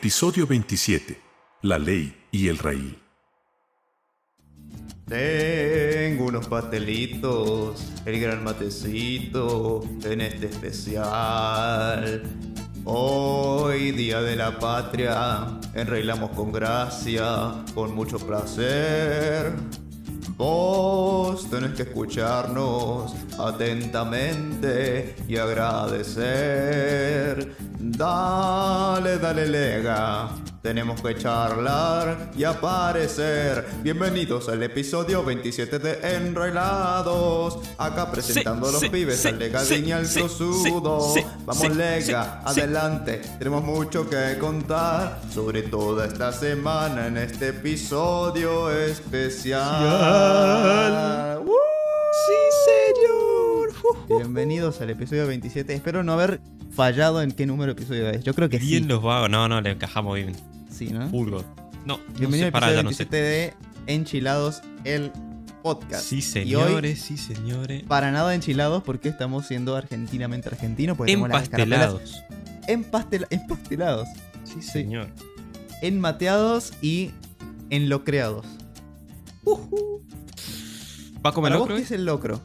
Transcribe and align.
Episodio 0.00 0.46
27. 0.46 1.20
La 1.60 1.78
ley 1.78 2.16
y 2.30 2.48
el 2.48 2.56
raíl. 2.56 2.98
Tengo 5.06 6.24
unos 6.24 6.48
pastelitos, 6.48 7.92
el 8.06 8.18
gran 8.18 8.42
matecito 8.42 9.82
en 10.02 10.22
este 10.22 10.46
especial. 10.46 12.22
Hoy, 12.86 13.92
Día 13.92 14.22
de 14.22 14.36
la 14.36 14.58
Patria, 14.58 15.60
enreglamos 15.74 16.30
con 16.30 16.50
gracia, 16.50 17.62
con 17.74 17.94
mucho 17.94 18.18
placer. 18.18 19.52
Vos 20.40 21.50
tenés 21.50 21.72
que 21.72 21.82
escucharnos 21.82 23.14
atentamente 23.38 25.14
y 25.28 25.36
agradecer. 25.36 26.16
Dale, 27.78 29.18
dale, 29.18 29.46
lega. 29.46 30.30
Tenemos 30.62 31.00
que 31.00 31.16
charlar 31.16 32.32
y 32.36 32.44
aparecer. 32.44 33.66
Bienvenidos 33.82 34.50
al 34.50 34.62
episodio 34.62 35.24
27 35.24 35.78
de 35.78 36.16
Enrolados. 36.16 37.60
Acá 37.78 38.10
presentando 38.12 38.68
a 38.68 38.72
los 38.72 38.80
sí, 38.82 38.90
pibes 38.90 39.20
sí, 39.20 39.28
al 39.28 39.38
lega 39.38 39.62
y 39.64 39.90
al 39.90 40.06
sí, 40.06 40.20
Vamos, 41.46 41.74
lega, 41.74 42.42
adelante. 42.44 43.22
Tenemos 43.38 43.64
mucho 43.64 44.06
que 44.10 44.36
contar 44.38 45.22
sobre 45.32 45.62
toda 45.62 46.04
esta 46.04 46.30
semana 46.30 47.06
en 47.06 47.16
este 47.16 47.48
episodio 47.48 48.70
especial. 48.70 49.62
¡Uh! 51.42 51.54
Sí, 52.26 52.34
señor. 52.66 53.72
Bienvenidos 54.08 54.78
al 54.82 54.90
episodio 54.90 55.26
27. 55.26 55.72
Espero 55.72 56.02
no 56.02 56.12
haber 56.12 56.42
fallado 56.70 57.22
en 57.22 57.32
qué 57.32 57.46
número 57.46 57.72
episodio 57.72 58.10
es. 58.10 58.22
Yo 58.24 58.34
creo 58.34 58.50
que 58.50 58.58
Bien 58.58 58.82
sí. 58.82 58.88
los 58.90 59.02
vagos. 59.02 59.30
No, 59.30 59.48
no, 59.48 59.62
le 59.62 59.70
encajamos 59.70 60.16
bien. 60.16 60.49
Sí, 60.80 60.88
¿no? 60.88 61.10
Pulgo. 61.10 61.44
No, 61.84 61.98
no 61.98 62.02
Bienvenido 62.18 62.38
sé, 62.38 62.44
al 62.44 62.48
episodio 62.48 62.76
ya 62.76 62.82
no 62.82 62.92
sé. 62.92 63.04
27 63.04 63.16
de 63.22 63.54
Enchilados, 63.86 64.62
el 64.84 65.12
podcast. 65.62 66.02
Sí, 66.06 66.16
hoy, 66.16 66.22
señores, 66.22 67.02
sí, 67.02 67.18
señores. 67.18 67.82
para 67.82 68.10
nada 68.10 68.34
enchilados 68.34 68.82
porque 68.82 69.10
estamos 69.10 69.46
siendo 69.46 69.76
argentinamente 69.76 70.48
argentinos. 70.48 70.96
porque 70.96 71.12
Empastelados. 71.12 72.22
Empastel 72.66 73.26
empastelados. 73.28 74.08
Sí, 74.44 74.62
señor. 74.62 75.08
Enmateados 75.82 76.72
y 76.80 77.10
enlocreados. 77.68 78.46
¿Va 79.46 81.28
a 81.28 81.32
comer 81.34 81.50
¿Para 81.52 81.58
vos 81.58 81.68
locro? 81.68 81.74
qué 81.76 81.80
eh? 81.82 81.84
es 81.84 81.90
el 81.90 82.06
locro? 82.06 82.40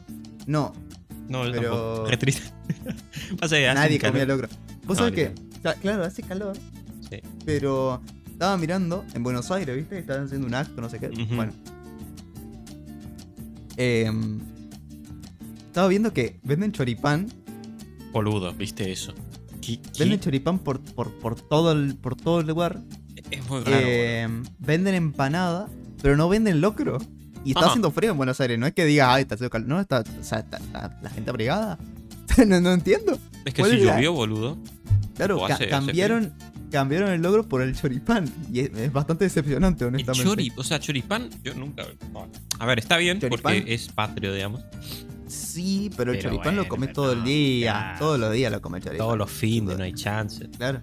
No, 0.46 0.74
No, 1.30 1.46
yo 1.46 1.52
pero- 1.52 1.70
tampoco. 1.70 2.10
Re 2.10 2.16
triste. 2.18 2.42
Pasa 3.40 3.56
que 3.56 3.66
hace 3.66 3.74
nadie 3.80 3.98
comía 3.98 4.26
locro. 4.26 4.48
Vos 4.84 4.98
No, 4.98 5.04
sabés 5.06 5.14
cla- 5.62 5.76
claro, 5.80 6.04
hace 6.04 6.22
calor, 6.22 6.54
Sí. 7.10 7.20
pero 7.46 8.02
estaba 8.36 8.56
mirando 8.58 9.02
en 9.14 9.22
Buenos 9.22 9.50
Aires, 9.50 9.74
¿viste? 9.74 9.98
Estaban 9.98 10.24
haciendo 10.26 10.46
un 10.46 10.54
acto, 10.54 10.78
no 10.82 10.90
sé 10.90 10.98
qué. 10.98 11.08
Bueno. 11.34 11.52
Em, 13.76 14.40
estaba 15.66 15.88
viendo 15.88 16.12
que 16.12 16.38
venden 16.42 16.72
choripán. 16.72 17.28
Boludo, 18.12 18.52
¿viste 18.54 18.90
eso? 18.92 19.12
¿Qué- 19.60 19.80
qué? 19.80 19.90
Venden 20.00 20.20
choripán 20.20 20.58
por, 20.58 20.80
por, 20.80 21.12
por, 21.18 21.34
todo, 21.40 21.72
el, 21.72 21.96
por 21.96 22.16
todo 22.16 22.40
el 22.40 22.46
lugar. 22.46 22.80
Es 23.30 23.48
muy 23.48 23.60
raro. 23.62 23.86
Em, 23.86 24.42
venden 24.58 24.94
empanada, 24.94 25.68
pero 26.02 26.16
no 26.16 26.28
venden 26.28 26.60
locro. 26.60 26.98
Y 27.44 27.50
está 27.50 27.60
Ajá. 27.60 27.68
haciendo 27.70 27.90
frío 27.90 28.10
en 28.12 28.16
Buenos 28.16 28.40
Aires. 28.40 28.58
No 28.58 28.66
es 28.66 28.74
que 28.74 28.84
diga, 28.84 29.12
ay, 29.14 29.22
está 29.22 29.34
haciendo 29.36 29.50
calor. 29.50 29.68
No, 29.68 29.80
está, 29.80 30.00
o 30.00 30.24
sea, 30.24 30.40
está- 30.40 30.58
está 30.58 30.98
la 31.02 31.10
gente 31.10 31.30
abrigada. 31.30 31.78
no, 32.46 32.60
no 32.60 32.72
entiendo. 32.72 33.18
Es 33.44 33.54
que 33.54 33.62
¿cuál 33.62 33.72
si 33.72 33.78
llovió, 33.78 34.12
boludo. 34.12 34.58
Claro, 35.14 35.40
O 35.42 35.46
ca- 35.46 35.54
hace- 35.54 35.72
hace 35.72 35.92
cambiaron, 36.70 37.10
el 37.10 37.22
logro 37.22 37.48
por 37.48 37.62
el 37.62 37.74
choripán. 37.74 38.28
Y 38.52 38.60
es, 38.60 38.70
es 38.74 38.92
bastante 38.92 39.24
decepcionante, 39.24 39.84
El 39.84 39.88
honestamente. 39.88 40.24
chori, 40.28 40.52
o 40.56 40.62
sea, 40.64 40.78
choripán, 40.80 41.28
yo 41.42 41.54
nunca. 41.54 41.84
A 42.58 42.66
ver, 42.66 42.78
está 42.78 42.96
bien 42.96 43.18
Choripán. 43.20 43.54
porque 43.60 43.74
es 43.74 43.88
patrio, 43.88 44.32
digamos. 44.34 44.62
Sí, 45.28 45.90
pero 45.96 46.12
el 46.12 46.20
choripán 46.20 46.54
lo 46.56 46.68
comes 46.68 46.92
todo 46.92 47.12
el 47.12 47.20
no, 47.20 47.24
día. 47.24 47.72
claro. 47.72 47.98
Todos 47.98 48.20
los 48.20 48.32
días 48.32 48.52
lo 48.52 48.60
comes 48.62 48.84
choripán. 48.84 49.06
Todos 49.06 49.18
los 49.18 49.30
fines, 49.30 49.76
no 49.76 49.84
hay 49.84 49.92
chance. 49.92 50.48
Claro. 50.56 50.80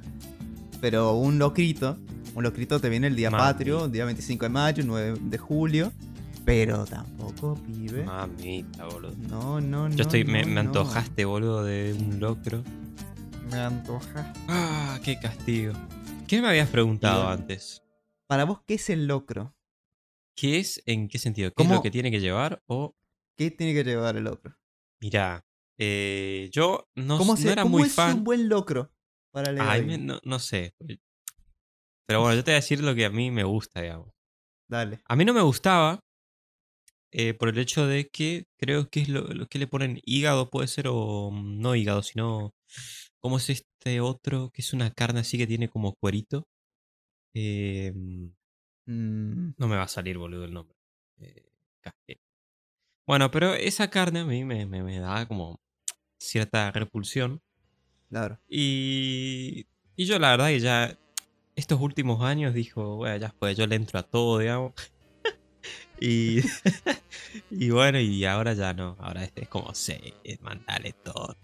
Pero 0.81 1.13
un 1.13 1.39
locrito, 1.39 1.97
un 2.35 2.43
locrito 2.43 2.79
te 2.79 2.89
viene 2.89 3.07
el 3.07 3.15
día 3.15 3.29
Mami. 3.31 3.41
patrio, 3.41 3.85
el 3.85 3.91
día 3.91 4.03
25 4.05 4.43
de 4.45 4.49
mayo, 4.49 4.83
9 4.85 5.17
de 5.21 5.37
julio. 5.37 5.91
Pero 6.45 6.83
tampoco, 6.83 7.57
pibe. 7.65 8.03
Mamita, 8.03 8.83
boludo. 8.85 9.13
No, 9.29 9.61
no, 9.61 9.87
no. 9.87 9.95
Yo 9.95 10.01
estoy, 10.01 10.25
me, 10.25 10.41
no, 10.41 10.47
me 10.49 10.53
no. 10.55 10.59
antojaste, 10.59 11.23
boludo, 11.23 11.63
de 11.63 11.95
un 11.97 12.19
locro. 12.19 12.63
Me. 13.53 13.69
Ah, 14.47 14.99
qué 15.03 15.19
castigo. 15.19 15.73
¿Qué 16.27 16.41
me 16.41 16.47
habías 16.47 16.69
preguntado 16.69 17.27
Bien. 17.27 17.39
antes? 17.41 17.83
Para 18.27 18.45
vos, 18.45 18.61
¿qué 18.65 18.73
es 18.73 18.89
el 18.89 19.05
locro? 19.05 19.55
¿Qué 20.35 20.57
es? 20.57 20.81
¿En 20.87 21.07
qué 21.07 21.19
sentido? 21.19 21.51
¿Qué 21.51 21.55
¿Cómo? 21.57 21.69
es 21.69 21.77
lo 21.77 21.83
que 21.83 21.91
tiene 21.91 22.09
que 22.09 22.19
llevar? 22.19 22.63
O, 22.65 22.95
¿Qué 23.37 23.51
tiene 23.51 23.75
que 23.75 23.83
llevar 23.83 24.17
el 24.17 24.23
locro? 24.23 24.55
mirá, 24.99 25.45
eh, 25.77 26.49
yo 26.51 26.87
no, 26.95 27.19
¿Cómo, 27.19 27.33
no 27.33 27.37
se, 27.37 27.51
era 27.51 27.61
cómo 27.61 27.77
muy 27.77 27.83
es 27.85 27.93
fan. 27.93 28.17
un 28.17 28.23
buen 28.23 28.49
locro? 28.49 28.91
Para 29.31 29.51
leer 29.51 29.69
Ay, 29.69 29.81
ahí? 29.81 29.87
me- 29.87 29.97
no, 29.99 30.19
no 30.23 30.39
sé. 30.39 30.73
Pero 32.07 32.21
bueno, 32.21 32.35
yo 32.35 32.43
te 32.43 32.49
voy 32.49 32.53
a 32.53 32.61
decir 32.61 32.81
lo 32.83 32.95
que 32.95 33.05
a 33.05 33.11
mí 33.11 33.29
me 33.29 33.43
gusta, 33.43 33.81
digamos. 33.81 34.09
Dale. 34.67 34.99
A 35.05 35.15
mí 35.15 35.25
no 35.25 35.33
me 35.33 35.41
gustaba 35.41 35.99
eh, 37.11 37.35
por 37.35 37.49
el 37.49 37.59
hecho 37.59 37.85
de 37.85 38.07
que 38.09 38.45
creo 38.57 38.89
que 38.89 39.01
es 39.01 39.09
lo, 39.09 39.21
lo 39.27 39.45
que 39.45 39.59
le 39.59 39.67
ponen 39.67 39.99
hígado, 40.03 40.49
puede 40.49 40.67
ser, 40.67 40.87
o 40.89 41.29
mm, 41.31 41.61
no 41.61 41.75
hígado, 41.75 42.01
sino. 42.01 42.55
¿Cómo 43.23 43.37
es 43.37 43.49
este 43.49 44.01
otro? 44.01 44.51
Que 44.53 44.61
es 44.61 44.73
una 44.73 44.91
carne 44.91 45.21
así 45.21 45.37
que 45.39 45.47
tiene 45.47 45.69
como 45.69 45.95
cuerito. 45.95 46.47
Eh, 47.35 47.93
Mm, 48.85 49.51
no 49.57 49.67
me 49.67 49.77
va 49.77 49.83
a 49.83 49.87
salir, 49.87 50.17
boludo, 50.17 50.45
el 50.45 50.53
nombre. 50.53 50.75
Eh, 51.19 51.45
bueno, 53.07 53.31
pero 53.31 53.53
esa 53.53 53.89
carne 53.89 54.19
a 54.21 54.25
mí 54.25 54.43
me, 54.45 54.65
me, 54.65 54.83
me 54.83 54.99
da 54.99 55.25
como 55.27 55.59
cierta 56.19 56.71
repulsión. 56.71 57.41
claro. 58.09 58.39
Y, 58.47 59.65
y 59.95 60.05
yo 60.05 60.19
la 60.19 60.31
verdad 60.31 60.47
que 60.47 60.59
ya 60.59 60.97
estos 61.55 61.79
últimos 61.81 62.23
años 62.23 62.53
dijo, 62.53 62.97
bueno, 62.97 63.17
ya 63.17 63.33
pues 63.39 63.57
yo 63.57 63.67
le 63.67 63.75
entro 63.75 63.99
a 63.99 64.03
todo, 64.03 64.39
digamos. 64.39 64.73
y, 65.99 66.41
y 67.51 67.69
bueno, 67.69 67.99
y 67.99 68.25
ahora 68.25 68.53
ya 68.53 68.73
no, 68.73 68.97
ahora 68.99 69.23
este 69.23 69.43
es 69.43 69.49
como, 69.49 69.73
sí, 69.73 69.95
mandale 70.41 70.93
todo. 70.93 71.37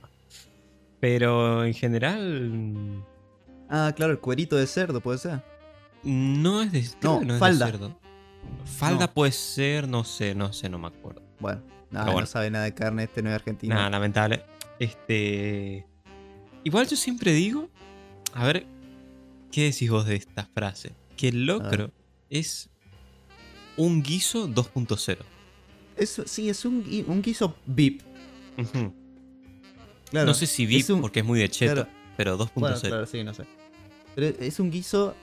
Pero 1.00 1.64
en 1.66 1.74
general 1.74 3.04
Ah, 3.70 3.94
claro, 3.96 4.12
el 4.14 4.20
cuerito 4.20 4.56
de 4.56 4.66
cerdo 4.68 5.00
puede 5.02 5.20
ser. 5.20 5.44
no 6.04 6.62
es 6.62 6.72
de, 6.72 6.84
No, 7.04 7.22
es 7.22 7.28
de 7.28 7.38
falda. 7.38 7.66
cerdo. 7.68 8.00
Falda 8.66 9.06
No. 9.08 9.14
puede 9.14 9.32
ser, 9.32 9.88
no 9.88 10.04
sé, 10.04 10.34
no 10.34 10.52
sé, 10.54 10.70
no 10.70 10.80
me 10.80 10.88
acuerdo. 10.88 11.22
Bueno, 11.40 11.62
nada, 11.92 12.06
bueno. 12.06 12.22
no 12.22 12.26
sabe 12.26 12.50
nada 12.50 12.66
de 12.66 12.74
carne, 12.74 13.04
este 13.04 13.22
no 13.22 13.30
es 13.30 13.36
argentino. 13.36 13.76
Nada, 13.76 13.90
lamentable. 13.90 14.44
Este. 14.80 15.86
Igual 16.64 16.88
yo 16.88 16.96
siempre 16.96 17.32
digo. 17.34 17.70
A 18.34 18.46
ver, 18.46 18.66
¿qué 19.52 19.64
decís 19.66 19.90
vos 19.90 20.06
de 20.06 20.16
esta 20.16 20.46
frase? 20.46 20.94
Que 21.18 21.30
el 21.30 21.46
locro 21.46 21.92
es 22.30 22.70
un 23.78 24.02
guiso 24.04 24.48
2.0. 24.48 25.18
Es- 25.96 26.22
sí, 26.26 26.50
es 26.50 26.66
un, 26.66 26.84
un 27.08 27.22
guiso 27.22 27.56
VIP. 27.66 28.02
Ujú. 28.58 28.94
Claro. 30.12 30.28
No 30.28 30.34
sé 30.34 30.48
si 30.48 30.64
es 30.76 30.90
un- 30.90 31.02
porque 31.02 31.20
es 31.20 31.26
muy 31.26 31.40
de 31.40 31.50
cheto, 31.50 31.74
claro. 31.76 31.90
pero 32.18 32.38
2.0. 32.38 32.52
Bueno, 32.56 32.80
claro, 32.80 33.06
sí, 33.06 33.24
no 33.24 33.34
sé. 33.34 33.46
Pero 34.16 34.28
es 34.40 34.60
un 34.60 34.72
guiso 34.72 35.16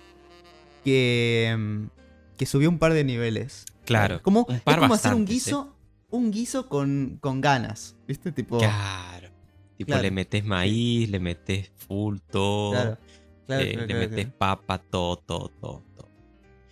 que, 0.85 1.55
mm, 1.59 1.87
que 2.39 2.47
subió 2.47 2.69
un 2.69 2.79
par 2.79 2.93
de 2.93 3.05
niveles. 3.05 3.65
Claro, 3.85 4.21
Como, 4.23 4.41
un 4.49 4.61
par 4.61 4.75
es 4.77 4.81
como 4.81 4.95
hacer 4.95 5.15
un 5.15 5.25
guiso, 5.25 5.77
un 6.11 6.31
guiso 6.31 6.69
con, 6.69 7.19
con 7.21 7.41
ganas. 7.41 7.97
¿Viste? 8.07 8.33
Tipo. 8.33 8.59
Claro. 8.59 9.29
Tipo, 9.77 9.89
Claro. 9.89 10.03
le 10.03 10.11
metes 10.11 10.45
maíz, 10.45 11.09
le 11.11 11.21
metes 11.21 11.71
full 11.77 12.19
todo. 12.31 12.71
Claro, 12.73 12.99
claro, 13.47 13.63
eh, 13.63 13.85
le 13.87 13.95
metes 13.95 14.27
papa, 14.29 14.79
todo, 14.79 15.17
todo, 15.19 15.51
todo, 15.61 15.83
todo. 15.97 16.09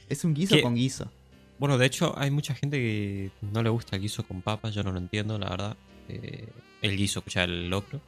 Es 0.09 0.25
un 0.25 0.35
guiso 0.35 0.61
con 0.63 0.75
guiso. 0.75 1.11
Bueno, 1.59 1.79
de 1.79 1.87
hecho, 1.87 2.15
hay 2.19 2.31
mucha 2.31 2.55
gente 2.55 2.79
que 2.79 3.31
no 3.43 3.63
le 3.63 3.69
gusta 3.71 3.97
el 3.97 4.03
guiso 4.03 4.27
con 4.27 4.43
papas, 4.43 4.75
yo 4.75 4.83
no 4.83 4.91
lo 4.91 4.99
entiendo, 4.99 5.39
la 5.39 5.51
verdad. 5.51 5.77
Eh, 6.09 6.49
el 6.91 6.97
guiso, 6.97 7.21
escucha, 7.21 7.45
el 7.45 7.69
locro. 7.71 8.01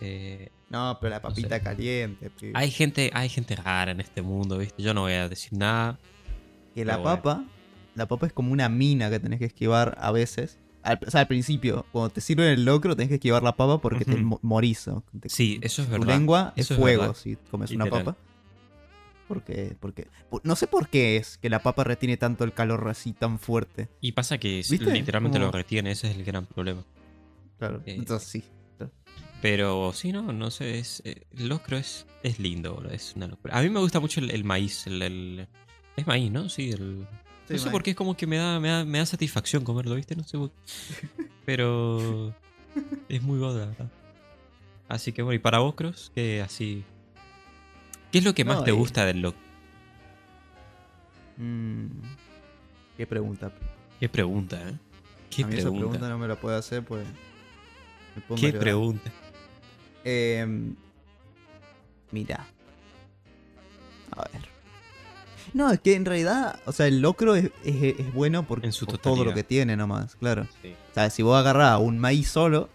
Eh, 0.00 0.48
No, 0.70 0.98
pero 1.00 1.10
la 1.10 1.16
sé. 1.16 1.22
papita 1.22 1.60
caliente. 1.62 2.30
hay 2.54 2.70
gente, 2.70 3.10
hay 3.14 3.28
gente 3.28 3.54
rara 3.56 3.92
en 3.92 4.00
este 4.00 4.22
mundo, 4.22 4.58
¿viste? 4.58 4.82
Yo 4.82 4.94
no 4.94 5.02
voy 5.02 5.12
a 5.12 5.28
decir 5.28 5.52
nada. 5.52 5.98
Que 6.74 6.84
la 6.84 6.96
bueno. 6.96 7.16
papa, 7.22 7.44
la 7.94 8.06
papa 8.08 8.26
es 8.26 8.32
como 8.32 8.52
una 8.52 8.68
mina 8.68 9.10
que 9.10 9.20
tenés 9.20 9.38
que 9.38 9.44
esquivar 9.46 9.96
a 10.00 10.10
veces. 10.10 10.58
Al, 10.82 10.98
o 11.06 11.10
sea, 11.10 11.20
al 11.20 11.28
principio, 11.28 11.86
cuando 11.92 12.10
te 12.10 12.20
sirven 12.20 12.48
el 12.48 12.64
locro, 12.64 12.96
tenés 12.96 13.08
que 13.10 13.14
esquivar 13.16 13.42
la 13.44 13.54
papa 13.54 13.78
porque 13.80 14.04
te 14.04 14.16
mo- 14.16 14.40
morís. 14.42 14.88
Te- 15.20 15.28
Sí, 15.28 15.60
eso 15.62 15.82
es 15.82 15.86
tu 15.88 15.92
verdad. 15.92 16.06
lengua 16.08 16.52
Eso 16.56 16.74
es 16.74 16.80
fuego 16.80 17.14
si 17.14 17.36
comes 17.50 17.70
una 17.70 17.86
papa. 17.86 18.16
Porque, 19.28 19.76
porque, 19.78 20.08
por- 20.28 20.44
no 20.44 20.56
sé 20.56 20.66
por 20.66 20.88
qué 20.88 21.16
es 21.16 21.38
que 21.38 21.48
la 21.48 21.60
papa 21.62 21.84
retiene 21.84 22.16
tanto 22.16 22.42
el 22.44 22.52
calor 22.52 22.86
así 22.88 23.12
tan 23.12 23.38
fuerte. 23.38 23.88
Y 24.00 24.12
pasa 24.12 24.38
que 24.38 24.56
¿Viste? 24.68 24.78
literalmente 24.92 25.38
Como- 25.38 25.46
lo 25.46 25.52
retiene, 25.52 25.92
ese 25.92 26.10
es 26.10 26.16
el 26.16 26.24
gran 26.24 26.44
problema. 26.46 26.82
Claro. 27.68 27.82
Eh, 27.86 27.94
Entonces 27.96 28.28
sí. 28.28 28.44
Pero 29.40 29.92
sí, 29.92 30.12
no, 30.12 30.32
no 30.32 30.50
sé, 30.50 30.78
es, 30.78 31.00
eh, 31.04 31.22
el 31.36 31.48
locro 31.48 31.76
es, 31.76 32.06
es 32.24 32.38
lindo, 32.38 32.74
boludo, 32.74 32.92
es 32.92 33.12
una 33.16 33.26
locura. 33.28 33.56
A 33.58 33.62
mí 33.62 33.70
me 33.70 33.78
gusta 33.80 33.98
mucho 34.00 34.18
el, 34.20 34.30
el 34.30 34.42
maíz, 34.44 34.86
el, 34.86 35.00
el- 35.02 35.48
Es 35.96 36.06
maíz, 36.06 36.30
¿no? 36.30 36.48
Sí, 36.48 36.70
el... 36.70 37.06
Sí, 37.48 37.54
no 37.54 37.58
sé 37.58 37.64
maíz. 37.64 37.72
por 37.72 37.82
qué 37.82 37.90
es 37.90 37.96
como 37.96 38.16
que 38.16 38.26
me 38.26 38.36
da, 38.36 38.58
me 38.60 38.68
da, 38.68 38.84
me 38.84 38.98
da 38.98 39.06
satisfacción 39.06 39.64
comerlo, 39.64 39.94
¿viste? 39.96 40.14
No 40.16 40.22
sé 40.24 40.38
por 40.38 40.50
Pero... 41.46 42.32
es 43.08 43.20
muy 43.22 43.38
god, 43.40 43.58
la 43.58 43.66
verdad. 43.66 43.90
Así 44.88 45.12
que 45.12 45.22
bueno, 45.22 45.34
y 45.36 45.38
para 45.40 45.58
vos, 45.58 45.74
Cross, 45.74 46.12
¿qué 46.14 46.40
así... 46.42 46.84
¿Qué 48.12 48.18
es 48.18 48.24
lo 48.24 48.34
que 48.34 48.44
más 48.44 48.58
No, 48.58 48.64
te 48.64 48.70
y- 48.70 48.74
gusta 48.74 49.04
del 49.06 49.22
locro? 49.22 49.40
Mm, 51.38 51.86
qué 52.96 53.06
pregunta. 53.06 53.52
Qué 53.98 54.08
pregunta, 54.08 54.68
¿eh? 54.68 54.74
Qué 55.30 55.42
a 55.42 55.46
mí 55.46 55.54
esa 55.54 55.62
pregunta. 55.62 55.80
pregunta 55.88 56.08
no 56.10 56.18
me 56.18 56.28
la 56.28 56.36
puedo 56.36 56.56
hacer 56.56 56.84
pues. 56.84 57.06
Qué 58.36 58.52
pregunta. 58.52 59.10
Em, 60.04 60.74
mira. 62.10 62.46
A 64.16 64.22
ver. 64.32 64.42
No, 65.54 65.70
es 65.70 65.80
que 65.80 65.94
en 65.94 66.04
realidad, 66.04 66.60
o 66.64 66.72
sea, 66.72 66.86
el 66.86 67.00
locro 67.00 67.34
es, 67.34 67.50
es- 67.64 67.98
es 68.00 68.12
bueno 68.14 68.46
porque 68.46 68.66
En 68.66 68.72
su 68.72 68.86
por 68.86 68.98
todo 68.98 69.24
lo 69.24 69.34
que 69.34 69.42
tiene 69.44 69.76
nomás, 69.76 70.16
claro. 70.16 70.46
Sí. 70.62 70.74
O 70.90 70.94
sea, 70.94 71.10
si 71.10 71.22
vos 71.22 71.36
agarrás 71.38 71.78
un 71.80 71.98
maíz 71.98 72.28
solo, 72.28 72.68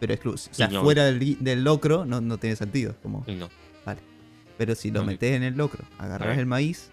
pero 0.00 0.14
exclu- 0.14 0.34
o 0.34 0.54
sea, 0.54 0.68
no. 0.68 0.82
fuera 0.82 1.04
del, 1.04 1.42
del 1.42 1.64
locro, 1.64 2.04
no, 2.04 2.20
no 2.20 2.38
tiene 2.38 2.56
sentido. 2.56 2.94
Como, 3.02 3.24
no. 3.26 3.48
pero 4.56 4.74
si 4.76 4.90
lo 4.92 5.00
No, 5.00 5.06
metés 5.06 5.32
en 5.34 5.42
el 5.42 5.56
locro, 5.56 5.84
agarrás 5.98 6.38
el 6.38 6.46
maíz, 6.46 6.90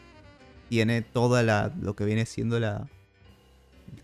tiene 0.67 1.01
toda 1.03 1.43
la 1.43 1.71
lo 1.79 1.95
que 1.95 2.05
viene 2.05 2.25
siendo 2.25 2.59
la 2.59 2.87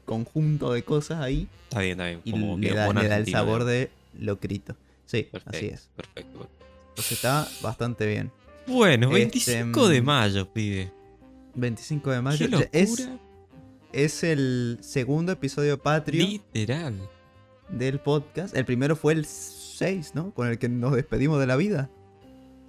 conjunto 0.05 0.71
de 0.73 0.83
cosas 0.83 1.19
ahí 1.21 1.47
Está 1.69 1.81
bien, 1.81 1.91
está 1.93 2.05
bien. 2.07 2.21
y 2.23 2.31
Como 2.31 2.57
le 2.57 2.67
que 2.69 2.73
da, 2.73 2.93
le 2.93 3.07
da 3.07 3.17
el 3.17 3.27
sabor 3.29 3.63
de 3.65 3.89
locrito. 4.19 4.75
Sí, 5.05 5.23
Perfecto, 5.23 5.49
así 5.57 5.65
es. 5.67 5.89
Perfecto. 5.95 6.39
perfecto. 6.39 6.65
Entonces 6.89 7.11
está 7.13 7.47
bastante 7.61 8.05
bien. 8.07 8.31
Bueno, 8.67 9.07
Este, 9.15 9.19
25 9.19 9.87
de 9.89 10.01
mm, 10.01 10.05
mayo, 10.05 10.51
pibe. 10.53 10.91
25 11.55 12.11
de 12.11 12.21
mayo. 12.21 12.47
Qué. 12.49 12.69
Es, 12.71 13.09
es 13.93 14.23
el 14.23 14.77
segundo 14.81 15.31
episodio 15.31 15.81
patrio 15.81 16.25
Literal. 16.25 16.95
del 17.69 17.99
podcast. 17.99 18.55
El 18.55 18.65
primero 18.65 18.95
fue 18.95 19.13
el 19.13 19.25
6, 19.25 20.11
¿no? 20.15 20.31
Con 20.33 20.47
el 20.47 20.57
que 20.59 20.67
nos 20.69 20.93
despedimos 20.95 21.39
de 21.39 21.47
la 21.47 21.55
vida. 21.55 21.89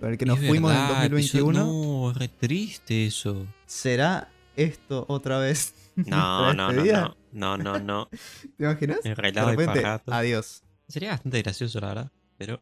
Con 0.00 0.10
el 0.10 0.18
que 0.18 0.26
nos 0.26 0.38
Es 0.40 0.46
fuimos 0.48 0.70
verdad, 0.70 1.04
en 1.06 1.10
2021. 1.10 1.50
episodio- 1.60 1.64
No, 2.04 2.10
es 2.12 2.16
re 2.18 2.28
triste 2.28 3.06
eso. 3.06 3.46
¿Será 3.66 4.28
esto 4.62 5.04
otra 5.08 5.38
vez? 5.38 5.74
No, 5.98 6.04
nuestra 6.04 6.52
no, 6.54 6.54
no, 6.54 6.72
despedida? 6.72 7.16
no. 7.32 7.56
No, 7.56 7.56
no, 7.56 7.78
no. 7.80 8.08
¿Te 8.56 8.62
imaginas? 8.64 9.02
De 9.02 9.10
Enredado 9.10 9.52
y 9.52 9.56
repente, 9.56 9.84
adiós. 10.06 10.62
Sería 10.86 11.10
bastante 11.10 11.42
gracioso, 11.42 11.80
la 11.80 11.88
verdad. 11.88 12.12
Pero 12.36 12.60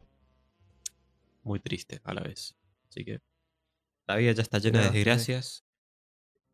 muy 1.43 1.59
triste 1.59 2.01
a 2.03 2.13
la 2.15 2.21
vez. 2.21 2.55
Así 2.89 3.05
que 3.05 3.21
la 4.07 4.15
vida 4.15 4.31
ya 4.31 4.41
está 4.41 4.57
llena 4.57 4.81
de 4.81 4.89
desgracias. 4.89 5.63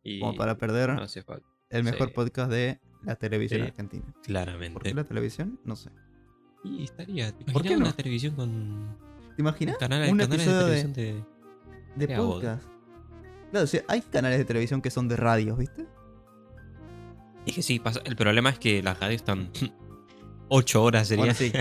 Y 0.02 0.20
Como 0.20 0.36
para 0.36 0.58
perder 0.58 0.90
no 0.92 1.02
hace 1.02 1.22
falta. 1.22 1.46
el 1.70 1.84
mejor 1.84 2.08
sí. 2.08 2.14
podcast 2.14 2.50
de 2.50 2.80
la 3.02 3.16
televisión 3.16 3.62
Sí. 3.62 3.66
argentina. 3.68 4.04
¿Por 4.12 4.22
Claramente. 4.22 4.80
qué 4.82 4.94
la 4.94 5.04
televisión? 5.04 5.58
No 5.64 5.76
sé. 5.76 5.88
Y 6.64 6.84
estaría. 6.84 7.32
¿Te 7.32 7.50
¿Por 7.50 7.62
qué 7.62 7.70
no? 7.70 7.84
una 7.86 7.92
televisión 7.96 8.34
con. 8.36 8.98
¿Te 9.36 9.40
imaginas? 9.42 9.78
Canales, 9.78 10.12
un 10.12 10.18
canales 10.18 10.46
de 10.46 10.52
episodio 10.52 10.66
de, 10.66 10.82
televisión 10.82 11.24
de. 11.96 12.06
de 12.06 12.16
podcast. 12.16 12.68
Claro, 13.54 13.66
o 13.66 13.68
sea, 13.68 13.84
hay 13.86 14.00
canales 14.00 14.38
de 14.38 14.44
televisión 14.44 14.82
que 14.82 14.90
son 14.90 15.06
de 15.06 15.14
radios, 15.14 15.56
¿viste? 15.56 15.86
Es 17.46 17.54
que 17.54 17.62
sí, 17.62 17.78
pasa. 17.78 18.00
El 18.04 18.16
problema 18.16 18.50
es 18.50 18.58
que 18.58 18.82
las 18.82 18.98
radios 18.98 19.20
están. 19.20 19.48
8 20.48 20.82
horas 20.82 21.06
sería. 21.06 21.32
Bueno, 21.32 21.34
sí. 21.38 21.52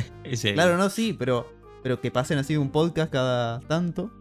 Claro, 0.54 0.76
no, 0.76 0.90
sí, 0.90 1.14
pero, 1.14 1.54
pero 1.84 2.02
que 2.02 2.10
pasen 2.10 2.40
así 2.40 2.58
un 2.58 2.72
podcast 2.72 3.12
cada 3.12 3.60
tanto. 3.60 4.12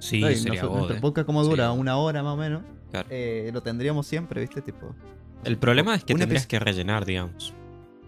Sí, 0.00 0.16
y 0.16 0.34
sería 0.34 0.64
nuestro 0.64 0.96
eh. 0.96 1.00
podcast 1.00 1.24
como 1.24 1.44
dura 1.44 1.70
una 1.70 1.96
hora 1.96 2.24
más 2.24 2.32
o 2.32 2.36
menos. 2.36 2.64
Claro. 2.90 3.06
eh, 3.08 3.50
lo 3.52 3.62
tendríamos 3.62 4.04
siempre, 4.04 4.40
¿viste? 4.40 4.60
Tipo. 4.60 4.92
El 5.44 5.58
problema 5.58 5.94
es 5.94 6.02
que 6.02 6.16
tendrías 6.16 6.48
que 6.48 6.58
rellenar, 6.58 7.04
digamos. 7.04 7.54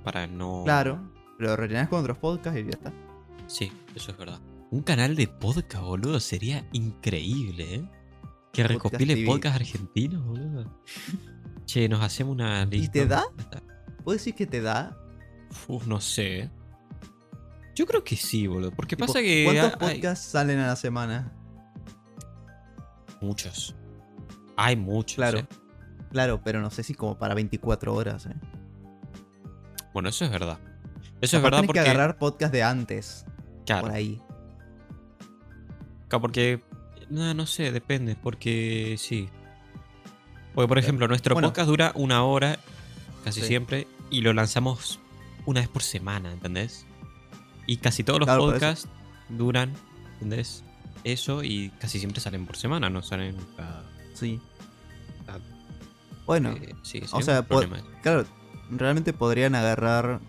Para 0.02 0.26
no. 0.26 0.62
Claro, 0.64 1.08
pero 1.38 1.54
rellenás 1.54 1.88
con 1.88 2.00
otros 2.00 2.18
podcasts 2.18 2.58
y 2.58 2.64
ya 2.64 2.70
está. 2.70 2.92
Sí, 3.46 3.70
eso 3.94 4.10
es 4.10 4.18
verdad. 4.18 4.40
Un 4.72 4.82
canal 4.82 5.14
de 5.14 5.28
podcast, 5.28 5.84
boludo, 5.84 6.18
sería 6.18 6.66
increíble, 6.72 7.74
¿eh? 7.76 7.88
Que 8.54 8.62
Podcast 8.62 8.68
recopile 8.84 9.14
TV. 9.14 9.26
podcast 9.26 9.56
argentinos, 9.56 10.24
boludo. 10.24 10.80
Che, 11.66 11.88
nos 11.88 12.02
hacemos 12.02 12.32
una 12.34 12.64
lista. 12.66 12.92
te 12.92 13.06
da? 13.06 13.24
¿Puedo 14.04 14.16
decir 14.16 14.34
que 14.34 14.46
te 14.46 14.60
da? 14.62 14.96
Uf, 15.68 15.86
no 15.86 16.00
sé. 16.00 16.50
Yo 17.74 17.84
creo 17.86 18.04
que 18.04 18.16
sí, 18.16 18.46
boludo. 18.46 18.70
Porque 18.70 18.96
Tipo, 18.96 19.06
pasa 19.06 19.20
que 19.20 19.44
¿Cuántos 19.44 19.82
hay- 19.82 19.94
podcasts 19.96 20.26
salen 20.26 20.58
a 20.60 20.68
la 20.68 20.76
semana? 20.76 21.32
muchos. 23.20 23.74
Hay 24.56 24.76
muchos. 24.76 25.16
Claro. 25.16 25.38
¿eh? 25.38 25.46
Claro, 26.12 26.40
pero 26.44 26.60
no 26.60 26.70
sé 26.70 26.82
si 26.82 26.94
como 26.94 27.18
para 27.18 27.34
24 27.34 27.92
horas, 27.94 28.26
¿eh? 28.26 28.34
Bueno, 29.92 30.10
eso 30.10 30.24
es 30.26 30.30
verdad. 30.30 30.58
Eso 31.20 31.38
es 31.38 31.42
verdad 31.42 31.58
tenés 31.58 31.66
porque. 31.68 31.82
que 31.82 31.88
agarrar 31.90 32.18
podcast 32.18 32.52
de 32.52 32.62
antes, 32.62 33.24
claro, 33.64 33.86
por 33.86 33.92
ahí. 33.92 34.20
Claro, 36.08 36.20
porque. 36.20 36.62
No, 37.10 37.32
no 37.34 37.46
sé, 37.46 37.72
depende. 37.72 38.16
Porque 38.16 38.96
sí. 38.98 39.28
Porque, 40.54 40.68
por 40.68 40.78
ejemplo, 40.78 41.08
nuestro 41.08 41.34
Bueno. 41.34 41.48
podcast 41.48 41.68
dura 41.68 41.92
una 41.94 42.22
hora 42.24 42.58
casi 43.24 43.40
Sí. 43.40 43.46
siempre 43.48 43.88
y 44.10 44.20
lo 44.20 44.32
lanzamos 44.32 45.00
una 45.46 45.60
vez 45.60 45.68
por 45.68 45.82
semana, 45.82 46.32
¿entendés? 46.32 46.86
Y 47.66 47.78
casi 47.78 48.04
todos 48.04 48.20
los 48.20 48.26
Claro, 48.26 48.42
podcasts 48.44 48.88
duran, 49.28 49.72
¿entendés? 50.14 50.62
Eso 51.02 51.42
y 51.42 51.70
casi 51.80 51.98
siempre 51.98 52.20
salen 52.20 52.46
por 52.46 52.56
semana, 52.56 52.88
no 52.90 53.02
salen 53.02 53.36
cada. 53.56 53.84
Sí. 54.14 54.40
Bueno, 56.26 56.52
eh, 56.52 56.74
sí, 56.82 57.02
o 57.12 57.20
sea, 57.20 57.44
claro, 58.02 58.24
realmente 58.70 59.12
podrían 59.12 59.54
agarrar 59.54 60.20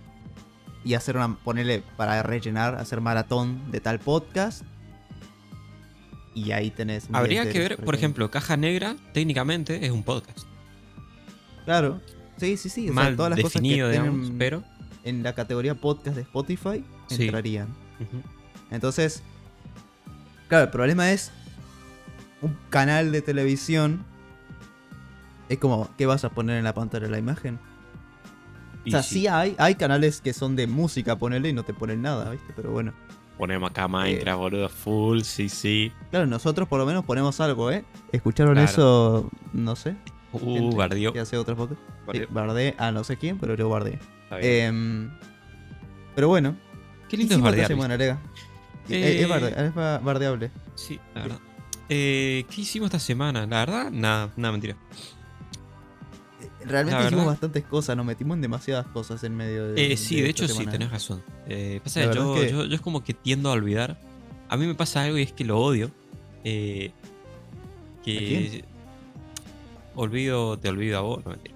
y 0.83 0.94
hacer 0.95 1.16
una. 1.16 1.36
ponerle 1.38 1.83
para 1.95 2.21
rellenar, 2.21 2.75
hacer 2.75 3.00
maratón 3.00 3.71
de 3.71 3.80
tal 3.80 4.00
podcast. 4.00 4.64
Y 6.35 6.51
ahí 6.51 6.69
tenés. 6.69 7.07
un 7.09 7.15
Habría 7.15 7.49
que 7.49 7.57
ver, 7.59 7.77
por 7.77 7.95
ejemplo, 7.95 8.30
Caja 8.30 8.57
Negra 8.57 8.95
técnicamente 9.13 9.83
es 9.85 9.92
un 9.92 10.04
podcast. 10.04 10.39
Claro. 11.63 12.01
Sí, 12.37 12.57
sí, 12.57 12.69
sí. 12.69 12.89
o 12.89 12.94
sea, 12.94 13.04
Mal 13.04 13.15
todas 13.15 13.31
las 13.31 13.39
cosas 13.39 13.54
que 13.61 13.68
definido, 13.68 13.89
digamos, 13.89 14.19
tienen 14.21 14.37
pero. 14.37 14.63
en 15.06 15.23
la 15.23 15.33
categoría 15.33 15.73
podcast 15.75 16.15
de 16.18 16.21
Spotify 16.23 16.83
Sí. 17.07 17.23
entrarían. 17.23 17.69
Entonces, 18.69 19.23
claro, 20.49 20.65
el 20.65 20.69
problema 20.71 21.11
es 21.11 21.31
un 22.42 22.56
canal 22.69 23.11
de 23.13 23.21
televisión. 23.21 24.04
Es 25.47 25.57
como, 25.59 25.89
¿qué 25.97 26.06
vas 26.06 26.25
a 26.25 26.30
poner 26.30 26.57
en 26.57 26.63
la 26.65 26.73
pantalla 26.73 27.07
la 27.07 27.18
imagen? 27.19 27.57
Y 28.83 28.89
o 28.89 28.92
sea, 28.92 29.04
sí, 29.04 29.21
sí 29.21 29.27
hay, 29.27 29.56
hay 29.57 29.75
canales 29.75 30.19
que 30.21 30.33
son 30.33 30.56
de 30.56 30.68
música, 30.68 31.15
ponele 31.18 31.49
y 31.49 31.54
no 31.54 31.63
te 31.63 31.73
ponen 31.73 32.01
nada, 32.01 32.30
¿viste? 32.31 32.51
Pero 32.56 32.71
bueno. 32.71 32.94
Ponemos 33.37 33.69
Eh, 33.69 33.71
acá 33.71 33.87
Minecraft, 33.87 34.37
boludo, 34.39 34.69
full, 34.69 35.21
sí, 35.21 35.49
sí. 35.49 35.92
Claro, 36.11 36.25
nosotros 36.25 36.68
por 36.68 36.80
lo 36.80 36.85
menos 36.85 37.04
ponemos 37.06 37.39
algo, 37.39 37.71
¿eh? 37.71 37.83
¿Escucharon 38.11 38.54
Claro. 38.56 38.69
eso? 38.69 39.30
No 39.54 39.75
sé. 39.75 39.95
Uh, 40.31 40.54
gente 40.54 40.75
bardió. 40.75 41.13
Que 41.13 41.19
hace 41.19 41.37
otras 41.37 41.57
podcasts. 41.57 41.83
Sí, 42.11 42.21
bardé 42.30 42.75
a 42.77 42.92
no 42.92 43.04
sé 43.04 43.18
quién, 43.18 43.37
pero 43.37 43.56
yo 43.56 43.69
bardé. 43.69 43.99
Em, 44.42 45.09
pero 46.15 46.27
bueno. 46.27 46.56
Qué 47.09 47.18
lindo 47.18 47.35
es 47.35 47.42
bardear. 47.42 47.68
semana, 47.68 47.95
Lega? 47.97 48.19
Eh, 48.89 49.21
Es, 49.21 49.30
barde- 49.30 49.54
es 49.68 49.73
ba- 49.73 49.99
bardeable. 49.99 50.51
Sí, 50.75 50.99
la 51.13 51.21
verdad. 51.21 51.39
Eh, 51.89 52.45
¿Qué 52.49 52.61
hicimos 52.61 52.87
esta 52.87 52.99
semana? 52.99 53.45
La 53.45 53.59
verdad, 53.59 53.92
nada, 53.92 54.31
nada, 54.35 54.51
mentira. 54.51 54.75
Realmente 56.68 57.00
hicimos 57.02 57.12
verdad- 57.12 57.26
bastantes 57.34 57.64
cosas, 57.66 57.95
nos 57.98 58.06
metimos 58.06 58.36
en 58.36 58.42
demasiadas 58.42 58.88
cosas 58.88 59.24
en 59.24 59.36
medio 59.36 59.68
de. 59.74 59.94
Eh, 59.94 59.98
sí, 59.98 60.22
de, 60.22 60.30
hecho 60.30 60.48
sí, 60.48 60.66
tenés 60.66 60.90
razón. 60.92 61.22
Eh, 61.48 61.80
pasa 61.84 62.10
que 62.10 62.16
yo, 62.16 62.36
es 62.38 62.42
que- 62.45 62.52
yo, 62.52 62.66
yo 62.66 62.76
es 62.76 62.81
como 62.81 63.04
que 63.04 63.14
tiendo 63.14 63.50
a 63.50 63.54
olvidar. 63.54 64.00
A 64.50 64.57
mí 64.57 64.66
me 64.68 64.76
pasa 64.76 65.04
algo 65.04 65.18
y 65.18 65.22
es 65.24 65.31
que 65.34 65.44
lo 65.45 65.60
odio. 65.60 65.92
Eh, 66.44 66.92
que 68.04 68.16
¿A 68.18 68.19
quién? 68.19 68.66
olvido, 69.95 70.57
te 70.60 70.69
olvido 70.69 70.98
a 70.98 71.02
vos. 71.02 71.24
No, 71.26 71.31
mentira. 71.31 71.56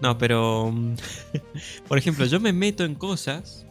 No, 0.00 0.16
pero. 0.18 0.70
mm, 0.72 0.94
por 1.88 1.98
ejemplo, 1.98 2.24
yo 2.26 2.40
me 2.40 2.52
meto 2.52 2.84
en 2.84 2.94
cosas. 2.94 3.66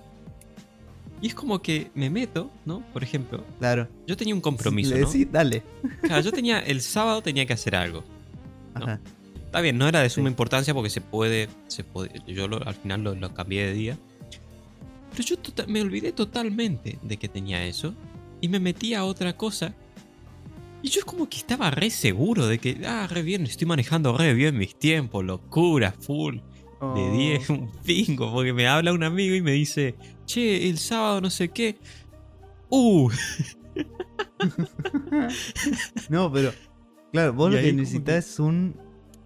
Y 1.22 1.28
es 1.28 1.36
como 1.36 1.62
que 1.62 1.92
me 1.96 2.10
meto, 2.10 2.50
¿no? 2.66 2.82
Por 2.94 3.04
ejemplo, 3.04 3.44
Claro. 3.60 3.90
yo 4.08 4.16
tenía 4.16 4.34
un 4.34 4.40
compromiso, 4.40 4.94
Le 4.94 5.02
¿no? 5.02 5.08
decís, 5.08 5.28
dale. 5.30 5.64
Claro, 6.02 6.22
yo 6.22 6.32
tenía. 6.32 6.60
El 6.60 6.82
sábado 6.82 7.22
tenía 7.22 7.46
que 7.46 7.52
hacer 7.54 7.76
algo. 7.76 8.06
No. 8.76 8.84
Ajá. 8.86 9.00
Está 9.50 9.62
bien, 9.62 9.80
no 9.80 9.88
era 9.88 10.02
de 10.02 10.10
suma 10.12 10.28
Sí. 10.30 10.34
importancia 10.34 10.74
porque 10.76 10.92
se 10.92 11.02
puede. 11.02 11.50
Se 11.68 11.84
puede 11.84 12.12
yo 12.28 12.48
lo- 12.48 12.64
al 12.68 12.76
final 12.76 13.04
lo, 13.04 13.16
lo 13.16 13.34
cambié 13.34 13.66
de 13.66 13.74
día. 13.74 13.98
Pero 15.12 15.24
yo 15.24 15.38
tota- 15.40 15.66
me 15.66 15.82
olvidé 15.82 16.12
totalmente 16.12 17.00
de 17.02 17.18
que 17.18 17.28
tenía 17.28 17.66
eso. 17.66 17.96
Y 18.42 18.48
me 18.48 18.60
metí 18.60 18.94
a 18.94 19.04
otra 19.06 19.36
cosa. 19.36 19.74
Y 20.84 20.90
yo 20.90 21.04
como 21.04 21.28
que 21.28 21.38
estaba 21.38 21.72
re 21.72 21.90
seguro 21.90 22.46
de 22.48 22.60
que, 22.60 22.80
ah, 22.86 23.08
re 23.10 23.24
bien, 23.24 23.44
estoy 23.44 23.66
manejando 23.68 24.16
re 24.16 24.36
bien 24.36 24.56
mis 24.56 24.78
tiempos, 24.78 25.26
locura, 25.26 25.94
full. 26.00 26.36
De 26.36 26.42
Oh. 26.82 27.12
10, 27.12 27.50
un 27.50 27.72
pingo, 27.84 28.32
porque 28.32 28.54
me 28.54 28.68
habla 28.68 28.94
un 28.94 29.04
amigo 29.04 29.34
y 29.36 29.42
me 29.42 29.52
dice, 29.54 29.96
che, 30.28 30.70
el 30.70 30.78
sábado 30.78 31.22
no 31.22 31.30
sé 31.32 31.50
qué, 31.50 31.78
Uh, 32.70 33.10
No, 36.10 36.32
pero. 36.32 36.54
Claro, 37.12 37.34
vos 37.34 37.52
lo 37.54 37.58
que 37.60 37.74
necesitas 37.74 38.16
es 38.30 38.40
un. 38.40 38.76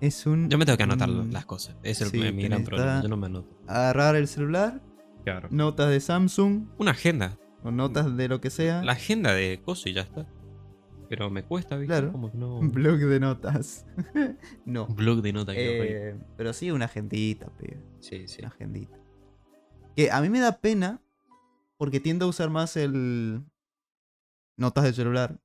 Es 0.03 0.25
un. 0.25 0.49
yo 0.49 0.57
me 0.57 0.65
tengo 0.65 0.75
que 0.77 0.83
anotar 0.83 1.09
un- 1.09 1.31
las 1.31 1.45
cosas. 1.45 1.75
Es 1.83 2.01
el, 2.01 2.09
sí, 2.09 2.17
mi 2.19 2.41
que 2.41 2.47
gran 2.49 2.63
problema. 2.63 3.01
Yo 3.01 3.07
no 3.07 3.15
me 3.17 3.27
anoto. 3.27 3.57
Agarrar 3.67 4.15
el 4.15 4.27
celular, 4.27 4.81
Claro. 5.23 5.47
notas 5.51 5.89
de 5.89 5.99
Samsung 6.01 6.67
Una 6.77 6.91
agenda. 6.91 7.37
o 7.63 7.71
notas 7.71 8.17
de 8.17 8.27
lo 8.27 8.41
que 8.41 8.49
sea. 8.49 8.83
La 8.83 8.91
agenda 8.93 9.33
de 9.33 9.61
coso 9.63 9.87
y 9.87 9.93
ya 9.93 10.01
está. 10.01 10.27
Pero 11.07 11.29
me 11.29 11.43
cuesta, 11.43 11.77
¿viste? 11.77 11.87
Claro. 11.93 12.11
Como 12.11 12.31
que 12.31 12.37
no. 12.37 12.57
Un 12.57 12.71
blog 12.71 12.97
de 12.97 13.19
notas. 13.19 13.85
no. 14.65 14.87
Blog 14.87 15.21
de 15.21 15.31
notas. 15.31 15.55
Eh, 15.57 16.17
pero 16.35 16.51
sí, 16.53 16.69
una 16.71 16.85
agendita, 16.85 17.47
pibe. 17.57 17.81
Sí, 17.99 18.27
sí. 18.27 18.39
Una 18.39 18.49
agendita. 18.49 18.97
Que 19.95 20.11
a 20.11 20.19
mí 20.21 20.29
me 20.29 20.39
da 20.39 20.59
pena 20.59 21.01
porque 21.77 21.99
tiendo 22.01 22.25
a 22.25 22.29
usar 22.29 22.49
más 22.49 22.75
el. 22.75 23.41
Notas 24.57 24.83
del 24.83 24.93
celular. 24.95 25.39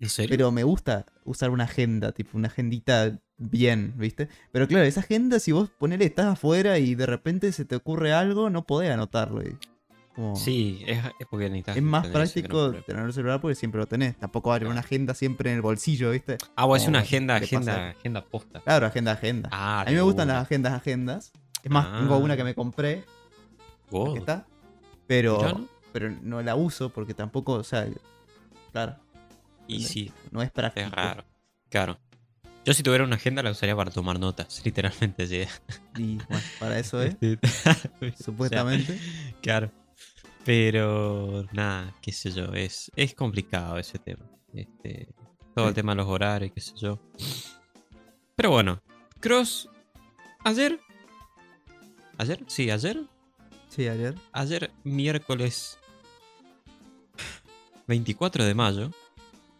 ¿En 0.00 0.08
serio? 0.08 0.30
Pero 0.30 0.50
me 0.50 0.64
gusta 0.64 1.06
usar 1.24 1.50
una 1.50 1.64
agenda, 1.64 2.12
tipo 2.12 2.36
una 2.36 2.48
agendita 2.48 3.20
bien, 3.36 3.94
¿viste? 3.96 4.28
Pero 4.52 4.66
claro, 4.68 4.84
esa 4.84 5.00
agenda, 5.00 5.38
si 5.40 5.52
vos 5.52 5.70
ponele, 5.78 6.04
estás 6.04 6.26
afuera 6.26 6.78
y 6.78 6.94
de 6.94 7.06
repente 7.06 7.52
se 7.52 7.64
te 7.64 7.76
ocurre 7.76 8.12
algo, 8.12 8.50
no 8.50 8.64
podés 8.64 8.90
anotarlo. 8.90 9.42
y 9.42 9.56
como- 10.14 10.36
Sí, 10.36 10.82
es, 10.86 10.98
es 11.18 11.26
porque 11.28 11.46
necesitas. 11.50 11.76
Es 11.76 11.82
más 11.82 12.06
práctico 12.06 12.48
problema. 12.48 12.84
tener 12.86 13.04
el 13.04 13.12
celular 13.12 13.40
porque 13.40 13.56
siempre 13.56 13.80
lo 13.80 13.86
tenés. 13.86 14.16
Tampoco 14.16 14.50
va 14.50 14.56
a 14.56 14.58
tener 14.60 14.70
una 14.70 14.80
agenda 14.80 15.12
siempre 15.14 15.50
en 15.50 15.56
el 15.56 15.62
bolsillo, 15.62 16.12
¿viste? 16.12 16.38
Ah, 16.54 16.66
vos 16.66 16.80
es 16.82 16.86
una 16.88 17.00
agenda, 17.00 17.34
agenda, 17.34 17.72
pasa. 17.72 17.88
agenda 17.90 18.24
posta. 18.24 18.60
Claro, 18.60 18.86
agenda, 18.86 19.10
agenda. 19.12 19.48
Ah, 19.52 19.80
a 19.80 19.84
mí 19.86 19.92
me 19.96 20.02
gustan 20.02 20.28
las 20.28 20.42
agendas, 20.42 20.72
agendas. 20.72 21.32
Es 21.64 21.70
más, 21.70 21.98
tengo 21.98 22.14
Ah. 22.14 22.18
una 22.18 22.36
que 22.36 22.44
me 22.44 22.54
compré, 22.54 23.02
está, 24.16 24.46
pero, 25.06 25.40
¿Ya 25.40 25.52
no? 25.54 25.68
pero 25.92 26.10
no 26.22 26.42
la 26.42 26.54
uso 26.56 26.90
porque 26.90 27.14
tampoco, 27.14 27.54
o 27.54 27.64
sea, 27.64 27.86
claro, 28.72 28.96
Y 29.66 29.82
sí, 29.82 30.12
no 30.30 30.42
es 30.42 30.50
práctico. 30.52 30.86
es 30.86 30.92
raro. 30.92 31.24
Claro. 31.70 31.98
Yo 32.64 32.72
si 32.72 32.82
tuviera 32.82 33.04
una 33.04 33.16
agenda 33.16 33.42
la 33.42 33.50
usaría 33.50 33.76
para 33.76 33.90
tomar 33.90 34.18
notas, 34.18 34.60
literalmente. 34.64 35.26
Sí. 35.26 35.42
Y 35.98 36.16
bueno, 36.16 36.42
para 36.58 36.78
eso 36.78 37.02
es, 37.02 37.16
Este, 37.20 37.38
supuestamente. 38.22 38.92
o 38.94 38.96
sea, 38.96 39.34
claro. 39.42 39.70
Pero 40.44 41.46
nada, 41.52 41.94
qué 42.02 42.12
sé 42.12 42.30
yo, 42.30 42.52
es, 42.52 42.90
es 42.96 43.14
complicado 43.14 43.78
ese 43.78 43.98
tema. 43.98 44.24
Este, 44.52 45.08
todo 45.54 45.68
el 45.68 45.74
tema 45.74 45.92
de 45.92 45.96
los 45.96 46.06
horarios, 46.06 46.52
qué 46.54 46.60
sé 46.60 46.72
yo. 46.76 47.00
Pero 48.36 48.50
bueno, 48.50 48.82
Cross, 49.20 49.68
ayer... 50.44 50.78
¿Ayer? 52.18 52.44
Sí, 52.46 52.70
ayer. 52.70 53.04
Sí, 53.68 53.88
ayer. 53.88 54.14
Ayer, 54.32 54.70
miércoles 54.84 55.78
24 57.86 58.44
de 58.44 58.54
mayo, 58.54 58.90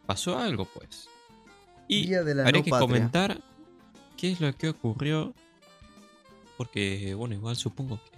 pasó 0.07 0.39
algo 0.39 0.67
pues. 0.67 1.09
Y 2.03 2.07
Día 2.07 2.23
de 2.25 2.35
la 2.35 2.43
habría 2.43 2.61
no 2.61 2.65
que 2.65 2.71
patria. 2.71 2.87
comentar 2.89 3.41
qué 4.17 4.33
es 4.33 4.41
lo 4.41 4.53
que 4.57 4.69
ocurrió. 4.71 5.35
Porque, 6.57 7.15
bueno, 7.15 7.35
igual 7.35 7.57
supongo 7.57 7.99
que 8.05 8.11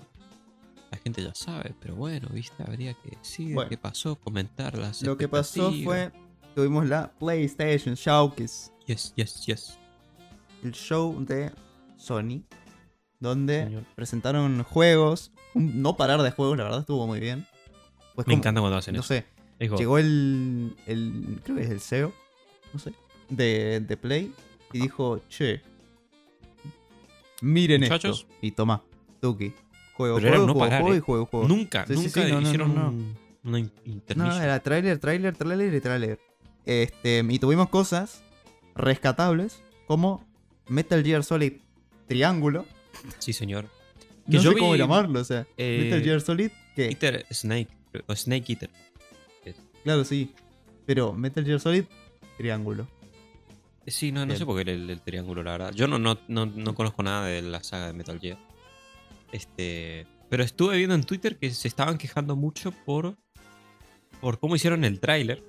la 0.90 0.98
gente 0.98 1.22
ya 1.22 1.34
sabe, 1.34 1.74
pero 1.80 1.94
bueno, 1.96 2.28
viste, 2.32 2.62
habría 2.62 2.94
que 2.94 3.16
decir 3.16 3.54
Bueno. 3.54 3.70
qué 3.70 3.78
pasó, 3.78 4.16
comentar 4.16 4.76
las 4.76 5.02
Lo 5.02 5.16
que 5.16 5.26
pasó 5.28 5.72
fue, 5.84 6.12
tuvimos 6.54 6.86
la 6.86 7.10
PlayStation 7.18 7.94
Showcase, 7.94 8.70
Yes, 8.86 9.12
yes, 9.16 9.46
yes. 9.46 9.78
el 10.62 10.72
show 10.72 11.16
de 11.24 11.50
Sony, 11.96 12.42
donde 13.20 13.64
Señor. 13.64 13.84
presentaron 13.94 14.62
juegos, 14.64 15.32
un 15.54 15.80
no 15.82 15.96
parar 15.96 16.20
de 16.22 16.30
juegos, 16.30 16.58
la 16.58 16.64
verdad 16.64 16.80
estuvo 16.80 17.06
muy 17.06 17.20
bien. 17.20 17.46
Pues 18.14 18.26
Me 18.26 18.32
como- 18.34 18.40
encanta 18.42 18.60
cuando 18.60 18.76
hacen 18.78 18.94
No 18.94 19.00
eso. 19.00 19.08
sé, 19.08 19.24
Es 19.58 19.70
God. 19.70 19.78
llegó 19.78 19.98
el, 19.98 20.76
el, 20.86 21.40
creo 21.42 21.56
que 21.56 21.62
es 21.62 21.70
el 21.70 21.80
CEO, 21.80 22.12
no 22.74 22.78
sé, 22.78 22.92
de, 23.28 23.80
de 23.80 23.96
Play 23.96 24.32
y 24.72 24.80
dijo, 24.80 25.20
che, 25.28 25.62
miren 27.42 27.82
Muchachos. 27.82 28.20
esto. 28.20 28.34
Y 28.42 28.50
toma, 28.52 28.82
Tuki, 29.20 29.52
juego, 29.94 30.16
Pero 30.16 30.28
juego, 30.28 30.46
no 30.46 30.52
juego, 30.52 30.58
parar, 30.68 30.80
juego 30.82 30.94
eh. 30.94 30.98
y 30.98 31.00
juego, 31.00 31.26
juego. 31.26 31.48
Nunca, 31.48 31.86
Sí, 31.86 31.94
nunca 31.94 32.08
sí, 32.10 32.20
no, 32.32 32.40
no, 32.40 32.46
hicieron 32.46 32.74
no, 32.74 32.90
no. 32.92 33.16
No, 34.16 34.42
era 34.42 34.58
trailer, 34.60 34.98
trailer, 34.98 35.36
trailer 35.36 35.72
y 35.74 35.80
trailer. 35.80 36.18
Este, 36.64 37.24
y 37.28 37.38
tuvimos 37.38 37.68
cosas 37.68 38.22
rescatables 38.74 39.62
como 39.86 40.26
Metal 40.68 41.02
Gear 41.04 41.22
Solid 41.22 41.52
Triángulo. 42.08 42.66
Sí, 43.18 43.32
señor. 43.32 43.66
Que 44.28 44.38
No 44.38 44.42
yo 44.42 44.52
sé 44.52 44.58
cómo 44.58 44.74
llamarlo, 44.74 45.20
o 45.20 45.24
sea, 45.24 45.46
eh, 45.56 45.82
Metal 45.84 46.02
Gear 46.02 46.20
Solid, 46.20 46.50
que 46.74 46.86
Eater 46.86 47.24
Snake, 47.32 47.68
o 48.08 48.16
Snake 48.16 48.52
Eater. 48.52 48.70
claro, 49.84 50.04
sí, 50.04 50.32
pero 50.84 51.12
Metal 51.12 51.44
Gear 51.44 51.60
Solid 51.60 51.84
Triángulo. 52.36 52.88
Sí, 53.86 54.10
no, 54.12 54.26
no 54.26 54.34
sé 54.34 54.44
por 54.44 54.62
qué 54.62 54.70
el, 54.70 54.90
el 54.90 55.00
triángulo, 55.00 55.42
la 55.42 55.52
verdad. 55.52 55.72
Yo 55.74 55.86
no, 55.86 55.98
no, 55.98 56.18
no, 56.28 56.46
no 56.46 56.74
conozco 56.74 57.02
nada 57.02 57.26
de 57.26 57.40
la 57.42 57.62
saga 57.62 57.86
de 57.86 57.92
Metal 57.92 58.18
Gear. 58.20 58.38
Este. 59.32 60.06
Pero 60.28 60.42
estuve 60.42 60.76
viendo 60.76 60.94
en 60.96 61.04
Twitter 61.04 61.36
que 61.36 61.50
se 61.50 61.68
estaban 61.68 61.98
quejando 61.98 62.34
mucho 62.36 62.72
por. 62.84 63.16
por 64.20 64.38
cómo 64.40 64.56
hicieron 64.56 64.84
el 64.84 64.98
tráiler. 65.00 65.42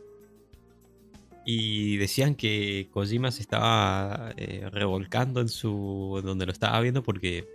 Y 1.46 1.96
decían 1.98 2.36
que 2.36 2.90
Kojima 2.92 3.32
se 3.32 3.42
estaba 3.42 4.34
eh, 4.38 4.68
revolcando 4.72 5.42
en 5.42 5.48
su. 5.50 6.22
donde 6.24 6.46
lo 6.46 6.52
estaba 6.52 6.80
viendo 6.82 7.04
porque. 7.04 7.48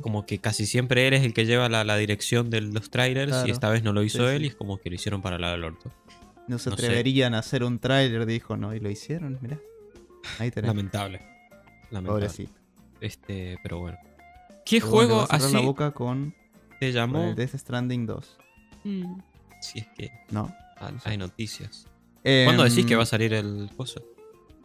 Como 0.00 0.24
que 0.26 0.38
casi 0.38 0.64
siempre 0.64 1.08
él 1.08 1.14
es 1.14 1.24
el 1.24 1.34
que 1.34 1.44
lleva 1.44 1.68
la, 1.68 1.82
la 1.82 1.96
dirección 1.96 2.50
de 2.50 2.60
los 2.60 2.88
trailers 2.88 3.32
Claro. 3.32 3.48
y 3.48 3.50
esta 3.50 3.68
vez 3.68 3.82
no 3.82 3.92
lo 3.92 4.04
hizo 4.04 4.28
Sí, 4.28 4.34
él 4.34 4.38
sí. 4.38 4.44
y 4.44 4.48
es 4.50 4.54
como 4.54 4.78
que 4.78 4.90
lo 4.90 4.94
hicieron 4.94 5.20
para 5.22 5.38
la 5.40 5.50
del 5.50 5.64
orto. 5.64 5.90
No 6.48 6.58
se 6.58 6.70
No 6.70 6.76
sé. 6.76 6.84
atreverían 6.86 7.34
a 7.34 7.38
hacer 7.38 7.62
un 7.62 7.78
tráiler, 7.78 8.26
dijo, 8.26 8.56
¿no? 8.56 8.74
Y 8.74 8.80
lo 8.80 8.90
hicieron, 8.90 9.38
mirá. 9.42 9.58
Ahí 10.38 10.50
tenés. 10.50 10.68
Lamentable. 10.68 11.20
Lamentable. 11.90 12.26
Pobrecito. 12.26 12.52
Este, 13.00 13.58
pero 13.62 13.78
bueno. 13.78 13.98
¿Qué 14.64 14.80
Pero 14.80 14.90
bueno, 14.90 15.08
juego 15.14 15.22
a 15.22 15.26
cerrar 15.38 15.52
la 15.52 15.58
así 15.58 15.66
boca 15.66 15.90
con, 15.92 16.34
te 16.80 16.86
con 16.88 16.94
llamó? 16.94 17.24
el 17.28 17.34
Death 17.34 17.54
Stranding 17.56 18.06
2. 18.06 18.36
Mm, 18.84 19.18
Si 19.60 19.78
es 19.80 19.86
que 19.88 20.10
¿No? 20.30 20.54
ha- 20.78 20.90
No 20.90 21.00
sé. 21.00 21.08
hay 21.10 21.16
noticias. 21.18 21.86
¿Cuándo 22.44 22.64
decís 22.64 22.84
que 22.86 22.92
Em, 22.94 22.98
va 22.98 23.02
a 23.04 23.06
salir 23.06 23.32
el 23.34 23.70
coso? 23.76 24.02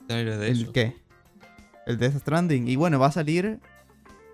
Trailer 0.08 0.38
de 0.38 0.50
¿El 0.50 0.72
qué? 0.72 0.98
El 1.86 1.98
Death 1.98 2.20
Stranding. 2.20 2.68
Y 2.68 2.76
bueno, 2.76 3.00
va 3.00 3.08
a 3.08 3.12
salir 3.12 3.60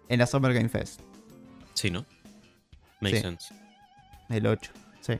en 0.07 0.19
la 0.19 0.25
Summer 0.27 0.53
Game 0.53 0.69
Fest. 0.69 1.01
Sí, 1.73 1.91
¿no? 1.91 2.05
Makes 3.01 3.17
Sí. 3.17 3.21
sense. 3.23 3.53
El 4.29 4.47
8. 4.47 4.71
Sí. 5.01 5.13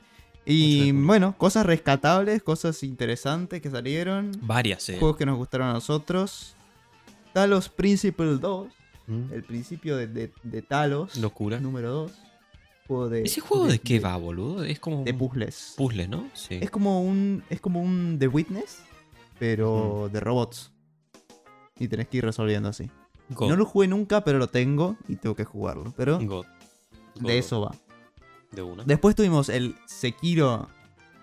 8 0.50 0.54
Y 0.54 0.92
bueno, 0.92 1.36
cosas 1.38 1.66
rescatables, 1.66 2.42
cosas 2.44 2.82
interesantes 2.84 3.62
que 3.62 3.70
salieron. 3.70 4.32
Varias, 4.42 4.90
eh. 4.90 4.98
Juegos 5.00 5.18
que 5.18 5.26
nos 5.26 5.38
gustaron 5.38 5.68
a 5.68 5.74
nosotros. 5.74 6.56
Talos 7.34 7.70
Principle 7.70 8.38
2. 8.38 8.68
Mm, 9.08 9.34
El 9.34 9.44
principio 9.44 9.98
de, 9.98 10.08
de- 10.08 10.32
de 10.44 10.62
Talos. 10.62 11.16
Locura. 11.18 11.60
Número 11.60 11.92
2. 11.92 12.12
Juego 12.88 13.10
de. 13.10 13.22
¿Ese 13.24 13.42
juego 13.42 13.68
de, 13.68 13.80
qué 13.80 14.00
va, 14.00 14.18
boludo? 14.18 14.64
Es 14.64 14.80
como 14.80 15.04
De 15.04 15.14
puzzles. 15.14 15.74
puzzle, 15.78 16.08
¿no? 16.08 16.28
Sí. 16.34 16.58
Es 16.62 16.72
como 16.72 17.04
un. 17.04 17.44
Es 17.50 17.62
como 17.62 17.82
un 17.82 18.18
The 18.20 18.28
Witness. 18.28 18.80
Pero 19.38 20.10
de 20.12 20.20
robots. 20.20 20.72
Y 21.78 21.88
tenés 21.88 22.08
que 22.08 22.18
ir 22.18 22.26
resolviendo 22.26 22.68
así. 22.70 22.90
God. 23.30 23.50
No 23.50 23.56
lo 23.56 23.66
jugué 23.66 23.88
nunca, 23.88 24.24
pero 24.24 24.38
lo 24.40 24.48
tengo 24.48 24.98
y 25.08 25.16
tengo 25.16 25.36
que 25.36 25.46
jugarlo. 25.46 25.94
Pero 25.96 26.18
God. 26.20 26.46
God. 27.16 27.28
de 27.28 27.38
eso 27.38 27.62
va. 27.62 27.72
De 28.52 28.62
una. 28.62 28.84
Después 28.84 29.16
tuvimos 29.16 29.50
el 29.50 29.76
Sekiro 29.86 30.70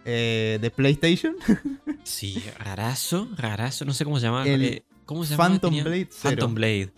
eh, 0.05 0.59
de 0.61 0.71
PlayStation. 0.71 1.37
Sí, 2.05 2.41
rarazo, 2.59 3.29
rarazo. 3.37 3.85
No 3.85 3.93
sé 3.93 4.05
cómo 4.05 4.21
se 4.21 4.27
llama. 4.27 4.47
El 4.47 4.65
eh, 4.65 4.85
¿Cómo 5.07 5.25
se 5.25 5.33
llama? 5.33 5.49
Phantom 5.49 5.75
Blade. 5.83 6.07
Phantom 6.07 6.55
Blade. 6.55 6.93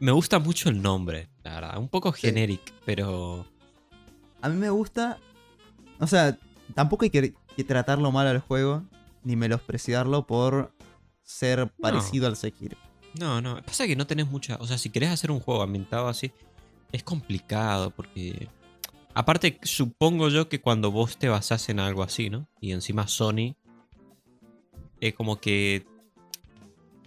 Me 0.00 0.10
gusta 0.10 0.40
mucho 0.40 0.68
el 0.70 0.82
nombre, 0.82 1.28
la 1.44 1.54
verdad. 1.54 1.78
Un 1.78 1.88
poco 1.88 2.10
generic, 2.10 2.72
pero. 2.84 3.46
A 4.40 4.48
mí 4.48 4.56
me 4.56 4.70
gusta. 4.70 5.20
O 6.00 6.08
sea, 6.08 6.36
tampoco 6.74 7.04
hay 7.04 7.10
que, 7.10 7.34
que 7.56 7.62
tratarlo 7.62 8.10
mal 8.10 8.26
al 8.26 8.40
juego. 8.40 8.82
Ni 9.22 9.36
menospreciarlo 9.36 10.26
por 10.26 10.72
ser 11.22 11.70
parecido 11.80 12.26
al 12.26 12.34
Sekiro. 12.34 12.76
No, 13.20 13.40
no. 13.40 13.62
Pasa 13.62 13.86
que 13.86 13.94
no 13.94 14.08
tenés 14.08 14.26
mucha. 14.26 14.56
O 14.56 14.66
sea, 14.66 14.78
si 14.78 14.90
querés 14.90 15.10
hacer 15.10 15.30
un 15.30 15.38
juego 15.38 15.62
ambientado 15.62 16.08
así, 16.08 16.32
es 16.90 17.04
complicado 17.04 17.90
porque. 17.90 18.48
Aparte, 19.14 19.58
supongo 19.62 20.28
yo 20.30 20.48
que 20.48 20.60
cuando 20.60 20.90
vos 20.90 21.18
te 21.18 21.28
basás 21.28 21.68
en 21.68 21.80
algo 21.80 22.02
así, 22.02 22.30
¿no? 22.30 22.48
Y 22.60 22.72
encima 22.72 23.08
Sony. 23.08 23.56
Es 25.00 25.14
como 25.14 25.40
que. 25.40 25.86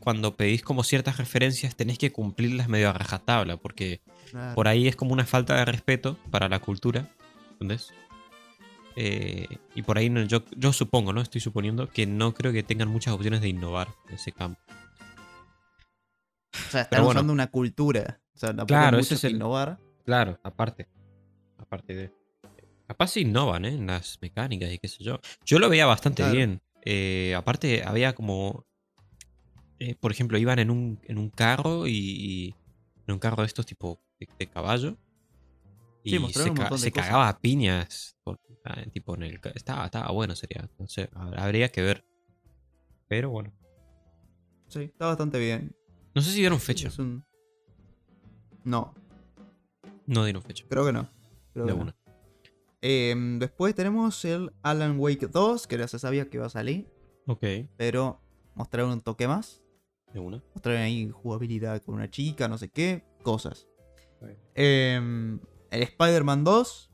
Cuando 0.01 0.35
pedís 0.35 0.61
como 0.61 0.83
ciertas 0.83 1.17
referencias, 1.17 1.75
tenés 1.75 1.97
que 1.97 2.11
cumplirlas 2.11 2.69
medio 2.69 2.89
a 2.89 2.93
rajatabla. 2.93 3.57
Porque 3.57 4.01
por 4.53 4.67
ahí 4.67 4.87
es 4.87 4.95
como 4.95 5.13
una 5.13 5.25
falta 5.25 5.55
de 5.55 5.65
respeto 5.65 6.19
para 6.29 6.47
la 6.47 6.59
cultura. 6.59 7.09
¿Entendés? 7.53 7.91
Eh, 8.97 9.47
y 9.73 9.81
por 9.81 9.97
ahí 9.97 10.09
no- 10.11 10.21
yo, 10.23 10.43
yo 10.55 10.71
supongo, 10.73 11.11
¿no? 11.11 11.21
Estoy 11.21 11.41
suponiendo 11.41 11.89
que 11.89 12.05
no 12.05 12.33
creo 12.35 12.53
que 12.53 12.61
tengan 12.63 12.87
muchas 12.87 13.13
opciones 13.15 13.41
de 13.41 13.49
innovar 13.49 13.87
en 14.07 14.15
ese 14.15 14.31
campo. 14.31 14.61
O 16.53 16.71
sea, 16.71 16.81
están 16.81 16.87
pero 16.91 17.03
bueno. 17.05 17.19
usando 17.19 17.33
una 17.33 17.47
cultura. 17.47 18.21
O 18.35 18.37
sea, 18.37 18.53
Claro, 18.53 18.97
mucho 18.97 19.15
es 19.15 19.23
el- 19.23 19.31
innovar. 19.35 19.79
Claro, 20.05 20.39
aparte. 20.43 20.87
Aparte 21.57 21.95
de. 21.95 22.11
Capaz 22.87 23.07
se 23.07 23.21
innovan, 23.21 23.65
¿eh? 23.65 23.69
En 23.69 23.87
las 23.87 24.19
mecánicas 24.21 24.71
y 24.71 24.77
qué 24.77 24.87
sé 24.87 25.03
yo. 25.03 25.19
Yo 25.45 25.57
lo 25.59 25.69
veía 25.69 25.85
bastante 25.85 26.21
Claro. 26.21 26.35
bien. 26.35 26.61
Eh, 26.83 27.33
aparte, 27.35 27.83
había 27.83 28.13
como. 28.13 28.65
eh, 29.79 29.95
por 29.95 30.11
ejemplo, 30.11 30.37
iban 30.37 30.59
en 30.59 30.69
un, 30.69 30.99
en 31.03 31.17
un 31.17 31.29
carro 31.29 31.87
y, 31.87 31.91
y- 31.93 32.55
En 33.07 33.13
un 33.13 33.19
carro 33.19 33.41
de 33.43 33.47
estos 33.47 33.65
tipo 33.67 33.99
de, 34.19 34.27
de 34.39 34.47
caballo. 34.47 34.97
Y 36.03 36.11
Sí, 36.11 36.33
se, 36.33 36.53
ca- 36.53 36.77
se 36.77 36.91
cagaba 36.91 37.27
a 37.29 37.39
piñas. 37.39 38.15
por- 38.23 38.39
ah, 38.63 38.83
tipo 38.93 39.15
en 39.15 39.23
el. 39.23 39.39
Estaba, 39.55 39.85
estaba 39.85 40.11
bueno, 40.11 40.35
sería. 40.35 40.69
No 40.79 40.87
sé, 40.87 41.09
hab- 41.11 41.37
habría 41.39 41.69
que 41.71 41.81
ver. 41.81 42.03
Pero 43.07 43.29
bueno. 43.29 43.51
Sí, 44.67 44.81
está 44.83 45.07
bastante 45.07 45.37
bien. 45.39 45.75
No 46.15 46.21
sé 46.21 46.31
si 46.31 46.39
dieron 46.39 46.59
fecha. 46.59 46.89
Un... 46.99 47.23
No, 48.63 48.93
No 50.07 50.23
dieron 50.23 50.41
fecha. 50.41 50.65
creo 50.69 50.85
que 50.85 50.91
no. 50.93 51.07
De 51.63 51.73
una. 51.73 51.95
Em, 52.81 53.39
después 53.39 53.73
tenemos 53.73 54.23
el 54.25 54.51
Alan 54.61 54.99
Wake 54.99 55.27
2, 55.27 55.65
que 55.67 55.77
ya 55.77 55.87
se 55.87 55.97
sabía 55.99 56.29
que 56.29 56.37
iba 56.37 56.45
a 56.45 56.49
salir, 56.49 56.87
Ok. 57.27 57.43
pero 57.77 58.21
mostraron 58.53 58.91
un 58.91 59.01
toque 59.01 59.27
más. 59.27 59.61
De 60.13 60.19
una. 60.19 60.43
Mostraron 60.53 60.81
ahí 60.81 61.09
jugabilidad 61.09 61.81
con 61.81 61.95
una 61.95 62.09
chica, 62.09 62.47
no 62.47 62.57
sé 62.57 62.69
qué, 62.69 63.03
cosas. 63.23 63.67
Em, 64.53 65.39
el 65.71 65.83
Spider-Man 65.83 66.43
2, 66.43 66.91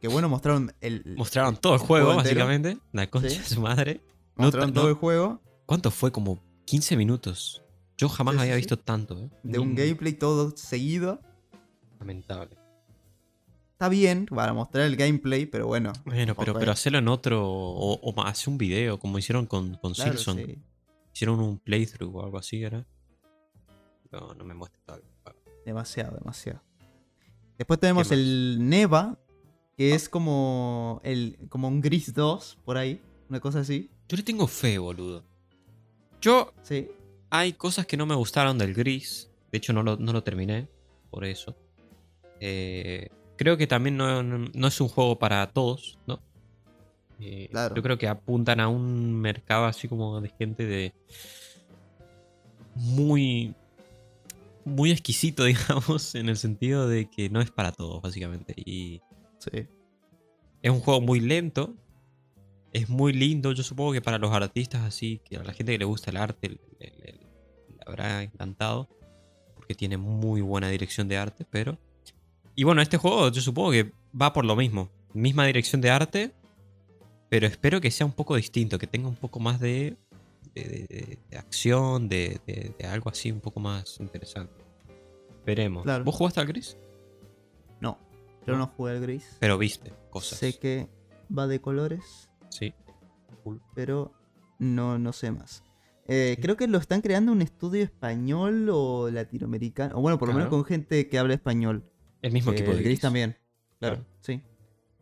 que 0.00 0.08
bueno, 0.08 0.28
mostraron 0.28 0.72
el... 0.80 1.14
Mostraron 1.16 1.56
todo 1.56 1.74
el 1.74 1.80
el 1.80 1.86
juego, 1.86 2.16
básicamente. 2.16 2.78
La 2.92 3.08
concha 3.08 3.28
Sí. 3.30 3.38
de 3.38 3.44
su 3.44 3.60
madre. 3.60 4.00
Mostraron 4.36 4.72
todo 4.72 4.84
no- 4.84 4.90
el 4.90 4.94
juego 4.96 5.40
¿Cuánto 5.66 5.90
fue? 5.90 6.10
Como 6.10 6.42
15 6.64 6.96
minutos. 6.96 7.62
Yo 7.96 8.08
jamás 8.08 8.34
Sí, 8.36 8.40
había 8.40 8.54
sí. 8.54 8.58
visto 8.58 8.78
tanto, 8.78 9.18
¿eh? 9.20 9.30
de 9.44 9.58
un 9.58 9.70
Ni- 9.70 9.76
gameplay 9.76 10.14
todo 10.14 10.56
seguido. 10.56 11.20
Lamentable. 12.00 12.56
Está 13.80 13.88
bien 13.88 14.26
para 14.26 14.52
mostrar 14.52 14.84
el 14.84 14.94
gameplay, 14.94 15.46
pero 15.46 15.66
bueno. 15.66 15.94
Bueno, 16.04 16.34
pero, 16.34 16.52
pero 16.52 16.70
hacerlo 16.70 16.98
en 16.98 17.08
otro. 17.08 17.48
O, 17.48 17.94
o 17.94 18.22
hacer 18.24 18.50
un 18.50 18.58
video, 18.58 19.00
como 19.00 19.18
hicieron 19.18 19.46
con, 19.46 19.76
con 19.76 19.94
Claro, 19.94 20.12
Silson. 20.12 20.36
sí. 20.36 20.58
Hicieron 21.14 21.40
un 21.40 21.58
playthrough 21.58 22.14
o 22.14 22.22
algo 22.22 22.36
así, 22.36 22.62
¿era? 22.62 22.86
No, 24.12 24.34
no 24.34 24.44
me 24.44 24.52
muestres 24.52 24.84
todo. 24.84 25.00
Demasiado, 25.64 26.14
demasiado. 26.14 26.60
Después 27.56 27.80
tenemos 27.80 28.12
el 28.12 28.58
Neva, 28.60 29.18
que 29.78 29.94
es 29.94 30.10
como 30.10 31.00
el 31.02 31.38
como 31.48 31.66
un 31.68 31.80
Gris 31.80 32.12
2 32.12 32.58
por 32.66 32.76
ahí, 32.76 33.00
una 33.30 33.40
cosa 33.40 33.60
así. 33.60 33.88
Yo 34.10 34.18
le 34.18 34.22
tengo 34.22 34.46
fe, 34.46 34.76
boludo. 34.76 35.24
Yo. 36.20 36.52
Sí. 36.64 36.86
Hay 37.30 37.54
cosas 37.54 37.86
que 37.86 37.96
no 37.96 38.04
me 38.04 38.14
gustaron 38.14 38.58
del 38.58 38.74
gris. 38.74 39.30
De 39.50 39.56
hecho, 39.56 39.72
no 39.72 39.82
lo, 39.82 39.96
no 39.96 40.12
lo 40.12 40.22
terminé. 40.22 40.68
Por 41.10 41.24
eso. 41.24 41.56
Eh, 42.40 43.08
creo 43.40 43.56
que 43.56 43.66
también 43.66 43.96
no, 43.96 44.22
no- 44.22 44.68
es 44.68 44.80
un 44.82 44.88
juego 44.88 45.18
para 45.18 45.46
todos, 45.50 45.98
¿no? 46.06 46.20
Eh, 47.20 47.48
Claro. 47.50 47.74
Yo 47.74 47.82
creo 47.82 47.96
que 47.96 48.06
apuntan 48.06 48.60
a 48.60 48.68
un 48.68 49.14
mercado 49.18 49.64
así 49.64 49.88
como 49.88 50.20
de 50.20 50.28
gente 50.28 50.66
de. 50.66 50.92
Muy. 52.74 53.54
Muy 54.66 54.90
exquisito, 54.90 55.44
digamos, 55.44 56.14
en 56.14 56.28
el 56.28 56.36
sentido 56.36 56.86
de 56.86 57.08
que 57.08 57.30
no 57.30 57.40
es 57.40 57.50
para 57.50 57.72
todos, 57.72 58.02
básicamente. 58.02 58.52
Y 58.56 59.00
Sí. 59.38 59.66
es 60.62 60.70
un 60.70 60.80
juego 60.80 61.00
muy 61.00 61.20
lento. 61.20 61.74
Es 62.72 62.90
muy 62.90 63.14
lindo. 63.14 63.52
Yo 63.52 63.62
supongo 63.62 63.92
que 63.92 64.02
para 64.02 64.18
los 64.18 64.30
artistas 64.32 64.82
así, 64.82 65.20
que 65.24 65.36
a 65.36 65.42
la 65.42 65.54
gente 65.54 65.72
que 65.72 65.78
le 65.78 65.84
gusta 65.86 66.10
el 66.10 66.18
arte, 66.18 66.60
le 66.78 67.18
habrá 67.86 68.22
encantado. 68.22 68.86
Porque 69.54 69.74
tiene 69.74 69.96
muy 69.96 70.40
buena 70.42 70.68
dirección 70.68 71.08
de 71.08 71.16
arte, 71.16 71.46
pero. 71.50 71.78
Y 72.60 72.64
bueno, 72.64 72.82
este 72.82 72.98
juego 72.98 73.30
yo 73.30 73.40
supongo 73.40 73.70
que 73.70 73.90
va 74.20 74.34
por 74.34 74.44
lo 74.44 74.54
mismo. 74.54 74.90
Misma 75.14 75.46
dirección 75.46 75.80
de 75.80 75.88
arte. 75.88 76.34
Pero 77.30 77.46
espero 77.46 77.80
que 77.80 77.90
sea 77.90 78.04
un 78.04 78.12
poco 78.12 78.36
distinto, 78.36 78.78
que 78.78 78.86
tenga 78.86 79.08
un 79.08 79.16
poco 79.16 79.40
más 79.40 79.60
de. 79.60 79.96
de, 80.54 80.62
de- 80.62 81.18
de 81.30 81.38
acción, 81.38 82.06
de, 82.10 82.38
algo 82.86 83.08
así 83.08 83.32
un 83.32 83.40
poco 83.40 83.60
más 83.60 83.98
interesante. 83.98 84.52
Veremos. 85.46 85.84
Claro. 85.84 86.04
¿Vos 86.04 86.14
jugaste 86.16 86.40
al 86.40 86.48
gris? 86.48 86.76
No, 87.80 87.96
yo 88.46 88.58
no 88.58 88.66
jugué 88.66 88.92
al 88.92 89.00
Gris. 89.00 89.38
Pero 89.40 89.56
viste 89.56 89.90
cosas. 90.10 90.38
Sé 90.38 90.58
que 90.58 90.86
va 91.36 91.46
de 91.46 91.62
colores, 91.62 92.28
Sí. 92.50 92.74
Cool. 93.42 93.62
pero 93.74 94.12
no, 94.58 94.98
no 94.98 95.14
sé 95.14 95.30
más. 95.30 95.62
Eh, 96.08 96.34
Sí. 96.36 96.42
Creo 96.42 96.56
que 96.58 96.66
lo 96.68 96.76
están 96.76 97.00
creando 97.00 97.32
un 97.32 97.40
estudio 97.40 97.82
español 97.82 98.68
o 98.70 99.08
latinoamericano. 99.10 99.96
O 99.96 100.02
bueno, 100.02 100.18
por 100.18 100.28
lo 100.28 100.34
menos 100.34 100.50
con 100.50 100.62
gente 100.66 101.08
que 101.08 101.18
habla 101.18 101.32
español. 101.32 101.89
El 102.22 102.32
mismo 102.32 102.52
Eh, 102.52 102.54
equipo 102.56 102.70
de 102.72 102.78
el 102.78 102.84
Gris 102.84 103.00
también. 103.00 103.36
Claro, 103.78 103.96
Claro. 103.96 104.08
sí. 104.20 104.42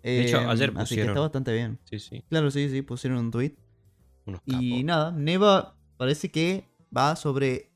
De 0.03 0.23
hecho, 0.23 0.39
Em, 0.41 0.49
ayer 0.49 0.73
Así 0.77 0.95
que 0.95 1.03
está 1.03 1.21
bastante 1.21 1.53
bien. 1.53 1.79
Sí, 1.85 1.99
sí. 1.99 2.25
Claro, 2.29 2.51
sí, 2.51 2.71
sí, 2.71 2.83
pusieron 2.83 3.19
un 3.19 3.31
tweet. 3.31 3.57
Unos 4.27 4.41
Y 4.47 4.85
nada, 4.85 5.11
Neva 5.13 5.77
parece 5.97 6.31
que 6.31 6.69
va 6.97 7.17
sobre. 7.17 7.73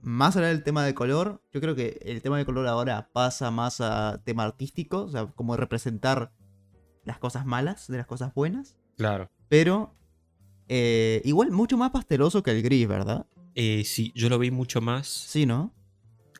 Más 0.00 0.36
allá 0.36 0.48
del 0.48 0.62
tema 0.62 0.84
de 0.84 0.94
color, 0.94 1.42
yo 1.50 1.62
creo 1.62 1.74
que 1.74 1.98
el 2.04 2.20
tema 2.20 2.36
de 2.36 2.44
color 2.44 2.66
ahora 2.66 3.08
pasa 3.14 3.50
más 3.50 3.80
a 3.80 4.20
tema 4.22 4.44
artístico, 4.44 5.04
o 5.04 5.08
sea, 5.08 5.26
como 5.28 5.56
representar 5.56 6.30
las 7.04 7.18
cosas 7.18 7.46
malas 7.46 7.86
de 7.88 7.96
las 7.96 8.06
cosas 8.06 8.34
buenas. 8.34 8.76
Claro. 8.98 9.30
Pero 9.48 9.94
eh, 10.68 11.22
igual 11.24 11.50
mucho 11.52 11.78
más 11.78 11.90
pasteloso 11.90 12.42
que 12.42 12.50
el 12.50 12.62
gris, 12.62 12.86
¿verdad? 12.86 13.26
Eh, 13.54 13.82
sí, 13.86 14.12
yo 14.14 14.28
lo 14.28 14.38
vi 14.38 14.50
mucho 14.50 14.82
más. 14.82 15.06
Sí, 15.08 15.46
¿no? 15.46 15.72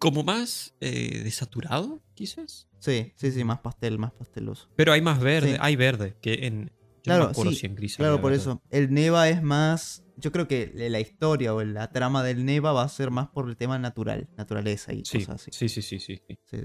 Como 0.04 0.22
más 0.22 0.74
eh, 0.82 1.22
desaturado, 1.24 2.02
quizás. 2.12 2.68
Sí, 2.78 3.14
sí, 3.16 3.32
sí, 3.32 3.42
más 3.42 3.60
pastel, 3.60 3.98
más 3.98 4.12
pasteloso. 4.12 4.68
Pero 4.76 4.92
hay 4.92 5.00
más 5.00 5.18
verde. 5.18 5.52
Sí. 5.52 5.58
Hay 5.60 5.76
verde 5.76 6.14
que 6.20 6.46
en. 6.46 6.66
Yo 6.66 7.02
Claro, 7.04 7.20
no 7.20 7.26
me 7.28 7.32
acuerdo 7.32 7.52
sí, 7.52 7.56
si 7.58 7.66
en 7.66 7.74
gris 7.74 7.96
Claro, 7.96 8.20
por 8.20 8.30
verde. 8.32 8.42
eso. 8.42 8.62
El 8.70 8.92
Neva 8.92 9.30
es 9.30 9.42
más. 9.42 10.04
Yo 10.18 10.30
creo 10.30 10.46
que 10.46 10.70
la 10.74 11.00
historia 11.00 11.54
o 11.54 11.64
la 11.64 11.90
trama 11.90 12.22
del 12.22 12.44
Neva 12.44 12.72
va 12.72 12.82
a 12.82 12.88
ser 12.90 13.10
más 13.10 13.28
por 13.28 13.48
el 13.48 13.56
tema 13.56 13.78
natural, 13.78 14.28
naturaleza 14.36 14.92
y 14.92 15.04
Sí, 15.06 15.20
cosas 15.20 15.40
así. 15.40 15.50
sí, 15.52 15.68
sí, 15.70 15.80
sí, 15.80 15.98
sí, 15.98 16.20
sí. 16.50 16.58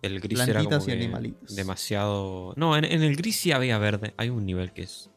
El 0.00 0.20
gris 0.20 0.40
era 0.40 0.60
Plantitas 0.60 0.78
como 0.84 0.90
y 0.90 0.96
animalitos. 0.96 1.54
demasiado. 1.54 2.54
No, 2.56 2.76
en, 2.78 2.86
en 2.86 3.02
el 3.02 3.14
gris 3.16 3.36
sí 3.36 3.52
había 3.52 3.76
verde. 3.76 4.14
Hay 4.16 4.30
un 4.30 4.46
nivel 4.46 4.72
que 4.72 4.82
es. 4.84 5.10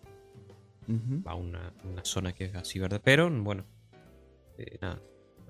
Ujú. 0.89 1.23
Va 1.25 1.35
una, 1.35 1.71
una 1.85 2.03
zona 2.03 2.33
que 2.33 2.43
es 2.43 2.55
así 2.55 2.77
verde. 2.79 2.99
Pero 2.99 3.29
bueno. 3.31 3.65
eh, 4.57 4.77
nada. 4.81 5.01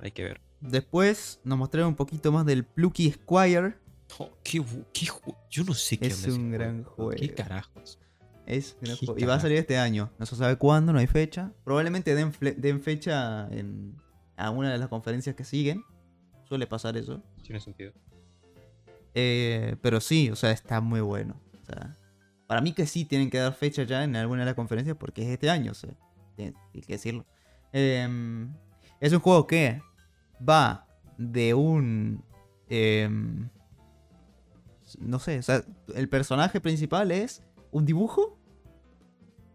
Hay 0.03 0.11
que 0.11 0.23
ver. 0.23 0.41
Después 0.59 1.39
nos 1.43 1.57
mostraron 1.57 1.89
un 1.89 1.95
poquito 1.95 2.31
más 2.31 2.45
del 2.45 2.65
Plucky 2.65 3.11
Squire. 3.11 3.75
Oh, 4.19 4.29
qué, 4.43 4.63
qué 4.93 5.07
Yo 5.49 5.63
no 5.63 5.73
sé 5.73 5.97
qué 5.97 6.07
Es 6.07 6.19
ese 6.19 6.31
un 6.33 6.51
gran 6.51 6.83
¿Qué 6.83 6.89
juego. 6.89 7.35
carajos? 7.35 7.99
Es 8.45 8.73
un 8.73 8.81
gran 8.81 8.97
Qué 8.97 9.05
juego. 9.05 9.19
Y 9.21 9.23
va 9.23 9.35
a 9.35 9.39
salir 9.39 9.57
este 9.57 9.77
año. 9.77 10.11
No 10.19 10.25
se 10.25 10.35
sabe 10.35 10.57
cuándo, 10.57 10.93
no 10.93 10.99
hay 10.99 11.07
fecha. 11.07 11.53
Probablemente 11.63 12.13
den, 12.13 12.31
den 12.57 12.81
fecha 12.81 13.47
en 13.49 13.95
a 14.35 14.49
una 14.49 14.71
de 14.71 14.77
las 14.77 14.89
conferencias 14.89 15.35
que 15.35 15.45
siguen. 15.45 15.83
Suele 16.43 16.67
pasar 16.67 16.97
eso. 16.97 17.23
Tiene 17.43 17.59
sentido. 17.59 17.93
Eh, 19.13 19.77
pero 19.81 20.01
sí, 20.01 20.29
o 20.29 20.35
sea, 20.35 20.51
está 20.51 20.81
muy 20.81 21.01
bueno. 21.01 21.39
O 21.61 21.65
sea, 21.65 21.97
para 22.47 22.61
mí 22.61 22.73
que 22.73 22.85
sí 22.85 23.05
tienen 23.05 23.29
que 23.29 23.37
dar 23.37 23.53
fecha 23.53 23.83
ya 23.83 24.03
en 24.03 24.15
alguna 24.15 24.41
de 24.41 24.47
las 24.47 24.55
conferencias 24.55 24.97
porque 24.97 25.23
es 25.23 25.29
este 25.29 25.49
año, 25.49 25.71
o 25.71 25.75
sea, 25.75 25.91
hay 26.37 26.81
que 26.81 26.93
decirlo. 26.93 27.25
Em, 27.71 28.53
es 28.99 29.13
un 29.13 29.19
juego 29.19 29.47
que 29.47 29.81
va 30.47 30.87
de 31.17 31.53
un... 31.53 32.23
em, 32.69 33.49
no 34.99 35.19
sé, 35.19 35.39
o 35.39 35.41
sea, 35.41 35.63
el 35.95 36.09
personaje 36.09 36.61
principal 36.61 37.11
es 37.11 37.43
un 37.71 37.85
dibujo 37.85 38.37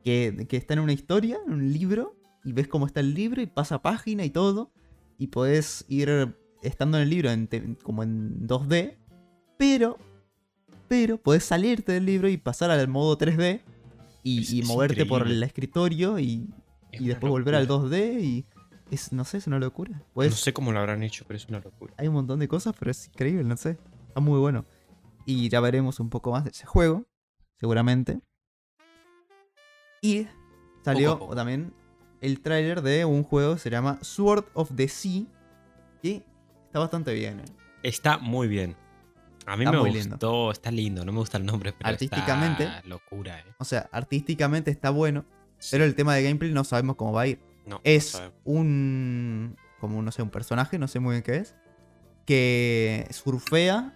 que, 0.05 0.46
que 0.48 0.57
está 0.57 0.74
en 0.74 0.81
una 0.81 0.92
historia, 0.92 1.38
en 1.46 1.53
un 1.53 1.72
libro, 1.72 2.16
y 2.44 2.53
ves 2.53 2.68
cómo 2.68 2.87
está 2.87 3.01
el 3.01 3.14
libro 3.14 3.42
y 3.42 3.46
pasa 3.46 3.83
página 3.83 4.24
y 4.24 4.31
todo, 4.31 4.72
y 5.18 5.29
podés 5.29 5.85
ir 5.88 6.35
estando 6.62 6.96
en 6.96 7.05
el 7.05 7.11
libro 7.11 7.31
en 7.31 7.77
como 7.83 8.03
en 8.03 8.46
2D, 8.46 8.96
pero, 9.57 9.98
pero 10.88 11.18
podés 11.18 11.44
salirte 11.44 11.92
del 11.92 12.07
libro 12.07 12.29
y 12.29 12.37
pasar 12.37 12.70
al 12.70 12.88
modo 12.88 13.18
3D 13.18 13.61
y, 14.22 14.62
moverte 14.62 15.07
por 15.07 15.27
el 15.27 15.42
escritorio 15.42 16.18
y, 16.18 16.48
Es 16.92 17.01
y 17.01 17.09
después 17.09 17.31
volver 17.31 17.55
al 17.55 17.66
locura. 17.66 17.88
2D 17.88 18.20
y 18.22 18.46
es, 18.90 19.12
no 19.12 19.24
sé, 19.24 19.38
es 19.38 19.46
una 19.46 19.59
locura. 19.59 20.03
Pues 20.14 20.31
no 20.31 20.37
sé 20.37 20.53
cómo 20.53 20.72
lo 20.72 20.79
habrán 20.81 21.03
hecho, 21.03 21.24
pero 21.27 21.37
es 21.37 21.46
una 21.48 21.61
locura. 21.61 21.94
hay 21.96 22.09
un 22.09 22.14
montón 22.14 22.38
de 22.40 22.48
cosas, 22.48 22.74
pero 22.79 22.90
es 22.90 23.07
increíble, 23.09 23.44
no 23.44 23.57
sé. 23.57 23.79
Está 24.09 24.20
muy 24.20 24.38
bueno. 24.38 24.64
Y 25.27 25.48
ya 25.48 25.61
veremos 25.61 26.01
un 26.01 26.09
poco 26.11 26.33
más 26.33 26.44
de 26.44 26.51
ese 26.51 26.64
juego, 26.66 27.05
seguramente. 27.61 28.20
Y 30.01 30.27
salió 30.85 31.11
Poco 31.12 31.16
a 31.16 31.27
poco. 31.27 31.37
también 31.37 31.74
el 32.20 32.40
tráiler 32.40 32.83
de 32.83 33.05
un 33.05 33.22
juego 33.24 33.55
que 33.55 33.61
se 33.61 33.70
llama 33.70 33.98
Sword 34.03 34.46
of 34.55 34.70
the 34.74 34.88
Sea. 34.88 35.24
Que 36.03 36.22
está 36.66 36.79
bastante 36.79 37.12
bien. 37.14 37.40
¿eh? 37.40 37.44
Está 37.83 38.18
muy 38.18 38.48
bien. 38.48 38.77
A 39.46 39.57
mí 39.57 39.64
Está 39.64 39.72
me 39.72 39.79
gustó, 39.79 39.98
lindo. 39.98 40.51
está 40.53 40.70
lindo, 40.70 41.05
no 41.05 41.12
me 41.12 41.18
gusta 41.18 41.38
el 41.38 41.46
nombre, 41.46 41.72
pero 41.72 41.88
Artísticamente. 41.88 42.64
está 42.64 42.83
locura, 42.87 43.38
eh. 43.40 43.44
O 43.59 43.64
sea, 43.64 43.88
artísticamente 43.92 44.70
está 44.70 44.90
bueno, 44.90 45.24
Sí. 45.59 45.70
pero 45.72 45.85
el 45.85 45.94
tema 45.94 46.14
de 46.14 46.22
gameplay 46.22 46.53
no 46.53 46.64
sabemos 46.64 46.96
cómo 46.96 47.12
va 47.12 47.22
a 47.22 47.27
ir. 47.29 47.40
No, 47.69 47.81
Es 47.85 48.21
un. 48.45 49.57
como 49.81 50.01
no 50.03 50.11
sé, 50.11 50.23
un 50.23 50.31
personaje, 50.31 50.79
no 50.79 50.89
sé 50.89 51.01
muy 51.01 51.13
bien 51.13 51.23
qué 51.23 51.37
es. 51.37 51.55
Que 52.27 53.07
surfea 53.11 53.93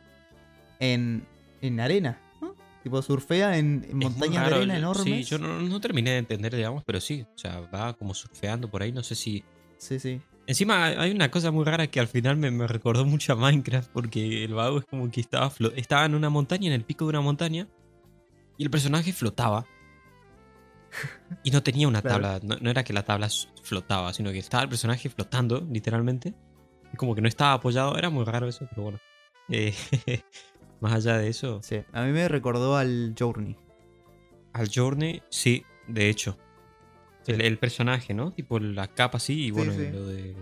en, 0.80 1.26
en 1.60 1.80
arena. 1.80 2.20
¿no? 2.40 2.54
Tipo, 2.82 3.00
surfea 3.02 3.58
en, 3.58 3.86
en 3.88 3.98
montañas 3.98 4.48
de 4.48 4.54
arena 4.56 4.78
enormes. 4.78 5.04
Sí, 5.04 5.22
yo 5.24 5.38
no, 5.38 5.60
no 5.60 5.80
terminé 5.80 6.12
de 6.12 6.18
entender, 6.18 6.54
digamos, 6.54 6.82
pero 6.84 7.00
sí. 7.00 7.26
O 7.34 7.38
sea, 7.38 7.60
va 7.60 7.92
como 7.94 8.14
surfeando 8.14 8.70
por 8.70 8.82
ahí. 8.82 8.92
No 8.92 9.02
sé 9.02 9.14
si. 9.14 9.44
Sí, 9.78 9.98
sí. 10.00 10.20
Encima 10.46 10.86
hay- 10.86 11.12
una 11.12 11.30
cosa 11.30 11.50
muy 11.50 11.64
rara 11.64 11.86
que 11.86 12.00
al 12.00 12.08
final 12.08 12.36
me, 12.36 12.50
me 12.50 12.66
recordó 12.66 13.04
mucho 13.04 13.32
a 13.32 13.36
Minecraft. 13.36 13.90
Porque 13.92 14.44
el 14.44 14.54
vago 14.54 14.78
es 14.78 14.84
como 14.86 15.10
que 15.10 15.20
estaba, 15.20 15.52
estaba 15.76 16.04
en 16.06 16.14
una 16.14 16.30
montaña, 16.30 16.68
en 16.68 16.72
el 16.74 16.84
pico 16.84 17.04
de 17.04 17.10
una 17.10 17.20
montaña. 17.20 17.68
Y 18.58 18.64
el 18.64 18.70
personaje 18.70 19.12
flotaba. 19.12 19.66
Y 21.42 21.50
no 21.50 21.62
tenía 21.62 21.88
una 21.88 22.02
Claro. 22.02 22.22
tabla. 22.22 22.40
No, 22.42 22.56
no 22.60 22.70
era 22.70 22.84
que 22.84 22.92
la 22.92 23.02
tabla 23.04 23.28
flotaba, 23.62 24.12
sino 24.12 24.30
que 24.32 24.38
estaba 24.38 24.62
el 24.62 24.68
personaje 24.68 25.08
flotando, 25.08 25.66
literalmente. 25.70 26.34
Y 26.92 26.96
como 26.96 27.14
que 27.14 27.20
no 27.22 27.28
estaba 27.28 27.54
apoyado. 27.54 27.96
Era 27.96 28.10
muy 28.10 28.24
raro 28.24 28.46
eso, 28.48 28.66
pero 28.70 28.82
bueno. 28.82 29.00
Eh, 29.48 29.74
más 30.80 30.92
allá 30.92 31.18
de 31.18 31.28
eso. 31.28 31.60
Sí, 31.62 31.82
a 31.92 32.02
mí 32.04 32.12
me 32.12 32.28
recordó 32.28 32.76
al 32.76 33.14
Journey. 33.18 33.56
Al 34.52 34.68
Journey, 34.74 35.22
sí, 35.30 35.64
de 35.88 36.08
hecho. 36.10 36.36
Sí. 37.22 37.32
El, 37.32 37.40
el 37.40 37.58
personaje, 37.58 38.12
¿no? 38.14 38.32
Tipo 38.32 38.58
la 38.58 38.88
capa 38.88 39.16
así 39.16 39.46
y 39.46 39.50
bueno, 39.50 39.72
sí. 39.72 39.88
lo 39.90 40.06
de. 40.06 40.34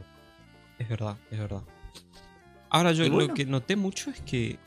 Es 0.78 0.88
verdad, 0.88 1.16
es 1.30 1.38
verdad. 1.38 1.62
Ahora 2.70 2.92
yo 2.92 3.08
lo 3.08 3.34
que 3.34 3.44
noté 3.46 3.76
mucho 3.76 4.10
es 4.10 4.20
que. 4.22 4.58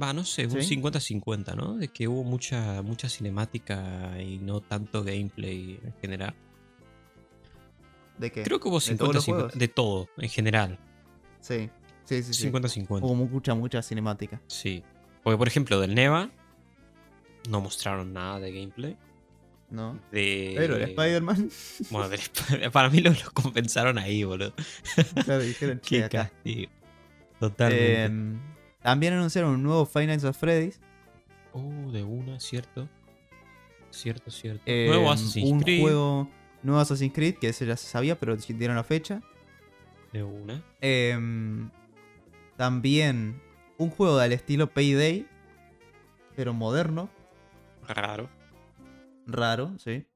Va, 0.00 0.12
no 0.12 0.24
sé, 0.24 0.46
un 0.46 0.62
Sí. 0.62 0.76
50-50, 0.76 1.54
¿no? 1.56 1.76
De 1.76 1.88
que 1.88 2.08
hubo 2.08 2.24
mucha, 2.24 2.80
mucha 2.82 3.08
cinemática 3.08 4.20
y 4.22 4.38
no 4.38 4.60
tanto 4.60 5.02
gameplay 5.04 5.78
en 5.84 5.92
general. 6.00 6.34
¿De 8.18 8.30
qué? 8.30 8.42
Creo 8.42 8.60
que 8.60 8.68
hubo 8.68 8.80
¿De 8.80 8.94
todos 8.96 9.14
los 9.14 9.24
50-50 9.26 9.32
juegos? 9.32 9.58
de 9.58 9.68
todo, 9.68 10.08
en 10.18 10.28
general. 10.28 10.78
Sí, 11.40 11.70
sí, 12.04 12.22
sí. 12.22 12.34
sí. 12.34 12.50
50-50. 12.50 13.02
Hubo 13.02 13.14
mucha, 13.14 13.54
mucha 13.54 13.82
cinemática. 13.82 14.40
Sí. 14.46 14.82
Porque, 15.22 15.36
por 15.38 15.48
ejemplo, 15.48 15.80
del 15.80 15.94
Neva 15.94 16.30
no 17.48 17.60
mostraron 17.60 18.12
nada 18.12 18.40
de 18.40 18.52
gameplay. 18.52 18.96
¿No? 19.70 20.00
De, 20.10 20.54
Pero 20.56 20.76
el 20.76 20.82
Spider-Man, 20.82 21.48
Bueno, 21.90 22.08
del 22.08 22.20
para 22.72 22.90
mí 22.90 23.00
lo, 23.00 23.10
lo 23.10 23.30
compensaron 23.32 23.98
ahí, 23.98 24.24
boludo. 24.24 24.52
claro, 25.24 25.42
dijeron, 25.42 25.80
Qué 25.86 26.08
castigo. 26.08 26.70
Totalmente. 27.38 28.04
Em, 28.04 28.38
también 28.82 29.12
anunciaron 29.14 29.54
un 29.54 29.62
nuevo 29.62 29.86
Five 29.86 30.06
Nights 30.06 30.24
at 30.24 30.34
Freddy's. 30.34 30.80
Uh, 31.52 31.90
de 31.90 32.02
una, 32.04 32.38
cierto. 32.40 32.88
Cierto, 33.90 34.30
cierto. 34.30 34.62
Em, 34.66 34.86
Nuevo 34.88 35.10
Assassin's 35.10 35.50
un 35.50 35.60
Creed. 35.60 35.80
juego 35.82 36.28
nuevo 36.62 36.80
Assassin's 36.80 37.12
Creed, 37.12 37.36
que 37.36 37.48
ese 37.48 37.66
ya 37.66 37.76
se 37.76 37.88
sabía, 37.88 38.18
pero 38.18 38.36
dieron 38.36 38.76
la 38.76 38.84
fecha. 38.84 39.20
De 40.12 40.22
una. 40.22 40.62
Em, 40.80 41.70
también 42.56 43.40
un 43.78 43.90
juego 43.90 44.18
del 44.18 44.32
estilo 44.32 44.72
Payday, 44.72 45.26
pero 46.36 46.52
moderno, 46.54 47.08
Raro, 47.88 48.28
raro, 49.26 49.72
sí. 49.78 50.06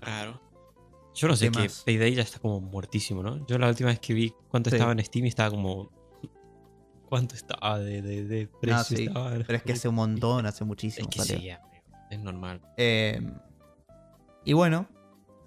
raro. 0.00 0.40
Yo 1.14 1.26
no 1.28 1.36
sé 1.36 1.50
¿Qué? 1.50 1.68
Payday 1.84 2.14
ya 2.14 2.22
está 2.22 2.38
como 2.38 2.60
muertísimo, 2.60 3.22
¿no? 3.22 3.44
Yo 3.46 3.58
la 3.58 3.68
última 3.68 3.90
vez 3.90 3.98
que 3.98 4.14
vi 4.14 4.32
cuánto 4.48 4.70
Sí. 4.70 4.76
estaba 4.76 4.92
en 4.92 5.04
Steam 5.04 5.26
estaba 5.26 5.50
como. 5.50 5.90
¿Cuánto 7.12 7.34
estaba 7.34 7.78
de, 7.78 8.00
de, 8.00 8.24
de 8.24 8.48
precio? 8.58 8.78
Ah, 8.80 8.84
sí, 8.84 9.04
estaba? 9.04 9.30
Pero 9.32 9.54
es 9.58 9.62
que 9.62 9.72
hace 9.72 9.86
un 9.86 9.96
montón, 9.96 10.46
hace 10.46 10.64
muchísimo. 10.64 11.10
Es 11.10 11.14
que 11.28 11.36
sí, 11.36 11.50
es 12.10 12.20
normal. 12.20 12.62
Em, 12.78 13.34
y 14.46 14.54
bueno, 14.54 14.88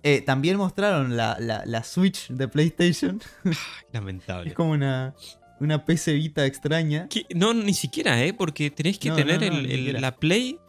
eh, 0.04 0.22
también 0.22 0.58
mostraron 0.58 1.18
la, 1.18 1.38
la- 1.40 1.64
la 1.66 1.84
Switch 1.84 2.28
de 2.30 2.48
PlayStation. 2.48 3.20
Ay, 3.46 3.54
lamentable. 3.92 4.50
es 4.50 4.54
como 4.56 4.74
una, 4.74 5.16
una 5.60 5.84
PC 5.86 6.14
Vita 6.14 6.46
extraña. 6.46 7.08
¿Qué? 7.10 7.26
No, 7.34 7.52
ni 7.56 7.74
siquiera, 7.74 8.24
¿eh? 8.24 8.32
Porque 8.36 8.70
tenés 8.70 9.00
que 9.00 9.10
No, 9.10 9.16
tener 9.16 9.42
no, 9.42 9.60
no, 9.60 9.68
el- 9.68 10.00
la 10.00 10.16
Play. 10.16 10.60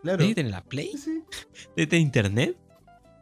Claro. 0.00 0.16
¿Tenés 0.16 0.30
que 0.30 0.34
tener 0.36 0.52
la 0.52 0.64
Play? 0.64 0.90
Sí, 0.96 1.22
¿Tenés 1.52 1.68
que 1.76 1.86
tener 1.86 2.00
internet? 2.02 2.56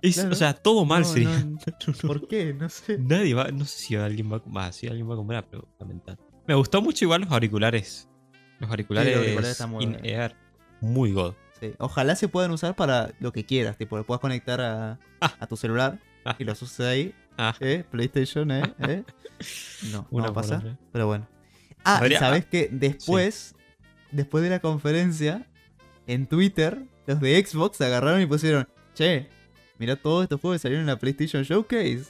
Es- 0.02 0.14
Claro. 0.14 0.30
O 0.30 0.34
sea, 0.36 0.54
todo 0.54 0.84
mal 0.84 1.04
sería. 1.04 1.30
¿Por 2.06 2.28
qué? 2.28 2.54
No 2.54 2.68
sé. 2.68 2.96
Nadie 2.98 3.34
va, 3.34 3.48
no 3.50 3.64
sé 3.64 3.76
si 3.78 3.96
alguien 3.96 4.32
va, 4.32 4.38
va, 4.38 4.70
si 4.70 4.86
alguien 4.86 5.10
va 5.10 5.14
a 5.14 5.16
comprar, 5.16 5.48
pero 5.50 5.66
lamentable. 5.80 6.22
Me 6.46 6.54
gustó 6.54 6.82
mucho 6.82 7.04
igual 7.04 7.22
los 7.22 7.30
auriculares. 7.30 8.08
Los 8.58 8.70
auriculares, 8.70 9.16
auriculares 9.16 9.50
están 9.50 9.70
muy 9.70 9.84
in 9.84 9.92
buenos. 9.92 10.08
ear. 10.10 10.36
Muy 10.80 11.12
god. 11.12 11.34
Sí, 11.60 11.72
Ojalá 11.78 12.16
se 12.16 12.28
puedan 12.28 12.50
usar 12.50 12.74
para 12.74 13.12
lo 13.20 13.32
que 13.32 13.44
quieras. 13.44 13.76
Tipo, 13.76 13.96
lo 13.96 14.04
puedas 14.04 14.20
conectar 14.20 14.60
a, 14.60 14.98
Ah. 15.20 15.34
a 15.38 15.46
tu 15.46 15.56
celular 15.56 16.00
Ah. 16.24 16.34
y 16.38 16.44
los 16.44 16.60
uses 16.62 16.80
ahí. 16.86 17.14
Ah, 17.38 17.54
¿Eh? 17.60 17.84
PlayStation, 17.90 18.50
¿eh? 18.50 18.62
¿Eh? 18.80 19.04
No, 19.92 19.98
no 20.02 20.06
una 20.10 20.24
va 20.26 20.30
a 20.30 20.34
pasar. 20.34 20.60
buena- 20.62 20.78
Pero 20.92 21.06
bueno. 21.06 21.28
Ah, 21.84 22.00
y 22.08 22.14
sabes 22.14 22.46
que 22.46 22.68
después, 22.70 23.54
después 24.12 24.42
de 24.44 24.50
la 24.50 24.60
conferencia, 24.60 25.46
en 26.06 26.26
Twitter, 26.26 26.82
los 27.06 27.20
de 27.20 27.44
Xbox 27.44 27.80
agarraron 27.80 28.20
y 28.20 28.26
pusieron, 28.26 28.68
che, 28.94 29.28
mira 29.78 29.96
todos 29.96 30.24
estos 30.24 30.40
juegos 30.40 30.56
que 30.56 30.62
salieron 30.62 30.82
en 30.82 30.86
la 30.88 30.98
PlayStation 30.98 31.42
Showcase. 31.42 32.06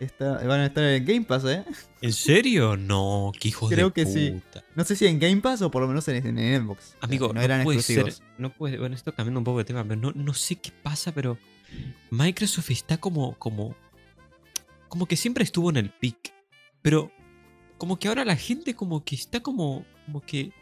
Está- 0.00 0.42
van 0.46 0.60
a 0.60 0.66
estar 0.66 0.82
en 0.82 1.04
Game 1.04 1.22
Pass, 1.22 1.44
¿eh? 1.44 1.62
¿En 2.00 2.12
serio? 2.14 2.76
No, 2.76 3.32
qué 3.38 3.48
hijos 3.48 3.68
Creo 3.70 3.88
de 3.88 3.92
que 3.92 4.06
sí. 4.06 4.30
puta. 4.30 4.64
No 4.74 4.82
sé 4.84 4.96
si 4.96 5.06
en 5.06 5.18
Game 5.18 5.42
Pass 5.42 5.60
o 5.60 5.70
por 5.70 5.82
lo 5.82 5.88
menos 5.88 6.08
en, 6.08 6.26
en- 6.26 6.38
en 6.38 6.62
Xbox. 6.64 6.80
O 6.84 6.88
sea, 6.90 6.98
Amigo, 7.02 7.28
no, 7.28 7.34
no 7.34 7.40
eran 7.42 7.62
puede 7.64 7.78
exclusivos. 7.80 8.14
ser. 8.14 8.24
No 8.38 8.50
puede, 8.52 8.78
bueno, 8.78 8.94
esto 8.96 9.14
cambiando 9.14 9.40
un 9.40 9.44
poco 9.44 9.58
de 9.58 9.64
tema, 9.64 9.84
pero 9.84 10.00
no, 10.00 10.12
no 10.12 10.32
sé 10.34 10.56
qué 10.56 10.72
pasa, 10.82 11.12
pero 11.12 11.36
Microsoft 12.10 12.70
está 12.70 12.96
como, 12.96 13.34
como, 13.38 13.76
como 14.88 15.06
que 15.06 15.16
siempre 15.16 15.44
estuvo 15.44 15.68
en 15.70 15.76
el 15.76 15.90
pick, 15.90 16.32
pero 16.82 17.12
como 17.78 17.98
que 17.98 18.08
ahora 18.08 18.24
la 18.24 18.36
gente 18.36 18.74
como 18.74 19.04
que 19.04 19.14
está 19.14 19.40
como, 19.40 19.84
como 20.06 20.20
que 20.22 20.52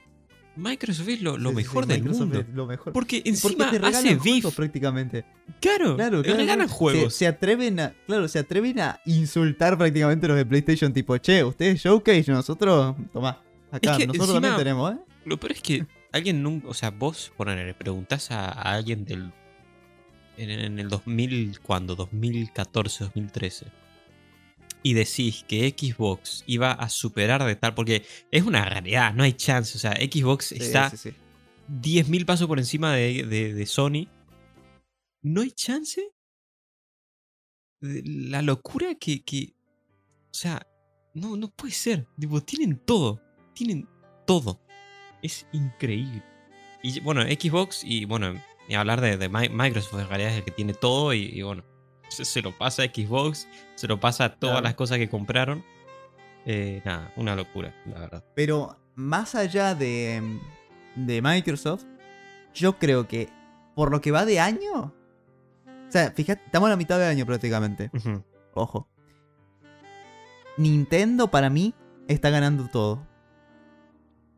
Microsoft 0.59 1.09
es 1.09 1.23
lo, 1.23 1.38
lo 1.38 1.51
Sí, 1.51 1.55
mejor 1.57 1.85
sí, 1.85 1.88
del 1.90 1.99
Microsoft 2.03 2.29
mundo. 2.29 2.44
Lo 2.53 2.66
mejor. 2.66 2.92
Porque 2.92 3.18
Porque 3.18 3.29
encima 3.31 3.71
te 3.71 3.79
regalan 3.79 3.94
hace 4.07 4.16
beef. 4.16 4.55
prácticamente. 4.55 5.25
Claro, 5.61 5.97
Claro, 5.97 6.18
te 6.23 6.29
claro. 6.29 6.40
regalan 6.40 6.68
juegos. 6.68 7.14
Se, 7.14 7.27
atreven 7.27 7.81
a, 7.81 7.94
claro, 8.07 8.29
se 8.29 8.38
atreven 8.38 8.81
a 8.81 9.01
insultar 9.07 9.79
prácticamente 9.79 10.29
los 10.29 10.37
de 10.37 10.44
PlayStation, 10.44 10.92
tipo, 10.92 11.16
che, 11.18 11.42
ustedes 11.44 11.81
Showcase, 11.83 12.31
nosotros, 12.33 12.97
tomá, 13.12 13.42
acá, 13.71 13.97
que 13.97 14.07
nosotros 14.07 14.29
encima- 14.31 14.33
también 14.40 14.57
tenemos, 14.57 14.92
¿eh? 14.94 14.99
Lo 15.25 15.38
peor 15.38 15.53
es 15.53 15.61
que 15.62 15.87
alguien 16.12 16.42
nunca, 16.42 16.68
o 16.68 16.75
sea, 16.75 16.90
vos 16.90 17.33
poner, 17.37 17.64
le 17.66 17.75
preguntás 17.75 18.31
a, 18.31 18.47
a 18.49 18.75
alguien 18.75 19.05
del 19.05 19.33
en, 20.37 20.51
en 20.51 20.79
el 20.79 20.88
2000, 20.88 21.61
¿cuándo? 21.61 21.94
2014, 21.97 23.05
2013. 23.05 23.66
Y 24.83 24.95
decís 24.95 25.45
que 25.49 25.69
Xbox 25.77 26.45
iba 26.47 26.73
a 26.73 26.88
superar 26.88 27.45
de 27.45 27.57
tal, 27.57 27.75
porque 27.75 28.05
es 28.31 28.43
una 28.45 28.64
realidad, 28.64 29.12
no 29.14 29.25
hay 29.25 29.33
chance. 29.33 29.77
O 29.77 29.81
sea, 29.81 29.93
Xbox 29.93 30.47
Sí, 30.47 30.57
está 30.59 30.91
sí, 30.91 30.97
sí. 30.97 31.11
10.000 31.69 32.25
pasos 32.25 32.47
por 32.47 32.59
encima 32.59 32.95
de, 32.95 33.25
de- 33.25 33.53
de 33.55 33.67
Sony. 33.67 34.07
¿No 35.23 35.43
hay 35.43 35.51
chance? 35.51 36.03
La 37.81 38.43
locura 38.43 38.95
que, 38.95 39.23
que- 39.23 39.55
O 40.31 40.35
sea, 40.35 40.67
no, 41.14 41.37
no 41.37 41.49
puede 41.51 41.73
ser. 41.73 42.07
Tipo, 42.19 42.41
tienen 42.43 42.79
todo. 42.79 43.21
Tienen 43.55 43.88
todo. 44.27 44.61
Es 45.23 45.47
increíble. 45.53 46.23
Y 46.83 47.01
bueno, 47.01 47.23
Xbox 47.23 47.83
y 47.85 48.05
bueno, 48.05 48.41
y 48.69 48.75
hablar 48.75 49.01
de, 49.01 49.17
de 49.17 49.29
Mi- 49.29 49.49
Microsoft 49.49 50.01
en 50.01 50.09
realidad 50.09 50.31
es 50.33 50.38
el 50.38 50.45
que 50.45 50.51
tiene 50.53 50.75
todo 50.75 51.12
y, 51.14 51.25
y 51.25 51.43
bueno, 51.43 51.64
se, 52.09 52.25
se 52.25 52.42
lo 52.42 52.53
pasa 52.57 52.83
a 52.83 52.87
Xbox, 52.87 53.49
se 53.75 53.87
lo 53.87 53.99
pasa 54.01 54.25
a 54.25 54.35
todas 54.37 54.55
Claro. 54.55 54.64
las 54.64 54.75
cosas 54.75 54.99
que 54.99 55.09
compraron. 55.09 55.64
Eh, 56.47 56.81
nada, 56.85 57.12
una 57.16 57.35
locura, 57.37 57.75
la 57.87 57.99
verdad. 58.01 58.25
Pero 58.35 58.77
más 58.94 59.35
allá 59.35 59.75
de, 59.75 60.40
de 60.97 61.23
Microsoft, 61.23 61.85
yo 62.55 62.79
creo 62.79 63.07
que 63.07 63.29
por 63.75 63.90
lo 63.90 64.01
que 64.01 64.11
va 64.11 64.25
de 64.25 64.40
año, 64.40 64.73
o 64.75 65.90
sea, 65.90 66.11
fíjate, 66.11 66.42
estamos 66.47 66.66
a 66.68 66.71
la 66.71 66.77
mitad 66.77 66.99
de 66.99 67.07
año 67.07 67.27
prácticamente, 67.27 67.90
ojo. 68.55 68.88
Nintendo 70.57 71.31
para 71.31 71.51
mí 71.51 71.75
está 72.09 72.31
ganando 72.31 72.68
todo. 72.68 73.07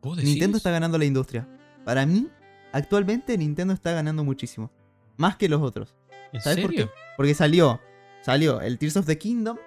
Nintendo 0.03 0.57
está 0.57 0.71
ganando 0.71 0.97
la 0.97 1.05
industria. 1.05 1.47
Para 1.85 2.05
mí, 2.05 2.27
actualmente 2.71 3.37
Nintendo 3.37 3.73
está 3.73 3.91
ganando 3.93 4.23
muchísimo. 4.23 4.71
Más 5.17 5.35
que 5.37 5.49
los 5.49 5.61
otros. 5.61 5.95
¿En 6.33 6.41
¿Sabes 6.41 6.59
por 6.61 6.71
serio? 6.71 6.87
qué? 6.87 6.91
Porque 7.17 7.33
salió, 7.33 7.79
salió 8.21 8.61
el 8.61 8.77
Tears 8.77 8.97
of 8.97 9.05
the 9.05 9.17
Kingdom 9.17 9.57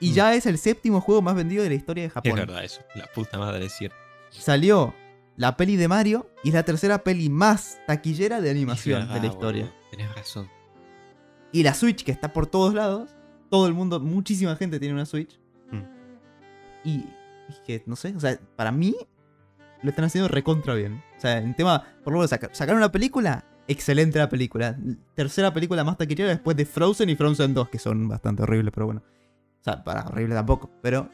y 0.00 0.10
Mm. 0.10 0.14
ya 0.14 0.34
es 0.34 0.46
el 0.46 0.58
séptimo 0.58 1.00
juego 1.00 1.20
más 1.22 1.34
vendido 1.34 1.62
de 1.62 1.68
la 1.68 1.74
historia 1.74 2.02
de 2.02 2.06
Es 2.08 2.12
Japón. 2.14 2.34
verdad 2.34 2.64
eso, 2.64 2.82
la 2.94 3.06
puta 3.14 3.38
madre 3.38 3.66
es 3.66 3.72
cierto. 3.72 3.96
Salió 4.30 4.94
la 5.36 5.56
peli 5.56 5.76
de 5.76 5.88
Mario 5.88 6.30
y 6.42 6.48
es 6.48 6.54
la 6.54 6.62
tercera 6.62 7.02
peli 7.04 7.28
más 7.28 7.78
taquillera 7.86 8.40
de 8.40 8.50
Es 8.50 8.56
animación 8.56 9.00
verdad, 9.00 9.14
de 9.14 9.20
la 9.20 9.26
historia. 9.26 9.64
boludo, 9.64 9.80
Tenés 9.90 10.14
razón. 10.14 10.48
Y 11.52 11.62
la 11.64 11.74
Switch 11.74 12.04
que 12.04 12.12
está 12.12 12.32
por 12.32 12.46
todos 12.46 12.74
lados, 12.74 13.10
todo 13.50 13.66
el 13.66 13.74
mundo, 13.74 13.98
muchísima 14.00 14.54
gente 14.56 14.78
tiene 14.78 14.94
una 14.94 15.04
Switch. 15.06 15.38
Mm. 15.72 15.82
Y 16.84 17.04
es 17.48 17.58
que, 17.60 17.82
no 17.86 17.96
sé, 17.96 18.14
o 18.16 18.20
sea, 18.20 18.38
para 18.56 18.70
mí 18.70 18.94
lo 19.82 19.90
están 19.90 20.04
haciendo 20.04 20.28
recontra 20.28 20.74
bien. 20.74 21.02
O 21.16 21.20
sea, 21.20 21.38
en 21.38 21.54
tema, 21.56 21.84
por 22.04 22.12
lo 22.12 22.20
menos 22.20 22.30
saca- 22.30 22.50
sacaron 22.54 22.78
una 22.78 22.92
película, 22.92 23.44
excelente 23.70 24.18
la 24.18 24.28
película. 24.28 24.76
Tercera 25.14 25.52
película 25.52 25.84
más 25.84 25.96
taquillera 25.96 26.30
después 26.30 26.56
de 26.56 26.66
Frozen 26.66 27.08
y 27.08 27.16
Frozen 27.16 27.54
2, 27.54 27.68
que 27.68 27.78
son 27.78 28.08
bastante 28.08 28.42
horribles, 28.42 28.72
pero 28.74 28.86
bueno. 28.86 29.02
O 29.60 29.64
sea, 29.64 29.84
para 29.84 30.06
horrible 30.06 30.34
tampoco, 30.34 30.70
pero 30.82 31.08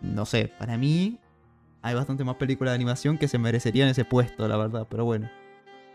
no 0.00 0.26
sé, 0.26 0.52
para 0.58 0.76
mí 0.76 1.18
hay 1.82 1.94
bastante 1.94 2.24
más 2.24 2.36
películas 2.36 2.72
de 2.72 2.76
animación 2.76 3.18
que 3.18 3.28
se 3.28 3.38
merecerían 3.38 3.88
ese 3.88 4.04
puesto, 4.04 4.46
la 4.48 4.56
verdad, 4.56 4.86
pero 4.90 5.04
bueno. 5.04 5.30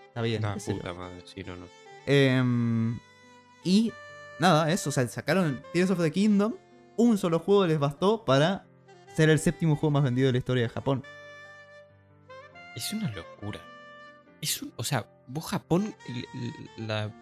Está 0.08 0.22
bien. 0.22 0.42
Yo. 0.42 0.74
puta 0.74 0.94
madre, 0.94 1.22
sí, 1.26 1.44
no, 1.44 1.56
no. 1.56 1.66
Em, 2.06 2.98
y 3.64 3.92
nada, 4.40 4.72
eso, 4.72 4.90
o 4.90 4.94
sea, 4.94 5.08
sacaron 5.08 5.62
Tears 5.74 5.92
of 5.92 6.00
the 6.00 6.12
Kingdom. 6.12 6.56
Un 6.98 7.18
solo 7.18 7.40
juego 7.40 7.68
les 7.68 7.80
bastó 7.80 8.26
para 8.26 8.66
ser 9.16 9.30
el 9.30 9.40
séptimo 9.40 9.76
juego 9.76 9.92
más 9.92 10.04
vendido 10.04 10.28
de 10.28 10.34
la 10.34 10.38
historia 10.38 10.64
de 10.64 10.70
Japón. 10.70 11.04
Es 12.76 12.92
una 12.94 13.12
locura. 13.12 13.60
Es 14.42 14.62
un, 14.62 14.74
o 14.76 14.84
sea, 14.84 15.06
vos 15.32 15.46
Japón, 15.46 15.96
la, 16.78 17.14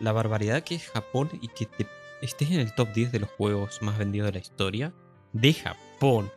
la 0.00 0.12
barbaridad 0.12 0.62
que 0.62 0.74
es 0.76 0.88
Japón 0.88 1.30
y 1.40 1.48
que 1.48 1.66
te 1.66 1.86
estés 2.22 2.50
en 2.50 2.60
el 2.60 2.74
top 2.74 2.92
10 2.94 3.12
de 3.12 3.20
los 3.20 3.30
juegos 3.30 3.80
más 3.82 3.98
vendidos 3.98 4.26
de 4.26 4.32
la 4.32 4.38
historia 4.38 4.92
de 5.32 5.52
Japón. 5.54 6.30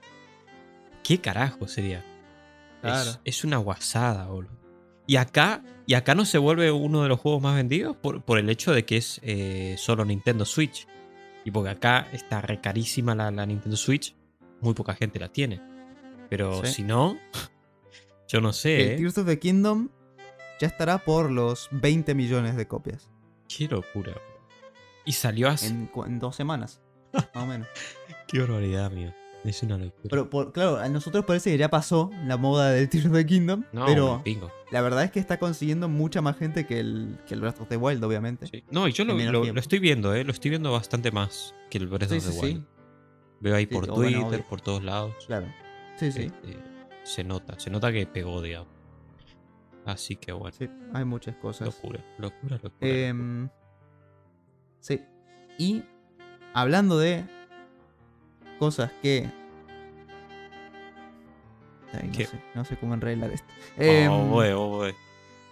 ¿Qué 1.03 1.19
carajo 1.19 1.67
sería? 1.67 2.03
Claro. 2.81 3.11
Es, 3.11 3.19
es 3.23 3.43
una 3.43 3.57
guasada, 3.57 4.25
boludo. 4.27 4.53
Y 5.07 5.17
acá, 5.17 5.63
y 5.85 5.93
acá 5.93 6.15
no 6.15 6.25
se 6.25 6.39
vuelve 6.39 6.71
uno 6.71 7.03
de 7.03 7.09
los 7.09 7.19
juegos 7.19 7.41
más 7.41 7.55
vendidos 7.55 7.95
por, 7.95 8.23
por 8.23 8.39
el 8.39 8.49
hecho 8.49 8.71
de 8.73 8.85
que 8.85 8.97
es 8.97 9.19
eh, 9.23 9.75
solo 9.77 10.03
Nintendo 10.05 10.45
Switch. 10.45 10.87
Y 11.43 11.51
porque 11.51 11.69
acá 11.69 12.07
está 12.11 12.41
re 12.41 12.59
carísima 12.59 13.13
la, 13.13 13.29
la 13.29 13.45
Nintendo 13.45 13.77
Switch, 13.77 14.15
muy 14.61 14.73
poca 14.73 14.95
gente 14.95 15.19
la 15.19 15.29
tiene. 15.29 15.61
Pero 16.27 16.65
Sí. 16.65 16.73
si 16.73 16.83
no, 16.83 17.19
yo 18.27 18.41
no 18.41 18.51
sé. 18.51 18.81
El 18.81 18.89
¿eh? 18.93 18.95
Tears 18.97 19.17
of 19.19 19.27
the 19.27 19.37
Kingdom 19.37 19.89
ya 20.59 20.67
estará 20.67 20.97
por 20.99 21.31
los 21.31 21.67
20 21.71 22.13
millones 22.15 22.55
de 22.55 22.67
copias. 22.67 23.09
Qué 23.47 23.67
locura. 23.67 24.13
Y 25.05 25.11
salió 25.13 25.49
hace. 25.49 25.67
En, 25.67 26.19
dos 26.19 26.35
semanas, 26.35 26.81
más 27.13 27.27
o 27.35 27.45
menos. 27.45 27.67
Qué 28.27 28.39
barbaridad, 28.39 28.91
mío. 28.91 29.13
Es 29.43 29.61
una 29.61 29.77
locura. 29.77 30.07
Pero 30.09 30.27
por- 30.29 30.51
claro, 30.53 30.77
a 30.77 30.89
nosotros 30.89 31.23
parece 31.23 31.51
que 31.51 31.57
ya 31.59 31.69
pasó 31.69 32.09
la 32.25 32.35
moda 32.35 32.71
del 32.71 32.89
Tears 32.89 33.05
of 33.05 33.13
the 33.13 33.25
Kingdom. 33.27 33.63
no, 33.73 33.85
pero 33.85 34.23
la 34.71 34.81
verdad 34.81 35.03
es 35.03 35.11
que 35.11 35.19
está 35.19 35.37
consiguiendo 35.37 35.87
mucha 35.87 36.19
más 36.23 36.35
gente 36.37 36.65
que 36.65 36.79
el, 36.79 37.19
que 37.27 37.35
el 37.35 37.41
Breath 37.41 37.61
of 37.61 37.67
the 37.69 37.77
Wild, 37.77 38.03
obviamente. 38.03 38.47
Sí. 38.47 38.63
No, 38.71 38.87
y 38.87 38.91
yo 38.91 39.05
lo, 39.05 39.13
lo- 39.13 39.59
estoy 39.59 39.77
viendo, 39.77 40.15
¿eh? 40.15 40.23
Lo 40.23 40.31
estoy 40.31 40.49
viendo 40.49 40.71
bastante 40.71 41.11
más 41.11 41.53
que 41.69 41.77
el 41.77 41.85
Breath 41.87 42.09
Sí, 42.09 42.17
of 42.17 42.25
the 42.25 42.31
sí, 42.31 42.39
Wild. 42.41 42.57
sí. 42.61 42.65
Veo 43.41 43.55
ahí 43.55 43.67
por 43.67 43.85
bueno, 43.87 44.21
Twitter, 44.29 44.43
por 44.49 44.61
todos 44.61 44.83
lados. 44.83 45.13
Claro. 45.27 45.45
Sí, 45.97 46.11
sí. 46.11 46.23
Este, 46.23 46.57
se 47.03 47.23
nota, 47.23 47.59
se 47.59 47.69
nota 47.69 47.91
que 47.91 48.07
pegó, 48.07 48.41
digamos. 48.41 48.73
Así 49.85 50.15
que 50.15 50.31
bueno, 50.31 50.55
Sí, 50.57 50.69
hay 50.93 51.05
muchas 51.05 51.35
cosas. 51.35 51.67
locura, 51.67 52.03
locura, 52.17 52.55
locura. 52.61 52.71
Em, 52.81 53.49
sí. 54.79 55.01
Y 55.59 55.83
hablando 56.53 56.97
de 56.97 57.25
cosas 58.59 58.91
que. 59.01 59.29
Ay, 61.93 62.07
no, 62.09 62.13
sé, 62.13 62.41
no 62.55 62.65
sé 62.65 62.77
cómo 62.77 62.93
enreglar 62.93 63.31
esto. 63.31 63.47
oh, 63.77 63.81
Em, 63.81 64.29
güey, 64.29 64.51
oh, 64.51 64.67
güey. 64.77 64.93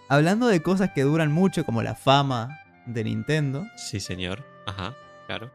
hablando 0.08 0.46
de 0.48 0.62
cosas 0.62 0.90
que 0.94 1.02
duran 1.02 1.32
mucho, 1.32 1.64
como 1.64 1.82
la 1.82 1.94
fama 1.94 2.58
de 2.86 3.04
Nintendo, 3.04 3.64
Sí, 3.76 4.00
señor. 4.00 4.44
Ajá, 4.66 4.94
claro. 5.26 5.50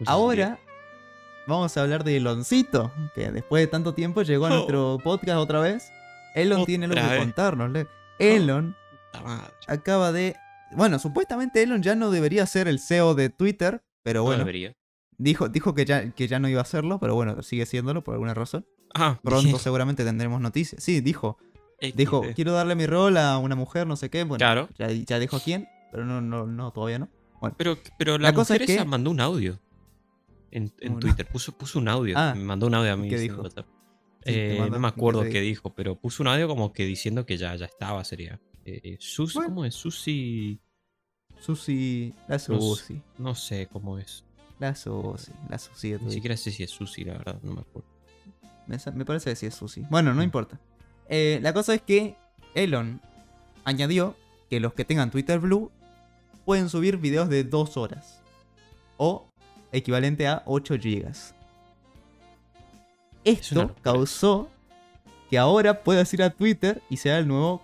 Mucho 0.00 0.10
ahora 0.10 0.58
vamos 1.46 1.76
a 1.76 1.82
hablar 1.82 2.04
de 2.04 2.16
Eloncito, 2.16 2.92
que 3.14 3.30
después 3.30 3.62
de 3.62 3.66
tanto 3.68 3.94
tiempo 3.94 4.22
llegó 4.22 4.46
a 4.46 4.48
Oh. 4.50 4.54
nuestro 4.56 4.98
podcast 5.04 5.38
otra 5.38 5.60
vez. 5.60 5.92
Elon 6.42 6.64
tiene 6.66 6.86
algo 6.86 6.96
que 6.96 7.02
vez. 7.08 7.18
contarnos. 7.18 7.86
Elon 8.18 8.74
acaba 9.66 10.12
de. 10.12 10.36
Bueno, 10.72 10.98
supuestamente 10.98 11.62
Elon 11.62 11.82
ya 11.82 11.94
no 11.94 12.10
debería 12.10 12.46
ser 12.46 12.68
el 12.68 12.78
CEO 12.78 13.14
de 13.14 13.30
Twitter, 13.30 13.82
pero 14.02 14.20
No 14.20 14.24
bueno, 14.24 14.38
debería. 14.40 14.76
dijo, 15.16 15.48
dijo 15.48 15.74
que, 15.74 15.84
ya, 15.84 16.10
que 16.10 16.28
ya 16.28 16.38
no 16.38 16.48
iba 16.48 16.60
a 16.60 16.62
hacerlo, 16.62 16.98
pero 17.00 17.14
bueno, 17.14 17.42
sigue 17.42 17.64
siéndolo 17.66 18.04
por 18.04 18.14
alguna 18.14 18.34
razón. 18.34 18.66
Ah, 18.94 19.18
Pronto 19.22 19.58
seguramente 19.58 20.04
tendremos 20.04 20.40
noticias. 20.40 20.82
Sí, 20.82 21.00
dijo, 21.00 21.38
dijo, 21.94 22.22
quiero 22.34 22.52
darle 22.52 22.74
mi 22.74 22.86
rol 22.86 23.16
a 23.16 23.38
una 23.38 23.54
mujer, 23.54 23.86
no 23.86 23.96
sé 23.96 24.10
qué. 24.10 24.24
Bueno, 24.24 24.38
Claro. 24.38 24.68
ya, 24.78 24.88
ya 24.90 25.18
dijo 25.18 25.36
a 25.36 25.40
quién, 25.40 25.68
pero 25.90 26.04
no, 26.04 26.20
no, 26.20 26.46
no, 26.46 26.70
todavía 26.72 26.98
no. 26.98 27.08
Pero, 27.56 27.78
pero 27.98 28.18
la, 28.18 28.28
La 28.28 28.34
cosa 28.34 28.54
mujer 28.54 28.62
es 28.62 28.66
que- 28.66 28.74
esa 28.74 28.84
mandó 28.84 29.10
un 29.10 29.20
audio 29.20 29.58
en. 30.50 30.70
Twitter. 30.98 31.26
Puso, 31.26 31.52
puso 31.56 31.78
un 31.78 31.88
audio. 31.88 32.14
Ah, 32.18 32.34
me 32.36 32.42
mandó 32.44 32.66
un 32.66 32.74
audio 32.74 32.92
a 32.92 32.96
mí. 32.96 33.08
¿qué 33.08 33.16
dijo? 33.18 33.40
WhatsApp. 33.42 33.66
Eh, 34.24 34.66
no 34.70 34.78
me 34.78 34.88
acuerdo 34.88 35.22
¿qué 35.22 35.40
dijo, 35.40 35.74
pero 35.74 35.96
puso 35.98 36.22
un 36.22 36.28
audio 36.28 36.48
como 36.48 36.72
que 36.72 36.84
diciendo 36.84 37.24
que 37.24 37.36
ya, 37.38 37.54
ya 37.56 37.66
estaba, 37.66 38.04
sería. 38.04 38.40
Eh, 38.64 38.96
Susi, 39.00 39.34
Bueno. 39.38 39.48
¿cómo 39.54 39.64
es? 39.64 39.74
Susi. 39.74 40.60
Susi, 41.40 42.12
la 42.26 42.38
Susi, 42.38 43.00
No 43.16 43.34
sé 43.34 43.68
cómo 43.72 43.98
es. 43.98 44.24
la 44.58 44.74
Susi, 44.74 45.30
la 45.48 45.56
Susi 45.58 45.94
Ni 46.02 46.10
siquiera 46.12 46.36
sé 46.36 46.50
si 46.50 46.64
es 46.64 46.70
Susi, 46.70 47.04
la 47.04 47.12
verdad, 47.14 47.40
no 47.42 47.52
me 47.54 47.60
acuerdo. 47.60 47.88
Me 48.66 49.04
parece 49.04 49.30
que 49.30 49.36
sí 49.36 49.46
es 49.46 49.54
Susi. 49.54 49.82
Bueno, 49.88 50.12
no 50.12 50.20
Mm. 50.20 50.24
importa. 50.24 50.60
Eh, 51.08 51.38
la 51.42 51.54
cosa 51.54 51.74
es 51.74 51.80
que 51.82 52.16
Elon 52.54 53.00
añadió 53.64 54.14
que 54.50 54.60
los 54.60 54.74
que 54.74 54.84
tengan 54.84 55.10
Twitter 55.10 55.38
Blue 55.38 55.70
pueden 56.44 56.68
subir 56.68 56.96
videos 56.98 57.28
de 57.30 57.44
2 57.44 57.76
horas. 57.78 58.20
O 58.98 59.30
equivalente 59.72 60.26
a 60.26 60.42
8 60.44 60.76
gigas. 60.78 61.34
Esto 63.28 63.74
causó 63.82 64.48
que 65.30 65.38
ahora 65.38 65.82
puedas 65.82 66.12
ir 66.14 66.22
a 66.22 66.30
Twitter 66.30 66.82
y 66.88 66.96
sea 66.98 67.18
el 67.18 67.28
nuevo 67.28 67.62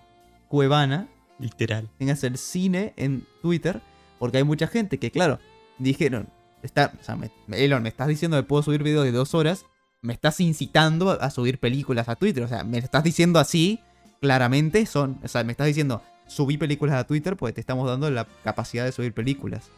Cuevana. 0.49 1.09
Literal. 1.39 1.89
Tengas 1.99 2.23
el 2.25 2.39
cine 2.39 2.93
en 2.97 3.27
Twitter. 3.43 3.81
Porque 4.19 4.39
hay 4.39 4.45
mucha 4.45 4.67
gente 4.67 4.99
que, 4.99 5.11
claro, 5.11 5.39
dijeron. 5.79 6.29
Está, 6.63 6.93
o 6.99 7.05
sea, 7.05 7.17
me- 7.17 7.31
Elon, 7.49 7.83
me 7.83 7.89
estás 7.89 8.09
diciendo 8.09 8.37
que 8.39 8.43
puedo 8.43 8.63
subir 8.63 8.83
videos 8.83 9.05
de 9.05 9.13
2 9.13 9.35
horas 9.35 9.67
me 10.01 10.13
estás 10.13 10.39
incitando 10.41 11.11
a 11.19 11.31
subir 11.31 11.59
películas 11.59 12.11
a 12.11 12.17
Twitter. 12.17 12.43
O 12.45 12.49
sea, 12.49 12.63
me 12.63 12.77
estás 12.77 13.03
diciendo 13.05 13.39
así, 13.39 13.81
claramente 14.21 14.85
son. 14.85 15.19
O 15.25 15.29
sea, 15.29 15.45
me 15.45 15.53
estás 15.53 15.67
diciendo, 15.67 16.03
subí 16.27 16.59
películas 16.59 16.95
a 16.97 17.05
Twitter 17.07 17.37
porque 17.39 17.55
te 17.55 17.61
estamos 17.63 17.89
dando 17.89 18.11
la 18.11 18.27
capacidad 18.45 18.85
de 18.85 18.93
subir 18.93 19.15
películas. 19.15 19.71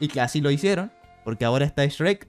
Y 0.00 0.08
que 0.08 0.22
así 0.22 0.40
lo 0.40 0.50
hicieron, 0.50 0.90
porque 1.22 1.44
ahora 1.44 1.66
está 1.66 1.84
Shrek. 1.84 2.28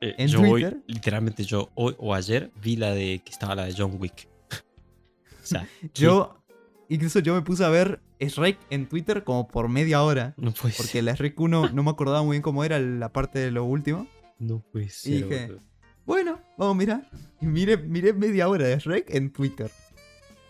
Eh, 0.00 0.14
En 0.18 0.28
yo 0.28 0.40
hoy, 0.40 0.62
Twitter. 0.62 0.78
literalmente 0.86 1.44
yo 1.44 1.70
hoy 1.74 1.94
o 1.98 2.14
ayer 2.14 2.50
vi 2.62 2.76
la 2.76 2.92
de 2.92 3.20
que 3.24 3.30
estaba 3.32 3.54
la 3.54 3.64
de 3.64 3.74
John 3.76 3.96
Wick. 3.98 4.28
o 5.42 5.46
sea, 5.46 5.68
Yo, 5.94 6.36
incluso 6.88 7.18
yo 7.20 7.34
me 7.34 7.42
puse 7.42 7.64
a 7.64 7.68
ver 7.68 8.00
Shrek 8.20 8.58
en 8.70 8.88
Twitter 8.88 9.24
como 9.24 9.48
por 9.48 9.68
media 9.68 10.02
hora. 10.02 10.34
no 10.36 10.52
puede 10.52 10.74
Porque 10.76 10.92
ser. 10.92 11.04
la 11.04 11.14
Shrek 11.14 11.38
1 11.38 11.70
no 11.72 11.82
me 11.82 11.90
acordaba 11.90 12.22
muy 12.22 12.34
bien 12.34 12.42
cómo 12.42 12.64
era 12.64 12.78
la 12.78 13.12
parte 13.12 13.38
de 13.40 13.50
lo 13.50 13.64
último. 13.64 14.06
No 14.38 14.60
puede 14.72 14.88
ser. 14.88 15.12
dije, 15.28 15.46
boludo. 15.46 15.62
Bueno, 16.06 16.40
vamos, 16.56 16.76
mira. 16.76 17.02
Y 17.40 17.46
miré, 17.46 17.76
miré 17.76 18.12
media 18.12 18.48
hora 18.48 18.66
de 18.66 18.78
Shrek 18.78 19.10
en 19.14 19.32
Twitter. 19.32 19.70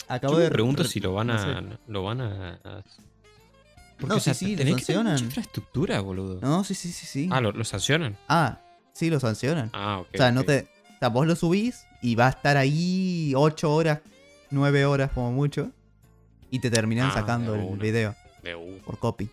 Acabo 0.06 0.34
Yo 0.34 0.38
me 0.38 0.44
de 0.44 0.50
pregunto 0.50 0.82
re- 0.84 0.88
si 0.88 1.00
lo 1.00 1.14
van 1.14 1.26
no 1.28 1.34
a. 1.34 1.38
sé. 1.38 1.78
Lo 1.88 2.02
van 2.04 2.20
a. 2.20 2.61
a- 2.64 2.84
Porque, 3.98 4.06
No, 4.08 4.16
o 4.16 4.20
sea, 4.20 4.32
sí, 4.34 4.46
sí, 4.46 4.56
tenés 4.56 4.76
que 4.76 4.82
sancionan. 4.84 5.18
infraestructura, 5.18 6.00
boludo. 6.00 6.38
No, 6.40 6.62
sí, 6.64 6.74
sí, 6.74 6.92
sí, 6.92 7.06
sí. 7.06 7.28
Ah, 7.32 7.40
¿lo, 7.40 7.50
lo 7.52 7.64
sancionan? 7.64 8.16
Ah, 8.28 8.61
sí, 8.98 9.11
lo 9.11 9.20
sancionan. 9.20 9.70
Ah, 9.72 9.98
ok. 10.00 10.08
o 10.14 10.16
sea, 10.16 10.32
no 10.32 10.42
te. 10.44 10.66
O 10.96 10.98
sea, 10.98 11.08
vos 11.08 11.26
lo 11.26 11.37
subís 11.37 11.87
y 12.02 12.14
va 12.16 12.26
a 12.26 12.30
estar 12.30 12.56
ahí 12.56 13.32
8 13.37 13.72
horas, 13.72 14.00
9 14.50 14.84
horas 14.84 15.11
como 15.12 15.30
mucho. 15.32 15.70
Y 16.50 16.58
te 16.61 16.70
terminan 16.70 17.11
Ah, 17.11 17.14
sacando 17.14 17.54
el 17.54 17.76
video 17.78 18.14
De 18.42 18.54
una. 18.54 18.82
por 18.82 18.98
copy. 18.98 19.28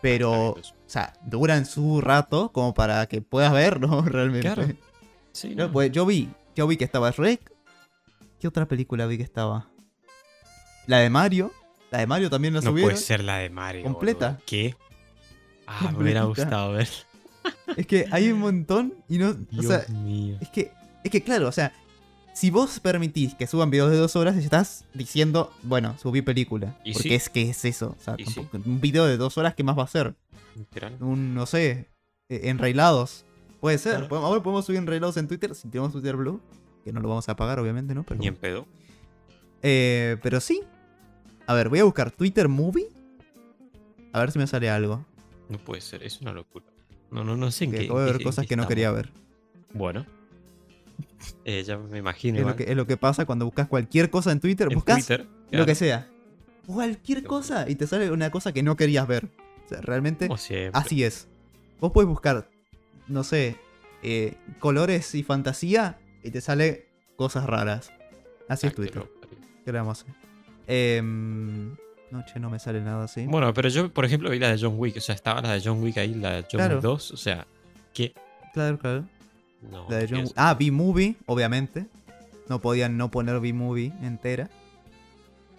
Pero, 0.00 0.48
entonces. 0.56 0.72
o 0.72 0.90
sea, 0.90 1.12
duran 1.26 1.66
su 1.66 2.00
rato 2.00 2.50
como 2.50 2.72
para 2.72 3.06
que 3.06 3.20
puedas 3.20 3.52
verlo 3.52 4.02
realmente. 4.06 4.52
Claro. 4.52 4.68
Sí, 5.32 5.50
Yo, 5.54 5.66
no. 5.66 5.72
pues, 5.72 5.92
yo 5.92 6.06
vi, 6.06 6.30
yo 6.56 6.66
vi 6.66 6.76
que 6.78 6.84
estaba 6.84 7.10
Shrek. 7.10 7.52
¿Qué 8.40 8.48
otra 8.48 8.66
película 8.66 9.06
vi 9.06 9.18
que 9.18 9.22
estaba? 9.22 9.68
La 10.86 10.98
de 10.98 11.10
Mario. 11.10 11.52
La 11.90 11.98
de 11.98 12.06
Mario 12.06 12.30
también 12.30 12.54
la 12.54 12.60
No 12.62 12.70
subieron. 12.70 12.90
puede 12.92 13.04
ser 13.04 13.22
la 13.22 13.36
de 13.36 13.50
Mario. 13.50 13.82
Completa. 13.84 14.28
boludo. 14.30 14.42
¿Qué? 14.46 14.76
Ah, 15.66 15.90
me 15.92 16.02
hubiera 16.02 16.22
gustado 16.24 16.72
ver. 16.72 16.88
Es 17.76 17.86
que 17.86 18.06
hay 18.10 18.30
un 18.30 18.40
montón 18.40 18.94
y 19.08 19.18
no. 19.18 19.32
Dios 19.34 19.64
o 19.64 19.68
sea, 19.68 19.84
mío. 19.88 20.36
es 20.40 20.48
que. 20.50 20.72
Es 21.04 21.10
que 21.10 21.22
claro, 21.22 21.48
o 21.48 21.52
sea. 21.52 21.72
Si 22.32 22.50
vos 22.50 22.78
permitís 22.78 23.34
que 23.34 23.46
suban 23.48 23.70
videos 23.70 23.90
de 23.90 23.96
dos 23.96 24.14
horas, 24.14 24.36
estás 24.36 24.84
diciendo, 24.94 25.52
bueno, 25.64 25.98
subí 25.98 26.22
película. 26.22 26.78
Y 26.84 26.92
porque 26.92 27.08
sí. 27.08 27.14
es 27.14 27.28
que 27.28 27.50
es 27.50 27.64
eso. 27.64 27.96
O 27.98 28.02
sea, 28.02 28.16
un 28.64 28.80
video 28.80 29.04
de 29.04 29.16
dos 29.16 29.36
horas, 29.36 29.54
¿qué 29.56 29.64
más 29.64 29.76
va 29.76 29.82
a 29.82 29.88
ser? 29.88 30.14
Literal. 30.56 30.96
Un, 31.00 31.34
no 31.34 31.44
sé, 31.46 31.88
eh, 32.28 32.40
enrailados. 32.44 33.24
Puede 33.60 33.78
ser. 33.78 33.92
Claro. 33.94 34.08
Podemos- 34.08 34.28
Ahora 34.28 34.42
podemos 34.42 34.64
subir 34.64 34.78
enrailados 34.78 35.16
en 35.16 35.26
Twitter 35.26 35.54
si 35.56 35.68
tenemos 35.68 35.92
Twitter 35.92 36.16
Blue. 36.16 36.40
Que 36.84 36.92
no 36.92 37.00
lo 37.00 37.08
vamos 37.08 37.28
a 37.28 37.34
pagar, 37.36 37.58
obviamente, 37.58 37.94
¿no? 37.94 38.04
Pero 38.04 38.20
Ni 38.20 38.28
en 38.28 38.36
pedo. 38.36 38.64
Eh, 39.62 40.16
pero 40.22 40.40
sí. 40.40 40.62
A 41.46 41.54
ver, 41.54 41.68
voy 41.68 41.80
a 41.80 41.84
buscar 41.84 42.10
Twitter 42.12 42.48
Movie. 42.48 42.86
A 44.12 44.20
ver 44.20 44.30
si 44.30 44.38
me 44.38 44.46
sale 44.46 44.70
algo. 44.70 45.04
No 45.48 45.58
puede 45.58 45.80
ser. 45.80 46.02
Es 46.04 46.20
una 46.20 46.32
locura. 46.32 46.64
No, 47.10 47.24
no, 47.24 47.36
no 47.36 47.50
sé 47.50 47.64
en 47.64 47.72
Que 47.72 47.78
qué. 47.78 47.84
acabo 47.84 48.00
de 48.00 48.06
ver 48.06 48.18
qué- 48.18 48.24
cosas 48.24 48.44
qué 48.44 48.48
que 48.50 48.56
no 48.56 48.66
quería 48.68 48.90
ver. 48.92 49.10
Bueno. 49.72 50.06
Eh, 51.44 51.62
ya 51.64 51.76
me 51.78 51.98
imagino. 51.98 52.38
Es 52.38 52.46
lo, 52.46 52.56
que, 52.56 52.64
es 52.64 52.76
lo 52.76 52.86
que 52.86 52.96
pasa 52.96 53.26
cuando 53.26 53.44
buscas 53.44 53.68
cualquier 53.68 54.10
cosa 54.10 54.32
en 54.32 54.40
Twitter. 54.40 54.68
En 54.70 54.74
buscas 54.74 54.98
Twitter. 55.06 55.26
lo 55.50 55.66
que 55.66 55.74
sea. 55.74 56.08
Cualquier 56.66 57.24
cosa 57.24 57.68
y 57.68 57.74
te 57.74 57.86
sale 57.86 58.10
una 58.10 58.30
cosa 58.30 58.52
que 58.52 58.62
no 58.62 58.76
querías 58.76 59.06
ver. 59.08 59.28
O 59.66 59.68
sea, 59.68 59.80
realmente 59.80 60.28
así 60.72 61.04
es. 61.04 61.28
Vos 61.80 61.92
puedes 61.92 62.08
buscar, 62.08 62.48
no 63.08 63.24
sé, 63.24 63.56
eh, 64.02 64.34
colores 64.58 65.14
y 65.14 65.22
fantasía 65.22 65.98
y 66.22 66.30
te 66.30 66.40
sale 66.40 66.88
cosas 67.16 67.46
raras. 67.46 67.92
Así 68.48 68.66
es 68.66 68.72
Ah, 68.72 68.76
que 68.76 68.82
Twitter. 68.82 69.10
¿Qué 69.64 69.72
le 69.72 69.78
vamos 69.78 69.98
a 70.00 70.02
hacer? 70.02 70.14
Em, 70.66 71.76
noche 72.12 72.38
no 72.38 72.50
me 72.50 72.58
sale 72.58 72.80
nada 72.80 73.04
así. 73.04 73.26
Bueno, 73.26 73.52
pero 73.54 73.68
yo, 73.68 73.92
por 73.92 74.04
ejemplo, 74.04 74.30
vi 74.30 74.38
la 74.38 74.50
de 74.50 74.58
John 74.60 74.74
Wick. 74.76 74.96
O 74.96 75.00
sea, 75.00 75.14
estaba 75.14 75.40
la 75.40 75.52
de 75.52 75.60
John 75.64 75.82
Wick 75.82 75.98
ahí, 75.98 76.14
la 76.14 76.32
de 76.36 76.42
John 76.42 76.48
Claro. 76.58 76.74
Wick 76.76 76.82
2. 76.82 77.10
O 77.12 77.16
sea, 77.16 77.46
¿qué? 77.94 78.14
Claro, 78.52 78.78
claro. 78.78 79.04
No. 79.70 79.86
La 79.88 79.98
de 79.98 80.08
John. 80.08 80.24
Ah, 80.36 80.54
B-Movie, 80.54 81.16
obviamente. 81.26 81.86
No 82.48 82.60
podían 82.60 82.96
no 82.96 83.10
poner 83.10 83.40
B-Movie 83.40 83.92
entera. 84.02 84.50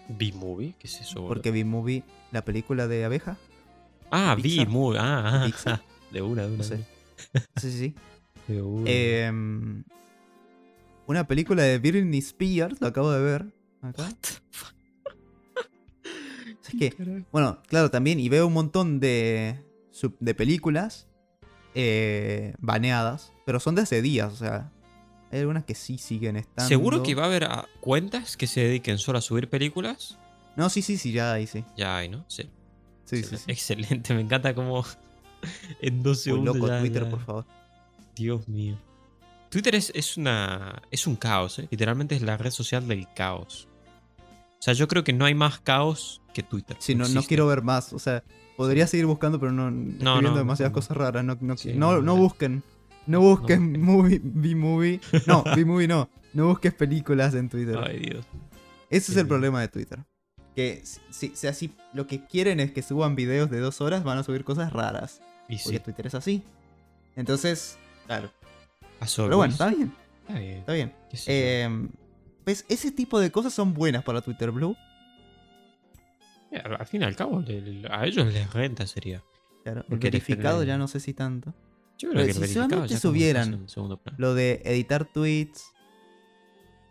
B-Movie, 0.08 0.74
¿qué 0.78 0.86
es 0.86 1.00
eso? 1.00 1.26
Porque 1.26 1.50
B-Movie, 1.50 2.02
la 2.32 2.44
película 2.44 2.86
de 2.86 3.04
abeja. 3.04 3.36
Ah. 4.10 4.36
B-Movie. 4.40 4.98
Ah, 5.00 5.22
ah, 5.44 5.50
ah, 5.66 5.80
De 6.10 6.20
una, 6.22 6.42
de 6.42 6.48
una. 6.48 6.56
No 6.58 6.62
sé. 6.64 6.76
de 7.32 7.40
Sí, 7.56 7.70
sí, 7.70 7.78
sí. 7.78 7.94
De 8.52 8.60
una. 8.60 8.90
Em, 8.90 9.84
una 11.06 11.26
película 11.26 11.62
de 11.62 11.78
Britney 11.78 12.18
Spears, 12.18 12.80
lo 12.80 12.88
acabo 12.88 13.12
de 13.12 13.20
ver. 13.22 13.46
Acá. 13.82 14.08
Es 16.80 16.94
que, 16.94 17.24
bueno, 17.32 17.58
claro, 17.68 17.90
también, 17.90 18.20
y 18.20 18.28
veo 18.28 18.46
un 18.46 18.52
montón 18.52 19.00
de, 19.00 19.58
de 20.20 20.34
películas 20.34 21.08
eh, 21.74 22.54
baneadas, 22.58 23.32
pero 23.46 23.60
son 23.60 23.74
de 23.74 23.82
hace 23.82 24.02
días, 24.02 24.32
o 24.32 24.36
sea, 24.36 24.70
hay 25.30 25.40
algunas 25.40 25.64
que 25.64 25.74
sí 25.74 25.98
siguen 25.98 26.36
estando. 26.36 26.68
¿Seguro 26.68 27.02
que 27.02 27.14
va 27.14 27.22
a 27.24 27.26
haber 27.26 27.44
ah, 27.44 27.66
cuentas 27.80 28.36
que 28.36 28.46
se 28.46 28.60
dediquen 28.60 28.98
solo 28.98 29.18
a 29.18 29.20
subir 29.22 29.48
películas? 29.48 30.18
No, 30.56 30.68
sí, 30.68 30.82
sí, 30.82 30.98
sí, 30.98 31.12
ya 31.12 31.32
ahí 31.32 31.46
sí. 31.46 31.64
Ya 31.76 31.96
hay, 31.96 32.08
¿no? 32.08 32.24
Sí. 32.28 32.50
Sí, 33.04 33.16
sí, 33.16 33.34
Excelente. 33.34 33.38
sí. 33.38 33.44
Excelente, 33.52 34.14
me 34.14 34.20
encanta 34.20 34.54
cómo 34.54 34.84
en 35.80 36.02
dos 36.02 36.20
segundos 36.20 36.56
loco 36.56 36.68
ya- 36.68 36.80
Twitter, 36.80 37.04
ya- 37.04 37.10
por 37.10 37.24
favor. 37.24 37.46
Dios 38.14 38.46
mío. 38.48 38.78
Twitter 39.48 39.74
es, 39.74 39.90
es 39.94 40.16
una. 40.16 40.82
es 40.90 41.06
un 41.06 41.16
caos, 41.16 41.58
¿eh? 41.58 41.68
Literalmente 41.70 42.14
es 42.14 42.22
la 42.22 42.36
red 42.38 42.50
social 42.50 42.86
del 42.88 43.06
caos. 43.14 43.68
O 44.62 44.64
sea, 44.64 44.74
yo 44.74 44.86
creo 44.86 45.02
que 45.02 45.12
no 45.12 45.24
hay 45.24 45.34
más 45.34 45.58
caos 45.58 46.22
que 46.32 46.44
Twitter. 46.44 46.76
Sí, 46.78 46.94
no, 46.94 47.08
no 47.08 47.24
quiero 47.24 47.48
ver 47.48 47.62
más, 47.62 47.92
o 47.92 47.98
sea, 47.98 48.22
podría 48.56 48.86
seguir 48.86 49.06
buscando, 49.06 49.40
pero 49.40 49.50
no, 49.50 49.68
estoy 49.68 50.04
no, 50.04 50.12
viendo 50.12 50.30
no, 50.30 50.36
demasiadas 50.36 50.72
cosas 50.72 50.96
raras, 50.96 51.24
no, 51.24 51.36
no, 51.40 51.56
Sí, 51.56 51.72
no, 51.72 52.16
busquen. 52.16 52.62
No 53.08 53.20
busquen 53.20 53.82
movie, 53.82 54.20
B-movie. 54.22 55.00
No, 55.26 55.42
B-movie 55.56 55.88
no. 55.88 56.08
No 56.32 56.46
busques 56.46 56.72
películas 56.74 57.34
en 57.34 57.48
Twitter. 57.48 57.76
Ay, 57.76 57.98
Dios. 57.98 58.24
Ese 58.88 59.10
es 59.10 59.18
el 59.18 59.26
problema 59.26 59.60
de 59.60 59.66
Twitter. 59.66 59.98
Que 60.54 60.82
si, 60.84 61.00
si, 61.10 61.34
si 61.34 61.48
así 61.48 61.74
lo 61.92 62.06
que 62.06 62.24
quieren 62.24 62.60
es 62.60 62.70
que 62.70 62.82
suban 62.82 63.16
videos 63.16 63.50
de 63.50 63.58
dos 63.58 63.80
horas, 63.80 64.04
van 64.04 64.18
a 64.18 64.22
subir 64.22 64.44
cosas 64.44 64.72
raras. 64.72 65.22
Y 65.48 65.56
Porque 65.56 65.78
sí, 65.78 65.82
Twitter 65.82 66.06
es 66.06 66.14
así. 66.14 66.44
Entonces, 67.16 67.78
claro. 68.06 68.30
pasó. 69.00 69.24
Pero 69.24 69.38
bueno, 69.38 69.54
está 69.54 69.70
bien, 69.70 69.92
Está 70.20 70.38
bien. 70.38 70.58
está 70.58 70.72
bien. 70.72 70.92
Eh, 71.26 71.88
pues 72.44 72.64
ese 72.68 72.90
tipo 72.92 73.20
de 73.20 73.30
cosas 73.30 73.52
son 73.52 73.74
buenas 73.74 74.02
para 74.04 74.20
Twitter 74.20 74.50
Blue. 74.50 74.76
Eh, 76.50 76.58
al 76.62 76.86
fin 76.86 77.02
y 77.02 77.04
al 77.04 77.16
cabo, 77.16 77.42
a 77.90 78.06
ellos 78.06 78.32
les 78.32 78.52
renta 78.52 78.86
sería. 78.86 79.22
Claro, 79.64 79.84
Porque 79.88 80.10
verificado 80.10 80.64
ya 80.64 80.76
no 80.76 80.88
sé 80.88 81.00
si 81.00 81.14
tanto. 81.14 81.54
Yo 81.98 82.08
Pero 82.10 82.24
creo 82.24 82.26
que 82.26 82.46
si 82.48 82.54
solamente 82.54 82.96
subieran. 82.98 83.66
Lo 84.16 84.34
de 84.34 84.60
editar 84.64 85.04
tweets. 85.04 85.72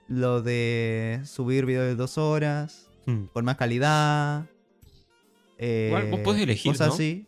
Lo 0.08 0.42
de 0.42 1.22
subir 1.26 1.66
videos 1.66 1.86
de 1.86 1.96
dos 1.96 2.18
horas. 2.18 2.90
Hmm. 3.06 3.26
Con 3.34 3.46
más 3.46 3.58
calidad. 3.58 4.46
eh, 5.58 5.88
Igual 5.90 6.12
vos 6.12 6.20
podés 6.22 6.42
elegir, 6.44 6.72
Cosas 6.72 6.88
¿no? 6.90 6.94
así. 6.94 7.28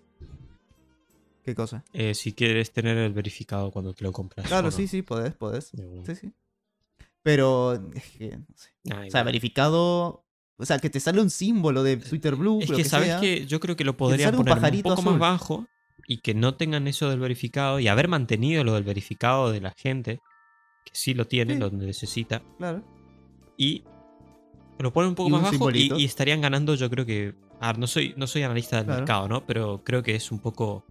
¿Qué 1.44 1.56
cosa? 1.56 1.84
Eh, 1.92 2.14
si 2.16 2.32
quieres 2.32 2.72
tener 2.72 2.98
el 2.98 3.12
verificado 3.12 3.70
cuando 3.72 3.94
te 3.94 4.04
lo 4.06 4.14
compras. 4.14 4.48
Claro, 4.48 4.72
sí, 4.72 4.88
sí, 4.88 5.02
podés, 5.02 5.34
podés. 5.34 5.72
Sí, 6.06 6.16
sí. 6.16 6.32
Pero, 7.24 7.74
es 7.96 8.04
que, 8.18 8.38
no 8.38 8.46
sé. 8.56 8.70
Ah, 8.92 9.04
O 9.08 9.12
sea, 9.12 9.24
verificado. 9.24 10.26
O 10.58 10.66
sea, 10.66 10.78
que 10.80 10.90
te 10.90 11.00
sale 11.00 11.20
un 11.22 11.30
símbolo 11.30 11.82
de 11.84 11.98
Twitter 11.98 12.36
Blue. 12.36 12.60
Es 12.62 12.70
lo 12.70 12.78
que, 12.78 12.84
¿sabes 12.84 13.08
sea. 13.08 13.20
que 13.20 13.46
Yo 13.48 13.60
creo 13.60 13.76
que 13.76 13.84
lo 13.84 13.92
un 13.92 13.98
poner 13.98 14.28
un 14.28 14.82
poco 14.84 14.94
azul. 14.94 15.06
más 15.14 15.20
bajo 15.20 15.68
y 16.08 16.18
que 16.18 16.34
no 16.34 16.56
tengan 16.56 16.88
eso 16.88 17.10
del 17.10 17.20
verificado 17.20 17.80
y 17.80 17.88
haber 17.88 18.08
mantenido 18.08 18.64
lo 18.64 18.74
del 18.74 18.84
verificado 18.84 19.52
de 19.52 19.62
la 19.62 19.72
gente, 19.72 20.20
que 20.86 20.92
sí 20.94 21.14
lo 21.14 21.26
tiene, 21.26 21.54
Sí. 21.54 21.60
lo 21.60 21.70
necesita, 21.72 22.44
Claro. 22.58 22.84
y 23.58 23.84
lo 24.80 24.92
ponen 24.92 25.10
un 25.10 25.16
poco 25.16 25.30
más 25.30 25.52
un 25.54 25.60
bajo 25.60 25.72
y, 25.72 26.04
estarían 26.04 26.42
ganando, 26.42 26.76
yo 26.76 26.90
creo 26.90 27.06
que... 27.06 27.36
A 27.62 27.68
ver, 27.68 27.80
no 27.80 27.88
soy, 27.88 28.14
no 28.18 28.28
soy 28.28 28.44
analista 28.44 28.76
del 28.78 28.86
Claro. 28.86 29.00
mercado, 29.00 29.28
¿no? 29.30 29.46
Pero 29.46 29.82
creo 29.86 30.04
que 30.04 30.14
es 30.16 30.30
un 30.32 30.40
poco... 30.40 30.86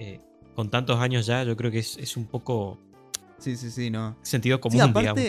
eh, 0.00 0.18
con 0.54 0.70
tantos 0.70 0.98
años 0.98 1.26
ya, 1.26 1.44
yo 1.44 1.56
creo 1.56 1.70
que 1.70 1.80
es, 1.80 1.98
es 1.98 2.16
un 2.16 2.26
poco 2.26 2.78
Sí, 3.38 3.56
sí, 3.56 3.70
sí, 3.70 3.90
no. 3.90 4.16
sentido 4.22 4.60
común, 4.60 4.80
sí, 4.80 4.98
digamos. 4.98 5.22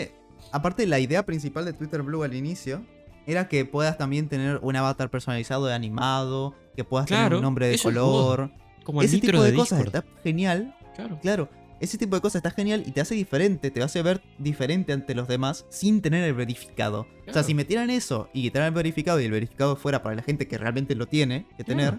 Aparte, 0.56 0.86
la 0.86 0.98
idea 0.98 1.24
principal 1.24 1.64
de 1.64 1.72
Twitter 1.72 2.02
Blue 2.02 2.22
al 2.22 2.34
inicio 2.34 2.84
era 3.26 3.48
que 3.48 3.64
puedas 3.64 3.98
también 3.98 4.28
tener 4.28 4.58
un 4.62 4.76
avatar 4.76 5.10
personalizado 5.10 5.66
de 5.66 5.74
animado, 5.74 6.54
que 6.74 6.84
puedas 6.84 7.06
tener 7.06 7.34
un 7.34 7.42
nombre 7.42 7.68
de 7.68 7.78
color. 7.78 8.50
Como 8.84 9.02
el 9.02 9.06
Ese 9.06 9.18
tipo 9.18 9.42
de, 9.42 9.50
de 9.50 9.56
cosas 9.56 9.78
Discord. 9.78 10.04
está 10.04 10.22
genial. 10.22 10.76
Claro. 10.94 11.18
Claro, 11.20 11.48
ese 11.80 11.98
tipo 11.98 12.14
de 12.16 12.22
cosas 12.22 12.36
está 12.36 12.50
genial 12.50 12.84
y 12.86 12.92
te 12.92 13.00
hace 13.00 13.14
diferente, 13.14 13.70
te 13.70 13.82
hace 13.82 14.00
ver 14.02 14.22
diferente 14.38 14.92
ante 14.92 15.14
los 15.14 15.28
demás 15.28 15.66
sin 15.68 16.00
tener 16.00 16.24
el 16.24 16.34
verificado. 16.34 17.06
O 17.28 17.32
sea, 17.32 17.42
si 17.42 17.52
metieran 17.52 17.90
eso 17.90 18.30
y 18.32 18.42
quitaran 18.42 18.68
el 18.68 18.74
verificado 18.74 19.20
y 19.20 19.24
el 19.24 19.32
verificado 19.32 19.76
fuera 19.76 20.02
para 20.02 20.14
la 20.14 20.22
gente 20.22 20.46
que 20.48 20.56
realmente 20.56 20.94
lo 20.94 21.06
tiene 21.06 21.46
que 21.56 21.64
tener, 21.64 21.98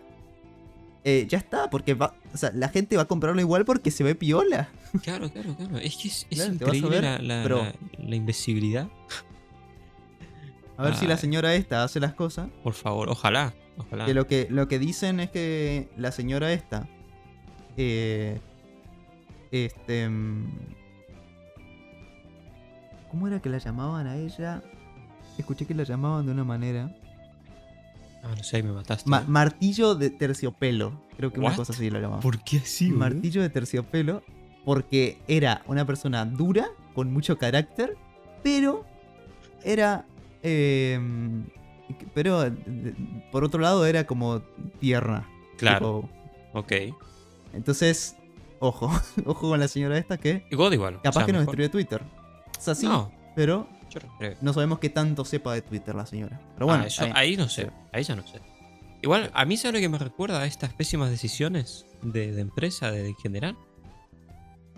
eh, 1.03 1.25
ya 1.29 1.37
está, 1.37 1.69
porque 1.69 1.93
va, 1.93 2.13
o 2.33 2.37
sea, 2.37 2.51
la 2.53 2.69
gente 2.69 2.95
va 2.97 3.03
a 3.03 3.07
comprarlo 3.07 3.39
igual 3.41 3.63
porque 3.65 3.91
se 3.91 4.03
ve 4.03 4.15
piola. 4.15 4.69
Claro, 5.03 5.29
claro, 5.29 5.55
claro. 5.55 5.77
Es 5.77 5.97
que 5.97 6.07
es, 6.07 6.25
es 6.29 6.37
Claro, 6.39 6.53
increíble 6.53 7.01
la, 7.01 7.19
la- 7.19 7.43
pero- 7.43 7.63
la- 7.63 7.73
la 7.99 8.15
invisibilidad. 8.15 8.87
A 10.77 10.83
ver 10.83 10.95
si 10.95 11.07
la 11.07 11.15
Ay. 11.15 11.19
señora 11.19 11.55
esta 11.55 11.83
hace 11.83 11.99
las 11.99 12.13
cosas. 12.13 12.49
Por 12.63 12.73
favor, 12.73 13.09
ojalá. 13.09 13.53
Ojalá. 13.77 14.05
Que 14.05 14.13
lo 14.13 14.27
que, 14.27 14.47
lo 14.49 14.67
que 14.67 14.79
dicen 14.79 15.19
es 15.19 15.29
que 15.29 15.89
la 15.97 16.11
señora 16.11 16.51
esta. 16.53 16.87
eh, 17.77 18.39
este. 19.51 20.07
mm, 20.09 20.47
¿Cómo 23.11 23.27
era 23.27 23.39
que 23.41 23.49
la 23.49 23.57
llamaban 23.57 24.07
a 24.07 24.17
ella? 24.17 24.61
Escuché 25.37 25.65
que 25.65 25.73
la 25.73 25.83
llamaban 25.83 26.25
de 26.25 26.31
una 26.31 26.43
manera. 26.43 26.95
Ah, 28.23 28.33
no 28.35 28.43
sé, 28.43 28.61
me 28.63 28.71
mataste. 28.71 29.09
Ma- 29.09 29.23
martillo 29.27 29.95
de 29.95 30.09
terciopelo. 30.09 31.01
Creo 31.17 31.31
que 31.31 31.39
una 31.39 31.49
What? 31.49 31.55
cosa 31.57 31.73
así 31.73 31.89
lo 31.89 31.99
llamaban. 31.99 32.21
¿Por 32.21 32.43
qué 32.43 32.57
así, 32.57 32.89
martillo 32.91 33.41
de 33.41 33.49
terciopelo. 33.49 34.21
Porque 34.65 35.17
era 35.29 35.61
una 35.67 35.85
persona 35.85 36.25
dura, 36.25 36.67
con 36.93 37.11
mucho 37.13 37.37
carácter, 37.37 37.95
pero 38.43 38.85
era. 39.63 40.05
eh, 40.43 40.99
pero 42.13 42.43
eh, 42.45 42.51
por 43.31 43.45
otro 43.45 43.61
lado 43.61 43.85
era 43.85 44.05
como 44.05 44.41
tierna. 44.79 45.25
Claro, 45.57 46.09
Tipo, 46.51 46.59
ok. 46.59 46.71
entonces, 47.53 48.17
ojo, 48.59 48.91
ojo 49.25 49.49
con 49.49 49.59
la 49.59 49.69
señora 49.69 49.97
esta 49.97 50.17
que 50.17 50.45
igual. 50.51 50.73
o 50.95 51.01
capaz 51.01 51.13
sea, 51.13 51.25
que 51.25 51.31
nos 51.31 51.41
mejor. 51.43 51.55
destruye 51.55 51.69
Twitter. 51.69 52.01
O 52.57 52.61
sea, 52.61 52.75
sí, 52.75 52.85
No, 52.85 53.11
pero 53.35 53.67
yo 53.89 53.99
no 54.01 54.17
creo. 54.17 54.35
no 54.41 54.53
sabemos 54.53 54.79
qué 54.79 54.89
tanto 54.89 55.25
sepa 55.25 55.53
de 55.53 55.61
Twitter 55.61 55.95
la 55.95 56.05
señora. 56.05 56.39
Pero 56.55 56.65
bueno, 56.67 56.83
Ah, 56.83 56.87
eso- 56.87 57.05
ahí 57.13 57.37
no 57.37 57.47
sé. 57.49 57.69
Ahí 57.93 58.03
ya 58.03 58.15
no 58.15 58.25
sé. 58.27 58.39
Igual, 59.01 59.29
a 59.33 59.45
mí 59.45 59.57
sabe 59.57 59.73
lo 59.73 59.79
que 59.79 59.89
me 59.89 59.97
recuerda 59.99 60.41
a 60.41 60.45
estas 60.45 60.73
pésimas 60.73 61.09
decisiones 61.09 61.85
de, 62.01 62.31
de 62.31 62.41
empresa, 62.41 62.91
de, 62.91 63.07
en 63.09 63.15
general. 63.15 63.55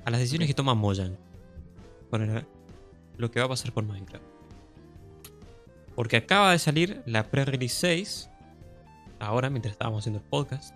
A 0.05 0.11
las 0.11 0.19
decisiones 0.19 0.47
que 0.47 0.53
toma 0.53 0.73
Mojang. 0.75 1.17
Con 2.09 2.21
el- 2.29 2.45
lo 3.17 3.31
que 3.31 3.39
va 3.39 3.45
a 3.45 3.49
pasar 3.49 3.71
con 3.73 3.87
Minecraft. 3.87 4.23
Porque 5.95 6.17
acaba 6.17 6.51
de 6.51 6.59
salir 6.59 7.01
la 7.05 7.23
pre-release 7.29 7.75
6. 7.75 8.29
Ahora, 9.19 9.49
mientras 9.49 9.73
estábamos 9.73 9.99
haciendo 10.03 10.19
el 10.19 10.25
podcast. 10.25 10.73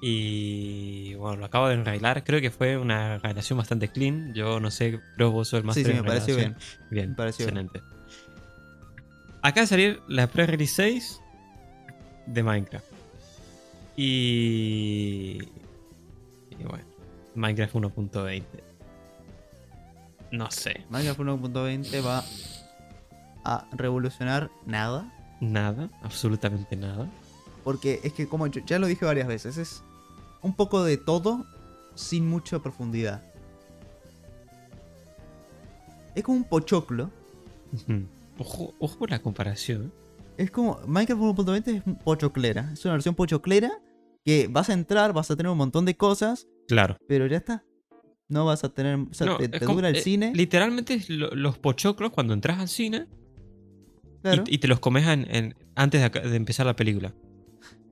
Y 0.00 1.14
bueno, 1.14 1.36
lo 1.38 1.46
acabo 1.46 1.68
de 1.68 1.74
enrailar. 1.74 2.22
Creo 2.24 2.40
que 2.40 2.50
fue 2.50 2.76
una 2.76 3.18
relación 3.18 3.58
bastante 3.58 3.88
clean. 3.88 4.32
Yo 4.32 4.60
no 4.60 4.70
sé, 4.70 5.00
creo 5.16 5.30
vos 5.32 5.48
sos 5.48 5.58
el 5.58 5.64
más 5.64 5.74
sí, 5.74 5.84
sí, 5.84 5.92
me 5.92 6.04
pareció 6.04 6.36
bien. 6.36 6.56
Bien, 6.90 7.10
Me 7.10 7.16
pareció 7.16 7.46
bien. 7.46 7.58
excelente. 7.58 7.94
Acaba 9.42 9.62
de 9.62 9.66
salir 9.66 10.02
la 10.08 10.26
pre-release 10.28 10.74
6 10.74 11.20
de 12.26 12.42
Minecraft. 12.42 12.86
Y. 13.96 15.38
Y 16.58 16.64
bueno, 16.64 16.84
Minecraft 17.34 17.74
1.20. 17.74 18.42
No 20.30 20.50
sé, 20.50 20.84
Minecraft 20.90 21.20
1.20 21.20 22.04
va 22.06 22.24
a 23.44 23.66
revolucionar 23.72 24.50
nada. 24.66 25.10
nada, 25.40 25.88
absolutamente 26.02 26.76
nada. 26.76 27.08
Porque 27.64 28.00
es 28.04 28.12
que, 28.12 28.28
como 28.28 28.46
yo 28.46 28.60
ya 28.64 28.78
lo 28.78 28.86
dije 28.86 29.04
varias 29.04 29.26
veces, 29.26 29.56
es 29.56 29.82
un 30.42 30.54
poco 30.54 30.82
de 30.84 30.96
todo 30.96 31.46
sin 31.94 32.26
mucha 32.28 32.58
profundidad. 32.60 33.22
Es 36.14 36.22
como 36.24 36.38
un 36.38 36.44
pochoclo. 36.44 37.10
Ojo, 38.38 38.74
ojo 38.78 39.06
la 39.06 39.20
comparación. 39.20 39.92
Es 40.36 40.50
como. 40.50 40.78
Minecraft 40.86 41.20
1.20 41.22 41.68
es 41.68 41.82
pochoclera. 42.04 42.70
Es 42.72 42.84
una 42.84 42.94
versión 42.94 43.14
pochoclera 43.14 43.70
que 44.24 44.48
vas 44.50 44.68
a 44.70 44.72
entrar, 44.74 45.12
vas 45.12 45.30
a 45.30 45.36
tener 45.36 45.50
un 45.50 45.58
montón 45.58 45.84
de 45.84 45.96
cosas, 45.96 46.46
Claro. 46.66 46.96
pero 47.08 47.26
ya 47.26 47.36
está. 47.38 47.64
No 48.28 48.44
vas 48.44 48.62
a 48.64 48.68
tener. 48.68 48.96
O 48.96 49.12
sea, 49.14 49.26
No, 49.26 49.36
te, 49.38 49.44
es 49.44 49.50
te 49.52 49.60
como- 49.60 49.74
dura 49.76 49.88
el 49.88 49.96
eh, 49.96 50.00
cine. 50.02 50.32
Literalmente 50.34 51.02
lo- 51.08 51.30
los 51.34 51.58
pochoclos 51.58 52.10
cuando 52.12 52.34
entras 52.34 52.58
al 52.58 52.68
cine 52.68 53.06
y- 53.08 54.20
claro. 54.22 54.44
y, 54.46 54.58
te 54.58 54.68
los 54.68 54.80
comes 54.80 55.06
en, 55.06 55.26
en- 55.34 55.54
antes 55.74 56.00
de, 56.12 56.20
de 56.28 56.36
empezar 56.36 56.66
la 56.66 56.76
película. 56.76 57.14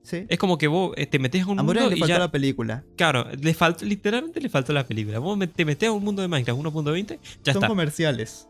Sí. 0.07 0.25
Es 0.29 0.37
como 0.39 0.57
que 0.57 0.67
vos 0.67 0.93
eh, 0.95 1.05
te 1.05 1.19
metes 1.19 1.43
a 1.43 1.47
un 1.47 1.59
A 1.59 1.63
mundo 1.63 1.81
le 1.89 1.97
y 1.97 1.99
faltó 1.99 2.07
ya... 2.07 2.19
la 2.19 2.31
película. 2.31 2.85
Claro, 2.95 3.27
le 3.37 3.53
faltó, 3.53 3.83
literalmente 3.83 4.39
le 4.39 4.47
faltó 4.47 4.71
la 4.71 4.85
película. 4.87 5.19
Vos 5.19 5.37
te 5.53 5.65
metes 5.65 5.89
a 5.89 5.91
un 5.91 6.01
mundo 6.01 6.21
de 6.21 6.29
Minecraft 6.29 6.61
1.20, 6.61 7.19
ya 7.43 7.51
son 7.51 7.61
está. 7.63 7.67
comerciales. 7.67 8.47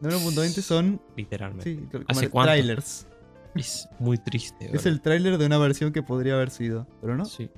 No 0.00 0.08
1.20 0.08 0.62
son 0.62 0.98
Literalmente. 1.14 1.74
sí, 1.74 1.80
como 1.92 2.04
¿Hace 2.08 2.30
cuánto? 2.30 2.52
trailers. 2.52 3.06
Es 3.54 3.88
muy 3.98 4.16
triste. 4.16 4.70
Es 4.72 4.86
el 4.86 5.02
tráiler 5.02 5.36
de 5.36 5.44
una 5.44 5.58
versión 5.58 5.92
que 5.92 6.02
podría 6.02 6.32
haber 6.34 6.48
sido, 6.48 6.86
pero 7.02 7.14
no. 7.14 7.26
Sí. 7.26 7.50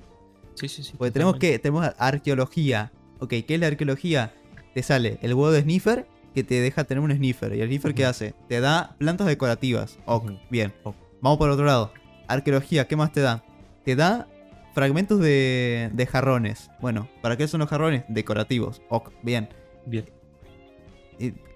Sí, 0.55 0.67
sí, 0.67 0.83
sí. 0.83 0.93
Porque 0.97 1.11
tenemos 1.11 1.37
que 1.37 1.57
tenemos 1.59 1.87
arqueología. 1.97 2.91
Ok, 3.19 3.29
¿qué 3.47 3.53
es 3.53 3.59
la 3.61 3.67
arqueología? 3.67 4.33
Te 4.73 4.83
sale 4.83 5.17
el 5.21 5.33
huevo 5.33 5.51
de 5.51 5.61
sniffer 5.61 6.07
que 6.35 6.43
te 6.43 6.55
deja 6.59 6.83
tener 6.83 7.01
un 7.01 7.15
sniffer. 7.15 7.55
¿Y 7.55 7.61
el 7.61 7.67
sniffer 7.69 7.93
qué 7.95 8.05
hace? 8.05 8.35
Te 8.49 8.59
da 8.59 8.95
plantas 8.97 9.27
decorativas. 9.27 9.97
Ok, 10.05 10.31
bien. 10.49 10.73
Vamos 11.21 11.37
por 11.37 11.49
otro 11.49 11.63
lado. 11.63 11.93
Arqueología, 12.27 12.87
¿qué 12.87 12.95
más 12.95 13.11
te 13.11 13.21
da? 13.21 13.43
Te 13.83 13.95
da 13.95 14.27
fragmentos 14.73 15.19
de, 15.19 15.89
de 15.93 16.05
jarrones. 16.05 16.71
Bueno, 16.81 17.07
¿para 17.21 17.37
qué 17.37 17.47
son 17.47 17.59
los 17.59 17.69
jarrones? 17.69 18.03
Decorativos. 18.07 18.81
Ok, 18.89 19.11
bien. 19.21 19.49
Bien. 19.85 20.05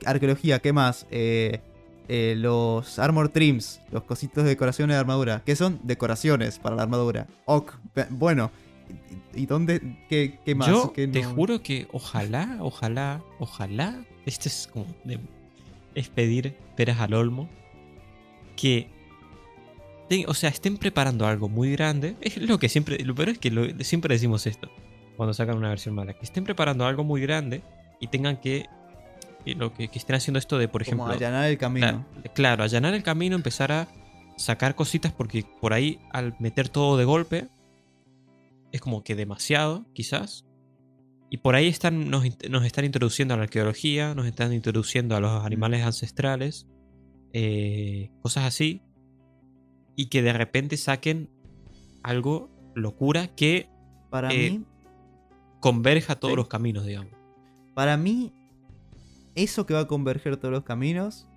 Arqueología, 0.06 0.60
¿qué 0.60 0.74
más? 0.74 1.08
Eh, 1.10 1.62
eh, 2.08 2.36
los 2.38 3.00
armor 3.00 3.30
trims, 3.30 3.82
los 3.92 4.04
cositos 4.04 4.44
de 4.44 4.52
decoraciones 4.52 4.96
de 4.96 5.00
armadura. 5.00 5.42
¿Qué 5.46 5.56
son? 5.56 5.80
Decoraciones 5.84 6.60
para 6.60 6.76
la 6.76 6.84
armadura. 6.84 7.28
Ok, 7.46 7.74
bueno. 8.10 8.52
¿Y 9.34 9.46
dónde? 9.46 10.06
¿Qué, 10.08 10.40
qué 10.46 10.56
más? 10.56 10.70
Yo 10.70 10.94
¿Qué 10.94 11.08
te 11.08 11.22
no? 11.22 11.30
juro 11.32 11.62
que 11.62 11.88
ojalá, 11.92 12.58
ojalá, 12.62 13.22
ojalá. 13.40 14.06
Este 14.26 14.48
es 14.48 14.70
como 14.72 14.86
de, 15.04 15.20
es 15.96 16.08
pedir 16.10 16.56
peras 16.76 17.00
al 17.02 17.14
olmo. 17.14 17.50
Que. 18.56 18.90
O 20.28 20.34
sea, 20.34 20.50
estén 20.50 20.78
preparando 20.78 21.26
algo 21.28 21.50
muy 21.50 21.72
grande. 21.72 22.16
Es 22.22 22.38
lo 22.38 22.60
que 22.60 22.70
siempre. 22.70 23.04
Lo 23.04 23.14
peor 23.16 23.30
es 23.30 23.38
que 23.40 23.52
lo- 23.52 23.66
siempre 23.84 24.14
decimos 24.16 24.46
esto. 24.48 24.70
Cuando 25.16 25.34
sacan 25.34 25.58
una 25.58 25.70
versión 25.70 25.96
mala. 25.96 26.14
Que 26.14 26.24
estén 26.26 26.44
preparando 26.44 26.86
algo 26.86 27.04
muy 27.04 27.22
grande. 27.22 27.62
Y 28.00 28.08
tengan 28.08 28.38
que. 28.38 28.66
que 29.46 29.56
lo 29.56 29.74
que, 29.74 29.88
que 29.90 30.00
estén 30.00 30.16
haciendo 30.16 30.40
esto 30.40 30.58
de, 30.58 30.68
por 30.68 30.84
Como 30.86 31.04
ejemplo. 31.08 31.14
allanar 31.26 31.50
el 31.50 31.58
camino. 31.58 32.06
Cla- 32.24 32.32
Claro, 32.34 32.64
allanar 32.64 32.94
el 32.94 33.04
camino, 33.04 33.36
empezar 33.36 33.72
a 33.72 33.88
sacar 34.38 34.76
cositas 34.76 35.12
porque 35.12 35.44
por 35.62 35.74
ahí 35.74 36.00
al 36.12 36.36
meter 36.40 36.70
todo 36.70 36.96
de 36.98 37.06
golpe 37.06 37.48
es 38.72 38.82
como 38.82 39.04
que 39.04 39.16
demasiado, 39.16 39.86
quizás. 39.94 40.46
Y 41.30 41.38
por 41.38 41.56
ahí 41.56 41.68
están, 41.68 42.10
nos, 42.10 42.24
nos 42.50 42.64
están 42.66 42.86
introduciendo 42.86 43.34
a 43.34 43.38
la 43.38 43.44
arqueología, 43.44 44.14
nos 44.16 44.28
están 44.28 44.54
introduciendo 44.54 45.16
a 45.16 45.20
los 45.20 45.44
animales 45.46 45.84
ancestrales, 45.86 46.68
eh, 47.34 48.12
cosas 48.22 48.46
así. 48.46 48.82
Y 49.98 50.06
que 50.06 50.22
de 50.22 50.32
repente 50.32 50.78
saquen 50.78 51.30
algo 52.04 52.50
locura 52.76 53.28
que 53.36 53.68
Para 54.10 54.32
eh, 54.34 54.52
mí, 54.52 54.64
converja 55.60 56.16
todos 56.16 56.32
Sí. 56.32 56.38
los 56.38 56.48
caminos, 56.48 56.86
digamos. 56.86 57.12
para 57.74 57.98
mí, 57.98 58.32
eso 59.36 59.66
que 59.66 59.74
va 59.74 59.82
a 59.82 59.88
converger 59.88 60.38
todos 60.38 60.54
los 60.54 60.64
caminos. 60.64 61.28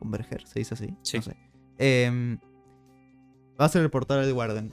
Converger, 0.00 0.46
se 0.46 0.58
dice 0.58 0.74
así. 0.74 0.94
Sí. 1.02 1.18
No 1.18 1.22
sé. 1.22 1.36
Em, 1.78 2.38
va 3.60 3.66
a 3.66 3.68
ser 3.68 3.82
el 3.82 3.90
portal 3.90 4.24
de 4.26 4.32
Warden. 4.32 4.72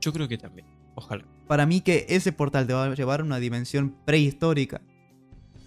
Yo 0.00 0.12
creo 0.12 0.28
que 0.28 0.38
también. 0.38 0.66
Ojalá. 0.94 1.24
Para 1.46 1.66
mí 1.66 1.80
que 1.82 2.06
ese 2.08 2.32
portal 2.32 2.66
te 2.66 2.72
va 2.72 2.84
a 2.84 2.94
llevar 2.94 3.20
a 3.20 3.24
una 3.24 3.38
dimensión 3.38 3.94
prehistórica. 4.06 4.80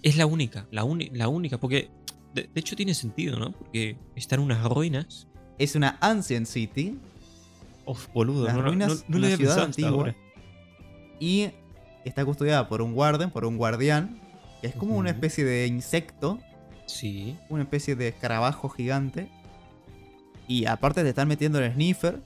Es 0.02 0.16
la 0.16 0.26
única, 0.26 0.66
la, 0.72 0.84
la 1.12 1.28
única, 1.28 1.58
porque 1.58 1.90
de, 2.34 2.42
de 2.52 2.60
hecho 2.60 2.74
tiene 2.74 2.94
sentido, 2.94 3.38
¿no? 3.38 3.52
Porque 3.52 3.96
están 4.16 4.40
unas 4.40 4.64
ruinas. 4.64 5.27
Es 5.58 5.74
una 5.74 5.98
Ancient 6.00 6.46
City 6.46 6.98
Uf, 7.84 8.06
boludo, 8.12 8.44
Las 8.44 8.54
no, 8.54 8.62
ruinas 8.62 8.88
no- 8.88 8.94
de 8.96 9.00
no 9.08 9.12
lo 9.12 9.16
una 9.18 9.26
había 9.26 9.36
ciudad 9.38 9.60
antigua. 9.64 9.90
ahora. 9.90 10.16
y 11.20 11.50
está 12.04 12.24
custodiada 12.24 12.68
por 12.68 12.80
un 12.82 12.92
Warden, 12.94 13.30
por 13.30 13.44
un 13.46 13.56
guardián, 13.56 14.20
que 14.60 14.68
es 14.68 14.74
como 14.74 14.96
una 14.96 15.10
especie 15.10 15.44
de 15.44 15.66
insecto, 15.66 16.38
Sí, 16.86 17.36
una 17.50 17.62
especie 17.64 17.96
de 17.96 18.08
escarabajo 18.08 18.68
gigante. 18.70 19.28
Y 20.46 20.64
aparte 20.66 21.02
te 21.02 21.08
están 21.10 21.28
metiendo 21.28 21.58
el 21.58 21.70
sniffer. 21.74 22.22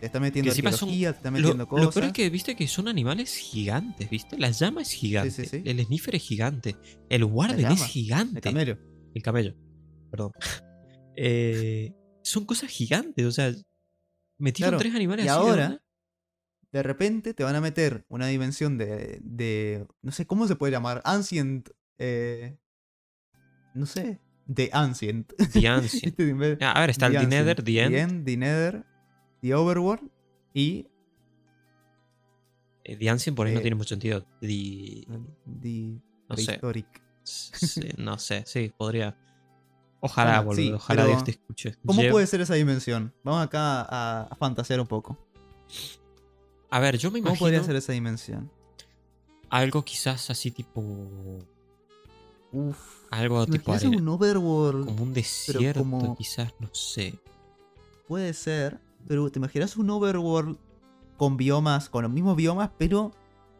Te 0.00 0.06
están 0.06 0.22
metiendo 0.22 0.46
Que 0.46 0.52
encima 0.52 0.70
son- 0.72 0.88
arqueología, 0.88 1.12
te 1.12 1.16
están 1.18 1.32
Lo, 1.34 1.38
metiendo 1.40 1.64
lo 1.64 1.68
cosas. 1.68 1.94
peor 1.94 2.04
es 2.06 2.12
que 2.14 2.30
viste 2.30 2.56
que 2.56 2.66
son 2.68 2.88
animales 2.88 3.36
gigantes, 3.36 4.08
¿viste? 4.08 4.38
La 4.38 4.50
llama 4.50 4.80
es 4.80 4.92
gigante. 4.92 5.30
Sí, 5.30 5.44
sí, 5.44 5.62
sí. 5.62 5.62
El 5.68 5.84
sniffer 5.84 6.14
es 6.14 6.22
gigante. 6.22 6.76
El 7.10 7.20
llama, 7.22 7.74
es 7.74 7.84
gigante. 7.84 8.36
El 8.38 8.42
camello. 8.42 8.78
El 9.14 9.22
camello. 9.22 9.54
Perdón. 10.10 10.32
Eh, 11.22 11.92
son 12.22 12.44
cosas 12.46 12.70
gigantes, 12.70 13.24
o 13.26 13.30
sea. 13.32 13.52
Metieron 14.38 14.70
Claro, 14.70 14.78
tres 14.80 14.94
animales 14.94 15.26
y 15.26 15.28
así 15.28 15.38
de 15.38 15.46
ahora- 15.50 15.66
una. 15.66 15.82
De 16.72 16.82
repente 16.82 17.34
te 17.34 17.42
van 17.44 17.56
a 17.56 17.60
meter 17.60 18.04
una 18.08 18.26
dimensión 18.28 18.78
de. 18.78 19.18
de 19.22 19.86
no 20.02 20.12
sé 20.12 20.24
cómo 20.26 20.46
se 20.48 20.56
puede 20.56 20.72
llamar. 20.72 21.02
Ancient. 21.04 21.68
eh, 21.98 22.56
no 23.74 23.84
sé. 23.86 24.18
De 24.46 24.70
Ancient. 24.72 25.30
The 25.52 25.68
Ancient. 25.68 26.16
De- 26.16 26.58
Ah, 26.62 26.72
a 26.72 26.80
ver, 26.80 26.90
está 26.90 27.06
el 27.08 27.12
The 27.12 27.18
The 27.18 27.24
Ancient, 27.26 27.46
Nether, 27.46 27.62
The 27.64 27.80
End. 27.82 27.92
The 27.94 28.00
End, 28.00 28.24
The 28.24 28.36
Nether, 28.38 28.84
The 29.42 29.54
Overworld 29.54 30.10
y 30.54 30.86
Eh, 32.84 32.96
The 32.96 33.10
Ancient 33.10 33.36
por 33.36 33.46
ahí 33.46 33.52
no 33.52 33.58
Eh, 33.58 33.62
tiene 33.62 33.74
mucho 33.76 33.90
sentido. 33.90 34.22
The. 34.40 35.04
The 35.60 36.00
No 36.28 36.36
sé. 36.36 36.44
Prehistoric. 36.46 37.02
Sí, 37.22 37.80
no 37.98 38.18
sé, 38.18 38.44
sí, 38.46 38.72
podría. 38.76 39.16
Ojalá, 40.00 40.40
boludo, 40.40 40.56
sí, 40.62 40.72
ojalá 40.72 41.04
Dios 41.06 41.24
te 41.24 41.30
escuche. 41.32 41.76
¿Cómo 41.86 42.02
puede 42.10 42.26
ser 42.26 42.40
esa 42.40 42.54
dimensión? 42.54 43.12
Vamos 43.22 43.44
acá 43.44 43.82
a, 43.82 44.22
a 44.30 44.34
fantasear 44.36 44.80
un 44.80 44.86
poco. 44.86 45.18
A 46.70 46.78
ver, 46.80 46.96
yo 46.96 47.10
me 47.10 47.18
¿Cómo 47.20 47.30
imagino 47.30 47.38
podría 47.44 47.62
ser 47.64 47.76
esa 47.76 47.92
dimensión? 47.92 48.50
algo 49.50 49.84
quizás 49.84 50.30
así 50.30 50.50
tipo. 50.52 50.80
Uf. 52.52 53.04
Algo 53.10 53.44
¿te 53.46 53.52
tipo 53.52 53.72
arena- 53.72 53.96
un 53.98 54.08
overworld? 54.08 54.86
como 54.86 55.02
un 55.02 55.12
desierto, 55.12 55.80
como- 55.80 56.16
quizás, 56.16 56.52
no 56.60 56.68
sé. 56.72 57.18
Puede 58.08 58.32
ser, 58.32 58.78
pero 59.06 59.30
¿te 59.30 59.38
imaginas 59.38 59.76
un 59.76 59.90
overworld 59.90 60.56
con 61.16 61.36
biomas, 61.36 61.88
con 61.88 62.02
los 62.04 62.10
mismos 62.12 62.36
biomas, 62.36 62.70
pero 62.78 63.12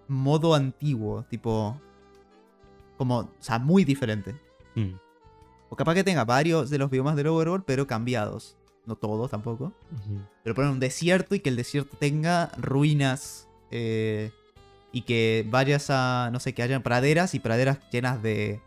modo 0.09 0.55
antiguo? 0.55 1.25
Tipo. 1.29 1.81
Como, 2.97 3.19
o 3.19 3.29
sea, 3.41 3.59
muy 3.59 3.85
diferente. 3.85 4.39
Mm, 4.75 4.93
O 5.71 5.77
capaz 5.77 5.95
que 5.95 6.05
tenga 6.05 6.25
varios 6.27 6.69
de 6.69 6.77
los 6.79 6.91
biomas 6.91 7.17
del 7.17 7.29
overworld, 7.29 7.65
pero 7.65 7.87
cambiados. 7.87 8.57
No 8.87 8.97
todos 8.97 9.31
tampoco. 9.31 9.73
Pero 10.43 10.55
poner 10.55 10.71
un 10.71 10.81
desierto 10.81 11.35
y 11.35 11.41
que 11.41 11.49
el 11.49 11.57
desierto 11.57 11.97
tenga 11.99 12.51
ruinas. 12.59 13.49
eh, 13.71 14.31
y 14.93 15.03
que 15.03 15.47
vayas 15.49 15.87
a, 15.91 16.31
no 16.33 16.41
sé, 16.41 16.53
que 16.53 16.65
hayan 16.65 16.83
praderas 16.83 17.35
y 17.37 17.39
praderas 17.39 17.79
llenas 17.93 18.21
de 18.21 18.61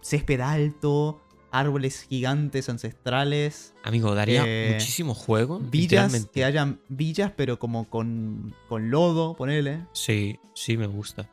césped 0.00 0.40
alto, 0.40 1.20
árboles 1.52 2.02
gigantes 2.08 2.68
ancestrales, 2.68 3.72
Amigo, 3.84 4.12
daría 4.16 4.42
Eh, 4.44 4.70
muchísimo 4.72 5.14
juego. 5.14 5.60
villas, 5.60 6.26
que 6.32 6.44
hayan 6.44 6.80
villas 6.88 7.30
pero 7.36 7.60
como 7.60 7.88
con, 7.88 8.52
con 8.68 8.90
lodo, 8.90 9.36
ponele. 9.36 9.86
Sí, 9.92 10.40
sí, 10.54 10.76
me 10.76 10.88
gusta. 10.88 11.30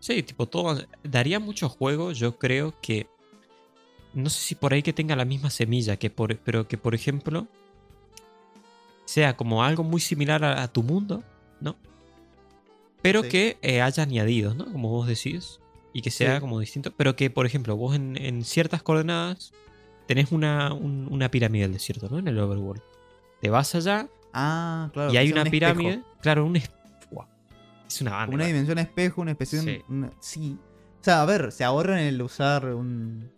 Sí, 0.00 0.22
tipo, 0.24 0.46
todo. 0.46 0.82
Daría 1.04 1.38
mucho 1.38 1.68
juego, 1.68 2.10
yo 2.10 2.38
creo 2.38 2.74
que. 2.80 3.08
No 4.16 4.30
sé 4.30 4.40
si 4.40 4.54
por 4.54 4.72
ahí 4.72 4.82
que 4.82 4.92
tenga 4.92 5.14
la 5.14 5.24
misma 5.24 5.50
semilla, 5.50 5.96
que 5.98 6.10
por, 6.10 6.36
pero 6.38 6.66
que 6.66 6.78
por 6.78 6.94
ejemplo. 6.94 7.46
Sea 9.04 9.36
como 9.36 9.62
algo 9.62 9.84
muy 9.84 10.00
similar 10.00 10.44
a, 10.44 10.62
a 10.62 10.68
tu 10.68 10.82
mundo, 10.82 11.22
¿no? 11.60 11.76
Pero 13.02 13.22
Sí. 13.22 13.28
que 13.28 13.58
eh, 13.62 13.80
haya 13.80 14.02
añadidos, 14.02 14.56
¿no? 14.56 14.64
Como 14.72 14.88
vos 14.88 15.06
decís. 15.06 15.60
Y 15.92 16.02
que 16.02 16.10
sea 16.10 16.34
Sí. 16.36 16.40
como 16.40 16.58
distinto. 16.60 16.92
Pero 16.96 17.14
que, 17.16 17.30
por 17.30 17.46
ejemplo, 17.46 17.76
vos 17.76 17.94
en, 17.94 18.16
en 18.20 18.44
ciertas 18.44 18.82
coordenadas 18.82 19.52
tenés 20.06 20.32
una, 20.32 20.72
un- 20.74 21.06
una 21.10 21.30
pirámide 21.30 21.62
del 21.62 21.72
desierto, 21.74 22.08
¿no? 22.10 22.18
En 22.18 22.26
el 22.28 22.38
overworld. 22.38 22.82
Te 23.40 23.48
vas 23.48 23.74
allá 23.74 24.08
Ah, 24.32 24.90
claro. 24.92 25.12
y 25.12 25.16
hay 25.16 25.30
una 25.32 25.42
un 25.42 25.46
espejo. 25.46 25.50
pirámide. 25.74 26.02
Claro, 26.20 26.44
un. 26.44 26.56
es- 26.56 26.70
Buah, 27.10 27.26
Es 27.86 28.00
una 28.02 28.10
banda. 28.12 28.34
Una 28.34 28.46
dimensión 28.46 28.78
espejo, 28.78 29.20
una 29.22 29.30
especie 29.30 29.60
Sí. 29.60 29.82
una- 29.88 30.10
sí. 30.20 30.58
O 31.00 31.04
sea, 31.04 31.22
a 31.22 31.24
ver, 31.26 31.52
se 31.52 31.62
ahorran 31.64 31.98
el 32.00 32.20
usar 32.20 32.66
un... 32.74 33.30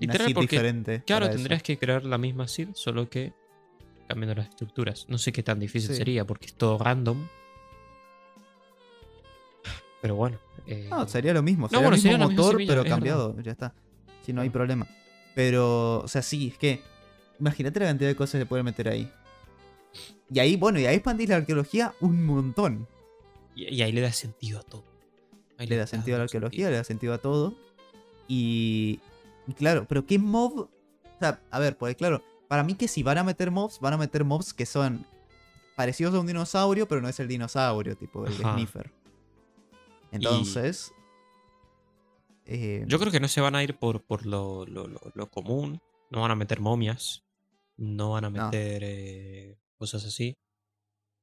Una 0.00 0.12
Literal, 0.14 0.26
seed 0.28 0.34
porque, 0.34 0.56
diferente. 0.56 1.02
Claro, 1.06 1.26
eso. 1.26 1.34
tendrías 1.36 1.62
que 1.62 1.78
crear 1.78 2.04
la 2.04 2.16
misma 2.18 2.48
seed, 2.48 2.70
solo 2.74 3.08
que 3.10 3.32
cambiando 4.08 4.34
las 4.34 4.48
estructuras. 4.48 5.04
No 5.08 5.18
sé 5.18 5.30
qué 5.32 5.42
tan 5.42 5.60
difícil 5.60 5.90
Sí. 5.90 5.96
sería, 5.96 6.26
porque 6.26 6.46
es 6.46 6.54
todo 6.54 6.78
random. 6.78 7.26
Pero 10.00 10.14
bueno. 10.16 10.38
eh, 10.66 10.86
No, 10.90 11.06
sería 11.06 11.34
lo 11.34 11.42
mismo. 11.42 11.64
No, 11.66 11.68
Sería 11.68 11.80
bueno, 11.82 11.96
el 11.96 12.02
mismo 12.02 12.12
sería 12.12 12.28
motor, 12.28 12.52
semilla, 12.52 12.72
pero 12.74 12.84
cambiado. 12.88 13.40
Ya 13.42 13.52
está. 13.52 13.74
Si 14.24 14.32
no 14.32 14.40
hay 14.40 14.50
problema. 14.50 14.86
Pero, 15.34 16.00
o 16.00 16.08
sea, 16.08 16.22
sí, 16.22 16.48
es 16.48 16.58
que. 16.58 16.82
Imagínate 17.38 17.80
la 17.80 17.86
cantidad 17.86 18.08
de 18.10 18.16
cosas 18.16 18.32
que 18.32 18.38
se 18.40 18.46
pueden 18.46 18.64
meter 18.66 18.88
ahí. 18.88 19.10
Y 20.32 20.38
ahí, 20.38 20.56
bueno, 20.56 20.78
y 20.78 20.86
ahí 20.86 20.96
expandís 20.96 21.28
la 21.28 21.36
arqueología 21.36 21.94
un 22.00 22.24
montón. 22.24 22.86
y, 23.54 23.74
y 23.74 23.82
ahí 23.82 23.92
le 23.92 24.00
da 24.00 24.12
sentido 24.12 24.60
a 24.60 24.62
todo. 24.62 24.84
Ahí 25.58 25.66
Le 25.66 25.76
da 25.76 25.86
sentido 25.86 26.16
a 26.16 26.18
la 26.18 26.24
arqueología, 26.24 26.70
le 26.70 26.76
da 26.76 26.84
sentido 26.84 27.12
a 27.12 27.18
todo. 27.18 27.54
Y. 28.28 29.00
claro, 29.56 29.86
pero 29.88 30.06
¿qué 30.06 30.18
mob? 30.18 30.60
O 30.60 31.18
sea, 31.18 31.42
a 31.50 31.58
ver, 31.58 31.76
pues 31.76 31.96
claro, 31.96 32.22
para 32.48 32.62
mí 32.64 32.74
que 32.74 32.88
si 32.88 33.02
van 33.02 33.18
a 33.18 33.24
meter 33.24 33.50
mobs, 33.50 33.78
van 33.80 33.92
a 33.94 33.96
meter 33.98 34.24
mobs 34.24 34.52
que 34.54 34.66
son 34.66 35.06
parecidos 35.76 36.14
a 36.14 36.20
un 36.20 36.26
dinosaurio, 36.26 36.86
pero 36.88 37.00
no 37.00 37.08
es 37.08 37.18
el 37.20 37.28
dinosaurio, 37.28 37.96
tipo 37.96 38.26
el 38.26 38.32
Ajá. 38.34 38.54
Sniffer. 38.54 38.92
Entonces... 40.12 40.92
eh, 42.46 42.84
Yo 42.86 42.98
creo 42.98 43.12
que 43.12 43.20
no 43.20 43.28
se 43.28 43.40
van 43.40 43.54
a 43.54 43.62
ir 43.62 43.78
por, 43.78 44.02
por 44.02 44.26
lo, 44.26 44.66
lo- 44.66 44.86
lo- 44.88 45.00
lo 45.14 45.30
común. 45.30 45.80
No 46.10 46.22
van 46.22 46.32
a 46.32 46.34
meter 46.36 46.60
momias. 46.60 47.22
No 47.76 48.10
van 48.12 48.24
a 48.24 48.30
No. 48.30 48.44
meter 48.46 48.82
eh, 48.84 49.58
cosas 49.78 50.04
así. 50.04 50.36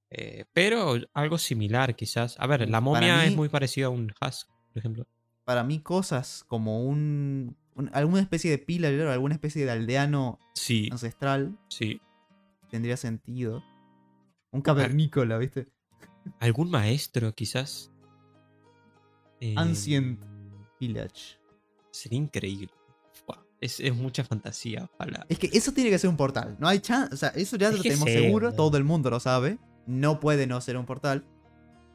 Eh, 0.09 0.45
pero 0.53 0.95
algo 1.13 1.37
similar, 1.37 1.95
quizás. 1.95 2.35
A 2.39 2.47
ver, 2.47 2.61
la 2.61 2.67
Para 2.67 2.81
momia 2.81 3.25
es 3.25 3.35
muy 3.35 3.49
parecida 3.49 3.87
a 3.87 3.89
un 3.89 4.13
husk, 4.21 4.47
por 4.69 4.77
ejemplo. 4.77 5.05
para 5.43 5.63
mí 5.63 5.79
cosas 5.81 6.45
como 6.47 6.83
un, 6.85 7.57
un- 7.77 7.89
alguna 7.93 8.19
especie 8.21 8.51
de 8.51 8.57
pillager, 8.57 9.07
alguna 9.07 9.35
especie 9.35 9.63
de 9.65 9.71
aldeano 9.71 10.39
Sí, 10.53 10.89
ancestral 10.91 11.57
sí. 11.69 12.01
tendría 12.69 12.97
sentido. 12.97 13.63
Un 14.51 14.61
cavernícola, 14.61 15.37
¿viste? 15.37 15.67
¿Algún 16.39 16.69
maestro, 16.69 17.33
quizás? 17.33 17.91
Eh, 19.39 19.53
Ancient 19.55 20.19
Village. 20.79 21.37
Sería 21.91 22.19
increíble. 22.19 22.69
Es, 23.59 23.79
es 23.79 23.95
mucha 23.95 24.23
fantasía, 24.23 24.87
ojalá. 24.93 25.25
Es 25.29 25.39
que 25.39 25.49
eso 25.51 25.71
tiene 25.71 25.89
que 25.89 25.97
ser 25.97 26.09
un 26.11 26.17
portal. 26.17 26.55
No 26.59 26.67
hay 26.67 26.79
chance. 26.79 27.11
O 27.13 27.17
sea, 27.17 27.29
eso 27.29 27.57
ya 27.57 27.69
Es 27.69 27.77
lo 27.77 27.81
tenemos 27.81 28.07
seguro. 28.09 28.53
Todo 28.53 28.77
el 28.77 28.83
mundo 28.83 29.09
lo 29.09 29.19
sabe. 29.19 29.57
No 29.87 30.19
puede 30.19 30.45
no 30.45 30.61
ser 30.61 30.77
un 30.77 30.85
portal. 30.85 31.25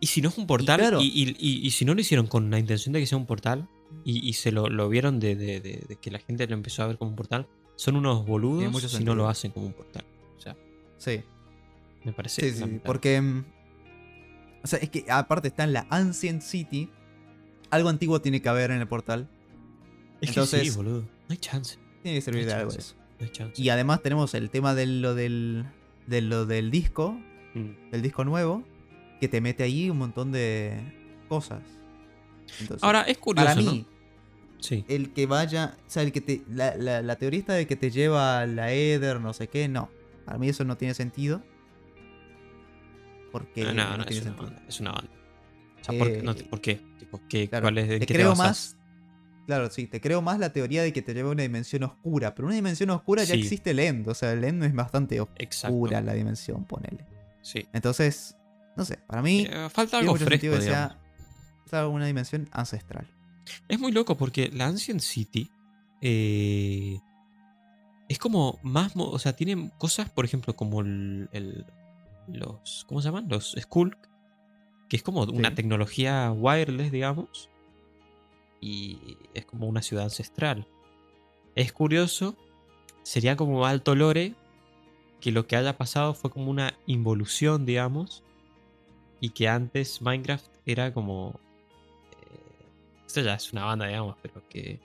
Y 0.00 0.08
si 0.08 0.20
no 0.22 0.30
es 0.30 0.38
un 0.38 0.48
portal, 0.48 0.80
claro. 0.80 1.00
y, 1.00 1.04
y- 1.06 1.36
y- 1.38 1.64
y 1.66 1.70
si 1.70 1.84
no 1.84 1.94
lo 1.94 2.00
hicieron 2.00 2.26
con 2.26 2.50
la 2.50 2.58
intención 2.58 2.92
de 2.92 2.98
que 2.98 3.06
sea 3.06 3.16
un 3.16 3.26
portal, 3.26 3.68
y, 4.04 4.28
y 4.28 4.32
se 4.34 4.52
lo, 4.52 4.68
lo 4.68 4.88
vieron 4.88 5.20
de, 5.20 5.36
de- 5.36 5.60
de- 5.60 5.84
de 5.88 5.96
que 5.96 6.10
la 6.10 6.18
gente 6.18 6.46
lo 6.46 6.54
empezó 6.54 6.82
a 6.82 6.86
ver 6.88 6.98
como 6.98 7.10
un 7.10 7.16
portal, 7.16 7.46
son 7.76 7.96
unos 7.96 8.26
boludos 8.26 8.90
si 8.90 9.04
no 9.04 9.14
lo 9.14 9.28
hacen 9.28 9.50
como 9.52 9.66
un 9.66 9.72
portal. 9.72 10.04
O 10.36 10.40
sea, 10.40 10.56
Sí. 10.98 11.22
me 12.04 12.12
parece. 12.12 12.52
Sí, 12.52 12.58
sí, 12.62 12.80
porque. 12.84 13.20
mm, 13.20 13.44
O 14.64 14.66
sea, 14.66 14.78
es 14.78 14.90
que 14.90 15.04
aparte 15.08 15.48
está 15.48 15.64
en 15.64 15.72
la 15.72 15.86
Ancient 15.90 16.42
City. 16.42 16.88
Algo 17.70 17.88
antiguo 17.88 18.20
tiene 18.20 18.40
que 18.42 18.48
haber 18.48 18.70
en 18.70 18.80
el 18.80 18.86
portal. 18.86 19.28
Es 20.20 20.28
entonces- 20.30 20.62
que 20.62 20.70
sí, 20.70 20.76
boludo. 20.76 21.00
No 21.00 21.06
hay 21.30 21.36
chance. 21.38 21.78
Tiene 22.02 22.18
que 22.18 22.22
servir 22.22 22.42
No 22.44 22.48
de 22.48 22.54
algo 22.54 22.70
eso. 22.72 22.94
No 23.18 23.24
hay 23.26 23.32
chance. 23.32 23.60
Y 23.60 23.68
además 23.70 24.02
tenemos 24.02 24.34
el 24.34 24.50
tema 24.50 24.74
de 24.74 24.86
lo 24.86 25.14
del. 25.14 25.64
De 26.06 26.20
lo 26.20 26.46
del 26.46 26.70
disco. 26.70 27.18
Mm. 27.54 27.90
Del 27.90 28.02
disco 28.02 28.24
nuevo. 28.24 28.62
Que 29.20 29.28
te 29.28 29.40
mete 29.40 29.62
ahí 29.64 29.88
un 29.90 29.98
montón 29.98 30.30
de 30.32 30.80
cosas. 31.28 31.62
Entonces, 32.60 32.82
Ahora, 32.84 33.02
es 33.02 33.18
curioso, 33.18 33.46
para 33.48 33.60
mí, 33.60 33.86
¿no? 33.86 33.92
Sí. 34.60 34.84
el 34.88 35.12
que 35.12 35.26
vaya. 35.26 35.76
O 35.86 35.90
sea, 35.90 36.02
el 36.02 36.12
que 36.12 36.20
te. 36.20 36.42
La, 36.48 36.76
la, 36.76 37.12
esta 37.14 37.54
de 37.54 37.66
que 37.66 37.76
te 37.76 37.90
lleva 37.90 38.40
a 38.40 38.46
la 38.46 38.72
Ether, 38.72 39.20
no 39.20 39.32
sé 39.32 39.48
qué, 39.48 39.68
no. 39.68 39.90
Para 40.24 40.38
mí 40.38 40.48
eso 40.48 40.64
no 40.64 40.76
tiene 40.76 40.94
sentido. 40.94 41.42
Porque 43.32 43.64
No, 43.64 43.72
no, 43.72 43.90
no, 43.90 43.96
no, 43.98 44.04
tiene 44.04 44.20
es 44.20 44.26
una 44.26 44.36
sentido. 44.36 44.50
banda. 44.50 44.62
Es 44.68 44.80
una 44.80 44.92
banda. 44.92 45.10
O 45.80 45.84
sea, 45.84 45.98
¿por, 45.98 46.08
qué? 46.12 46.22
No, 46.22 46.32
Eh, 46.32 46.46
¿por 46.48 46.60
qué? 46.60 46.80
Tipo, 46.98 47.20
¿qué- 47.28 47.48
Claro, 47.48 47.64
cuál 47.64 47.78
es, 47.78 47.90
¿En 47.90 48.00
te 48.00 48.06
qué 48.06 48.14
creo 48.14 48.34
más. 48.36 48.76
Claro, 49.46 49.68
sí, 49.70 49.88
te 49.88 50.00
creo 50.00 50.22
más 50.22 50.38
la 50.38 50.52
teoría 50.52 50.82
de 50.84 50.92
que 50.92 51.02
te 51.02 51.12
lleva 51.14 51.30
a 51.30 51.32
una 51.32 51.42
dimensión 51.42 51.82
oscura. 51.82 52.34
Pero 52.34 52.46
una 52.46 52.54
dimensión 52.54 52.90
oscura 52.90 53.24
ya 53.24 53.34
existe 53.34 53.70
el 53.70 53.80
End. 53.80 54.06
O 54.06 54.14
sea, 54.14 54.32
el 54.32 54.44
End 54.44 54.62
es 54.62 54.72
bastante 54.74 55.16
Exacto. 55.38 55.74
oscura 55.74 56.00
la 56.00 56.12
dimensión, 56.14 56.64
ponele. 56.64 57.04
Sí. 57.40 57.66
Entonces, 57.72 58.36
no 58.76 58.84
sé, 58.84 58.98
para 59.08 59.20
mí 59.22 59.48
Eh, 59.50 59.68
falta 59.70 59.98
algo 59.98 60.14
fresco, 60.14 60.50
que 60.54 60.60
sea, 60.62 60.96
una 61.88 62.06
dimensión 62.06 62.48
ancestral. 62.52 63.06
Es 63.68 63.78
muy 63.80 63.92
loco 63.92 64.16
porque 64.16 64.50
la 64.52 64.66
Ancient 64.66 65.00
City 65.00 65.50
eh, 66.00 67.00
es 68.08 68.18
como 68.18 68.58
más. 68.62 68.92
O 68.96 69.18
sea, 69.18 69.34
tiene 69.34 69.70
cosas, 69.78 70.10
por 70.10 70.24
ejemplo, 70.24 70.54
como 70.54 70.80
el, 70.80 71.28
el- 71.32 71.64
los. 72.28 72.84
¿Cómo 72.88 73.00
se 73.02 73.08
llaman? 73.08 73.26
Los 73.28 73.56
Skulk. 73.58 73.96
Que 74.88 74.96
es 74.96 75.02
como 75.02 75.22
una 75.22 75.54
tecnología 75.54 76.30
wireless, 76.32 76.92
digamos. 76.92 77.48
Y 78.60 79.16
es 79.34 79.44
como 79.46 79.66
una 79.66 79.82
ciudad 79.82 80.04
ancestral. 80.04 80.66
Es 81.54 81.72
curioso. 81.72 82.36
Sería 83.02 83.36
como 83.36 83.64
alto 83.66 83.94
lore. 83.94 84.34
Que 85.20 85.32
lo 85.32 85.46
que 85.46 85.56
haya 85.56 85.76
pasado 85.78 86.14
fue 86.14 86.30
como 86.30 86.50
una 86.50 86.74
involución, 86.86 87.64
digamos. 87.66 88.22
Y 89.20 89.30
que 89.30 89.48
antes 89.48 90.02
Minecraft 90.02 90.46
era 90.66 90.92
como. 90.92 91.40
Esto 93.12 93.20
ya 93.20 93.34
es 93.34 93.52
una 93.52 93.64
banda, 93.64 93.86
digamos, 93.86 94.16
pero 94.22 94.42
que. 94.48 94.80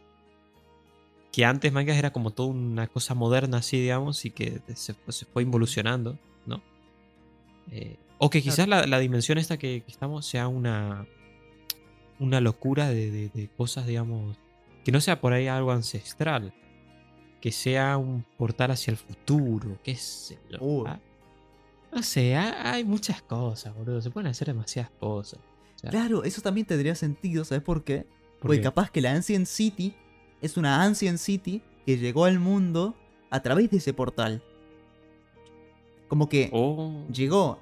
Que 1.31 1.45
antes 1.45 1.71
Minecraft 1.71 1.99
era 1.99 2.11
como 2.13 2.31
toda 2.31 2.49
una 2.49 2.87
cosa 2.87 3.13
moderna, 3.13 3.57
así, 3.57 3.79
digamos, 3.79 4.25
y 4.25 4.31
que 4.31 4.61
se, 4.75 4.93
fue- 4.93 5.13
se 5.13 5.25
fue 5.25 5.43
involucionando, 5.43 6.17
¿no? 6.45 6.61
Eh, 7.71 7.97
o 8.17 8.29
que 8.29 8.41
quizás 8.41 8.67
la, 8.67 8.87
la 8.87 8.97
dimensión 8.99 9.37
esta 9.37 9.57
que, 9.57 9.83
que 9.85 9.91
estamos 9.91 10.25
sea 10.25 10.47
una. 10.47 11.05
Una 12.19 12.41
locura 12.41 12.89
de, 12.89 13.11
de- 13.11 13.29
de 13.29 13.47
cosas, 13.49 13.85
digamos. 13.85 14.37
Que 14.83 14.91
no 14.91 14.99
sea 15.01 15.21
por 15.21 15.33
ahí 15.33 15.47
algo 15.47 15.71
ancestral. 15.71 16.53
Que 17.41 17.51
sea 17.51 17.97
un 17.97 18.25
portal 18.37 18.71
hacia 18.71 18.91
el 18.91 18.97
futuro, 18.97 19.77
qué 19.83 19.95
sé 19.95 20.39
yo. 20.49 20.57
Uh. 20.59 20.87
No 21.91 22.01
sé, 22.03 22.35
ha- 22.35 22.71
hay 22.73 22.83
muchas 22.83 23.21
cosas, 23.21 23.75
boludo. 23.75 24.01
Se 24.01 24.09
pueden 24.09 24.27
hacer 24.31 24.47
demasiadas 24.47 24.91
cosas. 24.99 25.39
O 25.75 25.79
sea, 25.79 25.91
Claro, 25.91 26.23
eso 26.23 26.41
también 26.41 26.65
tendría 26.65 26.95
sentido, 26.95 27.45
¿sabes 27.45 27.63
por 27.63 27.83
qué? 27.83 28.07
¿Por 28.39 28.47
Porque 28.47 28.57
qué? 28.59 28.63
capaz 28.63 28.91
que 28.91 29.01
la 29.01 29.11
Ancient 29.11 29.45
City 29.47 29.95
es 30.41 30.57
una 30.57 30.83
Ancient 30.83 31.17
City 31.17 31.61
que 31.85 31.97
llegó 31.97 32.25
al 32.25 32.39
mundo 32.39 32.95
a 33.29 33.41
través 33.41 33.69
de 33.71 33.77
ese 33.77 33.93
portal. 33.93 34.43
Como 36.07 36.29
que 36.29 36.49
Oh. 36.53 37.05
llegó, 37.11 37.45
o 37.51 37.59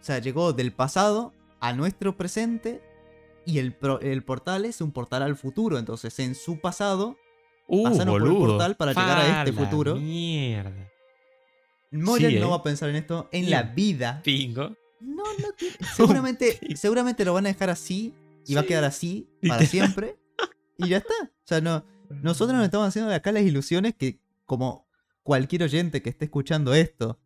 sea, 0.00 0.18
llegó 0.18 0.52
del 0.52 0.72
pasado 0.72 1.32
a 1.60 1.72
nuestro 1.72 2.16
presente 2.16 2.80
y 3.44 3.58
el, 3.58 3.74
pro- 3.74 4.00
el 4.00 4.22
portal 4.22 4.64
es 4.64 4.80
un 4.80 4.92
portal 4.92 5.22
al 5.22 5.36
futuro. 5.36 5.78
Entonces, 5.78 6.18
en 6.18 6.34
su 6.34 6.58
pasado, 6.60 7.16
Uh, 7.72 7.84
pasaron 7.84 8.14
por 8.14 8.22
el 8.22 8.28
boludo. 8.32 8.48
portal 8.48 8.76
para 8.76 8.92
llegar 8.92 9.18
a 9.18 9.38
este 9.44 9.52
futuro. 9.52 9.94
Mierda. 9.96 10.90
Sí, 11.92 11.96
no 11.98 12.16
¿eh? 12.16 12.44
va 12.44 12.56
a 12.56 12.62
pensar 12.64 12.88
en 12.90 12.96
esto 12.96 13.28
en 13.30 13.48
la 13.50 13.62
vida. 13.62 14.20
Pingo. 14.24 14.74
No, 15.00 15.22
Seguramente, 15.96 16.58
seguramente 16.76 17.24
lo 17.24 17.32
van 17.34 17.46
a 17.46 17.48
dejar 17.50 17.70
así 17.70 18.12
y 18.46 18.54
va 18.54 18.60
a 18.62 18.64
quedar 18.64 18.84
así 18.84 19.28
para 19.46 19.64
siempre. 19.66 20.18
Y 20.76 20.88
ya 20.88 20.98
está. 20.98 21.14
O 21.24 21.46
sea, 21.46 21.60
no, 21.60 21.84
nosotros 22.22 22.56
nos 22.56 22.64
estamos 22.64 22.88
haciendo 22.88 23.10
de 23.10 23.16
acá 23.16 23.32
las 23.32 23.42
ilusiones 23.42 23.94
que, 23.94 24.20
como 24.46 24.88
cualquier 25.22 25.62
oyente 25.64 26.02
que 26.02 26.10
esté 26.10 26.24
escuchando 26.26 26.74
esto, 26.74 27.20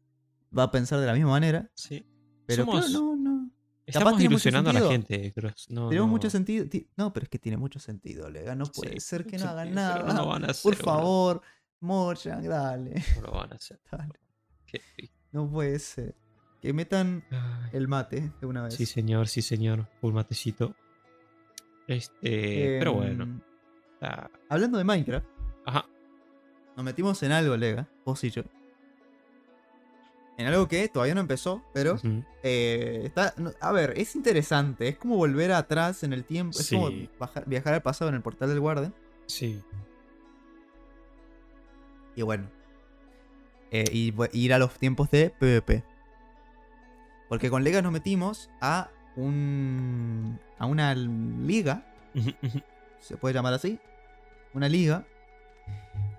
va 0.56 0.64
a 0.64 0.70
pensar 0.70 1.00
de 1.00 1.06
la 1.06 1.14
misma 1.14 1.30
manera. 1.30 1.70
Sí. 1.74 2.06
Pero 2.46 2.64
Somos- 2.64 2.86
claro, 2.86 3.00
no, 3.02 3.16
no. 3.16 3.50
Estamos 3.86 4.14
mucho 4.14 4.24
ilusionando 4.24 4.70
a 4.70 4.72
la 4.72 4.88
gente, 4.88 5.30
Cross. 5.32 5.66
No, 5.68 5.88
Tenemos 5.90 6.08
no. 6.08 6.12
mucho 6.12 6.30
sentido. 6.30 6.66
ti- 6.68 6.88
No, 6.96 7.12
pero 7.12 7.24
es 7.24 7.30
que 7.30 7.38
tiene 7.38 7.58
mucho 7.58 7.78
sentido, 7.78 8.30
Lega. 8.30 8.54
No 8.54 8.64
puede 8.66 8.94
Sí, 8.94 9.00
ser 9.00 9.26
que 9.26 9.36
no 9.38 9.48
hagan 9.48 9.74
nada. 9.74 10.02
No 10.02 10.14
lo 10.22 10.26
van 10.28 10.44
a 10.44 10.48
hacer. 10.48 10.62
Por 10.62 10.76
favor, 10.76 11.42
Moya, 11.80 12.40
dale. 12.40 13.04
No 13.16 13.22
lo 13.26 13.32
van 13.32 13.52
a 13.52 13.56
hacer. 13.56 13.78
dale. 13.92 14.14
Qué. 14.66 14.80
No 15.32 15.50
puede 15.50 15.78
ser. 15.78 16.16
Que 16.62 16.72
metan 16.72 17.24
Ay, 17.30 17.70
el 17.74 17.88
mate 17.88 18.32
de 18.40 18.46
una 18.46 18.62
vez. 18.62 18.74
Sí, 18.74 18.86
señor, 18.86 19.28
sí, 19.28 19.42
señor. 19.42 19.86
Un 20.00 20.14
matecito. 20.14 20.74
Este. 21.86 22.76
pero 22.78 22.94
bueno. 22.94 23.24
Em, 23.24 23.40
ah, 24.00 24.30
Hablando 24.48 24.78
de 24.78 24.84
Minecraft, 24.84 25.26
Ajá. 25.66 25.86
nos 26.76 26.84
metimos 26.84 27.22
en 27.22 27.32
algo, 27.32 27.56
Lega, 27.56 27.88
vos 28.04 28.22
y 28.24 28.30
yo. 28.30 28.42
En 30.36 30.46
algo 30.48 30.66
que 30.66 30.88
todavía 30.88 31.14
no 31.14 31.20
empezó, 31.20 31.62
pero 31.72 31.96
eh, 32.42 33.02
está. 33.04 33.34
no, 33.36 33.52
a 33.60 33.70
ver, 33.70 33.94
es 33.96 34.16
interesante. 34.16 34.88
Es 34.88 34.96
como 34.98 35.16
volver 35.16 35.52
atrás 35.52 36.02
en 36.02 36.12
el 36.12 36.24
tiempo. 36.24 36.58
Es 36.58 36.70
como 36.70 36.88
bajar- 37.20 37.44
viajar 37.46 37.74
al 37.74 37.82
pasado 37.82 38.08
en 38.08 38.16
el 38.16 38.22
portal 38.22 38.48
del 38.48 38.58
Guardian. 38.58 38.92
Sí. 39.26 39.62
Y 42.16 42.22
bueno. 42.22 42.48
eh, 43.70 43.84
y 43.92 44.12
ir 44.32 44.52
a 44.54 44.58
los 44.58 44.76
tiempos 44.78 45.08
de 45.10 45.30
PvP. 45.30 45.84
Porque 47.28 47.48
con 47.50 47.62
Lega 47.64 47.80
nos 47.82 47.92
metimos 47.92 48.50
a 48.60 48.90
un. 49.16 50.38
A 50.58 50.66
una 50.66 50.94
liga. 50.94 51.84
Se 53.00 53.16
puede 53.16 53.34
llamar 53.34 53.54
así. 53.54 53.78
Una 54.52 54.68
liga. 54.68 55.04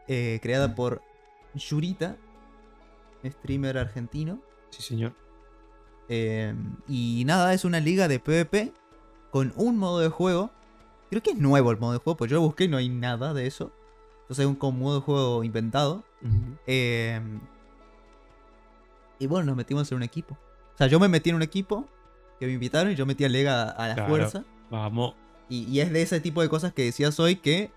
eh, 0.07 0.39
creada 0.41 0.75
por 0.75 1.01
Yurita. 1.53 2.17
Streamer 3.23 3.77
argentino. 3.77 4.39
Sí, 4.69 4.81
señor. 4.81 5.13
Eh, 6.09 6.53
y 6.87 7.23
nada, 7.25 7.53
es 7.53 7.65
una 7.65 7.79
liga 7.79 8.07
de 8.07 8.19
PvP. 8.19 8.71
Con 9.31 9.53
un 9.55 9.77
modo 9.77 9.99
de 9.99 10.09
juego. 10.09 10.51
Creo 11.09 11.21
que 11.21 11.31
es 11.31 11.37
nuevo 11.37 11.71
el 11.71 11.77
modo 11.77 11.93
de 11.93 11.99
juego, 11.99 12.17
pues 12.17 12.31
yo 12.31 12.35
lo 12.35 12.41
busqué 12.41 12.65
y 12.65 12.67
no 12.67 12.77
hay 12.77 12.89
nada 12.89 13.33
de 13.33 13.47
eso. 13.47 13.71
Entonces 14.21 14.45
es 14.45 14.45
un 14.45 14.79
modo 14.79 14.95
de 14.99 15.01
juego 15.01 15.43
inventado. 15.43 16.03
Eh, 16.65 17.21
y 19.19 19.27
bueno, 19.27 19.45
nos 19.45 19.55
metimos 19.55 19.89
en 19.91 19.97
un 19.97 20.03
equipo. 20.03 20.33
O 20.73 20.77
sea, 20.77 20.87
yo 20.87 20.99
me 20.99 21.07
metí 21.07 21.29
en 21.29 21.35
un 21.37 21.41
equipo 21.41 21.87
que 22.39 22.45
me 22.47 22.53
invitaron 22.53 22.91
y 22.91 22.95
yo 22.95 23.05
metí 23.05 23.23
a 23.25 23.29
Lega 23.29 23.69
a 23.69 23.87
la 23.89 23.93
Claro. 23.95 24.09
fuerza. 24.09 24.43
Vamos. 24.69 25.13
Y, 25.49 25.63
y 25.69 25.79
es 25.79 25.91
de 25.91 26.01
ese 26.01 26.19
tipo 26.19 26.41
de 26.41 26.49
cosas 26.49 26.73
que 26.73 26.83
decías 26.83 27.19
hoy 27.19 27.35
que 27.37 27.71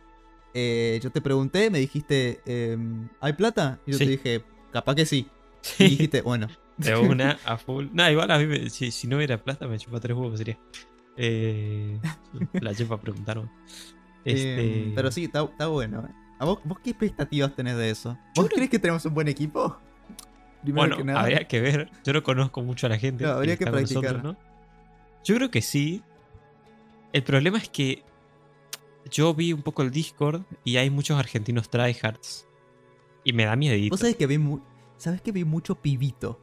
eh, 0.54 0.98
yo 1.02 1.10
te 1.10 1.20
pregunté, 1.20 1.70
me 1.70 1.78
dijiste, 1.78 2.40
em, 2.46 3.08
¿hay 3.20 3.34
plata? 3.34 3.78
Y 3.86 3.92
yo 3.92 3.98
Sí. 3.98 4.04
te 4.04 4.10
dije, 4.12 4.44
capaz 4.72 4.94
que 4.94 5.06
sí. 5.06 5.28
Y 5.78 5.84
dijiste, 5.84 6.22
bueno. 6.22 6.48
De 6.78 6.96
una 6.96 7.38
a 7.44 7.56
full. 7.58 7.86
No, 7.92 8.08
igual 8.10 8.30
a 8.30 8.38
mí, 8.38 8.46
me- 8.46 8.70
si, 8.70 8.90
si 8.92 9.06
no 9.08 9.16
hubiera 9.16 9.36
plata, 9.42 9.66
me 9.66 9.78
chupa 9.78 9.98
tres 10.00 10.16
huevos, 10.16 10.38
sería. 10.38 10.56
Eh, 11.16 11.98
la 12.60 12.74
chepa 12.74 12.98
preguntaron. 13.00 13.50
Este, 14.24 14.82
Em, 14.84 14.94
pero 14.94 15.10
sí, 15.10 15.24
está, 15.24 15.42
está 15.44 15.66
bueno. 15.66 16.04
eh. 16.08 16.12
¿A 16.38 16.44
vos, 16.44 16.60
vos 16.64 16.78
qué 16.82 16.90
expectativas 16.90 17.54
tenés 17.56 17.76
de 17.76 17.90
eso? 17.90 18.16
¿Vos 18.36 18.46
creo- 18.46 18.56
crees 18.56 18.70
que 18.70 18.78
tenemos 18.78 19.04
un 19.04 19.14
buen 19.14 19.26
equipo? 19.28 19.76
Primero 20.62 20.82
Bueno, 20.82 20.96
que 20.96 21.04
nada. 21.04 21.20
habría 21.20 21.46
que 21.48 21.60
ver. 21.60 21.90
Yo 22.04 22.12
no 22.12 22.22
conozco 22.22 22.62
mucho 22.62 22.86
a 22.86 22.90
la 22.90 22.98
gente. 22.98 23.24
No, 23.24 23.30
habría 23.32 23.56
que 23.56 23.64
con 23.64 23.74
nosotros, 23.74 24.02
practicar. 24.04 24.24
¿no? 24.24 24.47
Yo 25.24 25.34
creo 25.36 25.50
que 25.50 25.62
sí. 25.62 26.02
El 27.12 27.22
problema 27.22 27.58
es 27.58 27.68
que 27.68 28.02
yo 29.10 29.34
vi 29.34 29.52
un 29.52 29.62
poco 29.62 29.82
el 29.82 29.90
Discord 29.90 30.42
y 30.64 30.76
hay 30.76 30.90
muchos 30.90 31.18
argentinos 31.18 31.68
tryhards. 31.70 32.46
Y 33.24 33.32
me 33.32 33.44
da 33.44 33.56
miedo. 33.56 33.76
Vos 33.90 34.00
sabés 34.00 34.16
que 34.16 34.26
vi, 34.26 34.38
mu- 34.38 34.60
¿sabés 34.96 35.20
que 35.22 35.32
vi 35.32 35.44
mucho 35.44 35.74
pibito. 35.74 36.40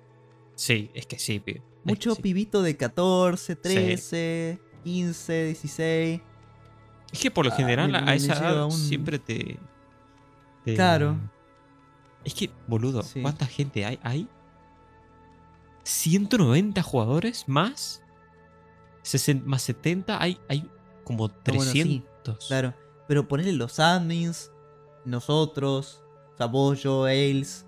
Sí, 0.55 0.89
es 0.93 1.05
que 1.05 1.19
sí, 1.19 1.39
pibe. 1.39 1.59
Es 1.59 1.63
que 1.83 1.89
Mucho 1.91 2.15
sí. 2.15 2.21
pibito 2.21 2.61
de 2.61 2.75
14, 2.77 3.55
13, 3.55 4.59
15, 4.83 5.43
16. 5.45 6.21
Es 7.11 7.19
que 7.19 7.31
por 7.31 7.45
lo 7.45 7.51
Ah, 7.51 7.55
general 7.55 7.91
me- 7.91 7.97
a 7.99 8.15
esa 8.15 8.33
edad 8.33 8.65
un- 8.65 8.71
siempre 8.71 9.19
te, 9.19 9.57
te- 10.63 10.75
Claro. 10.75 11.17
Es 12.23 12.33
que, 12.33 12.49
boludo, 12.67 13.03
Sí. 13.03 13.21
¿cuánta 13.21 13.45
gente 13.45 13.85
hay? 13.85 13.99
¿Hay 14.01 14.27
190 15.83 16.81
jugadores 16.81 17.47
más? 17.47 18.01
Sesen- 19.05 19.43
más 19.45 19.61
70, 19.61 20.21
hay, 20.21 20.39
hay 20.49 20.69
como 21.03 21.25
Ah, 21.27 21.31
bueno, 21.45 21.61
sí, 21.71 21.81
300. 21.83 22.47
Claro. 22.47 22.73
Pero 23.07 23.27
ponerle 23.27 23.53
los 23.53 23.79
admins, 23.79 24.51
nosotros, 25.05 26.01
o 26.33 26.37
sea, 26.37 26.47
vos, 26.47 26.81
yo, 26.81 27.03
Ailes, 27.05 27.65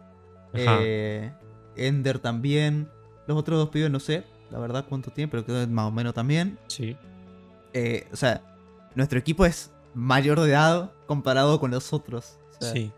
eh, 0.53 1.31
Ender 1.75 2.17
también. 2.19 2.89
Los 3.27 3.37
otros 3.37 3.59
dos 3.59 3.69
pibes 3.69 3.91
no 3.91 3.99
sé, 3.99 4.23
la 4.49 4.57
verdad, 4.59 4.85
cuánto 4.89 5.11
tiempo, 5.11 5.31
pero 5.33 5.45
creo 5.45 5.59
que 5.65 5.71
más 5.71 5.85
o 5.87 5.91
menos 5.91 6.13
también. 6.13 6.57
Sí. 6.67 6.97
Eh, 7.73 8.07
o 8.11 8.15
sea, 8.15 8.41
nuestro 8.95 9.19
equipo 9.19 9.45
es 9.45 9.69
mayor 9.93 10.39
de 10.39 10.49
edad 10.49 10.91
comparado 11.05 11.59
con 11.59 11.69
los 11.71 11.93
otros. 11.93 12.39
O 12.49 12.61
sea, 12.63 12.71
sí, 12.73 12.91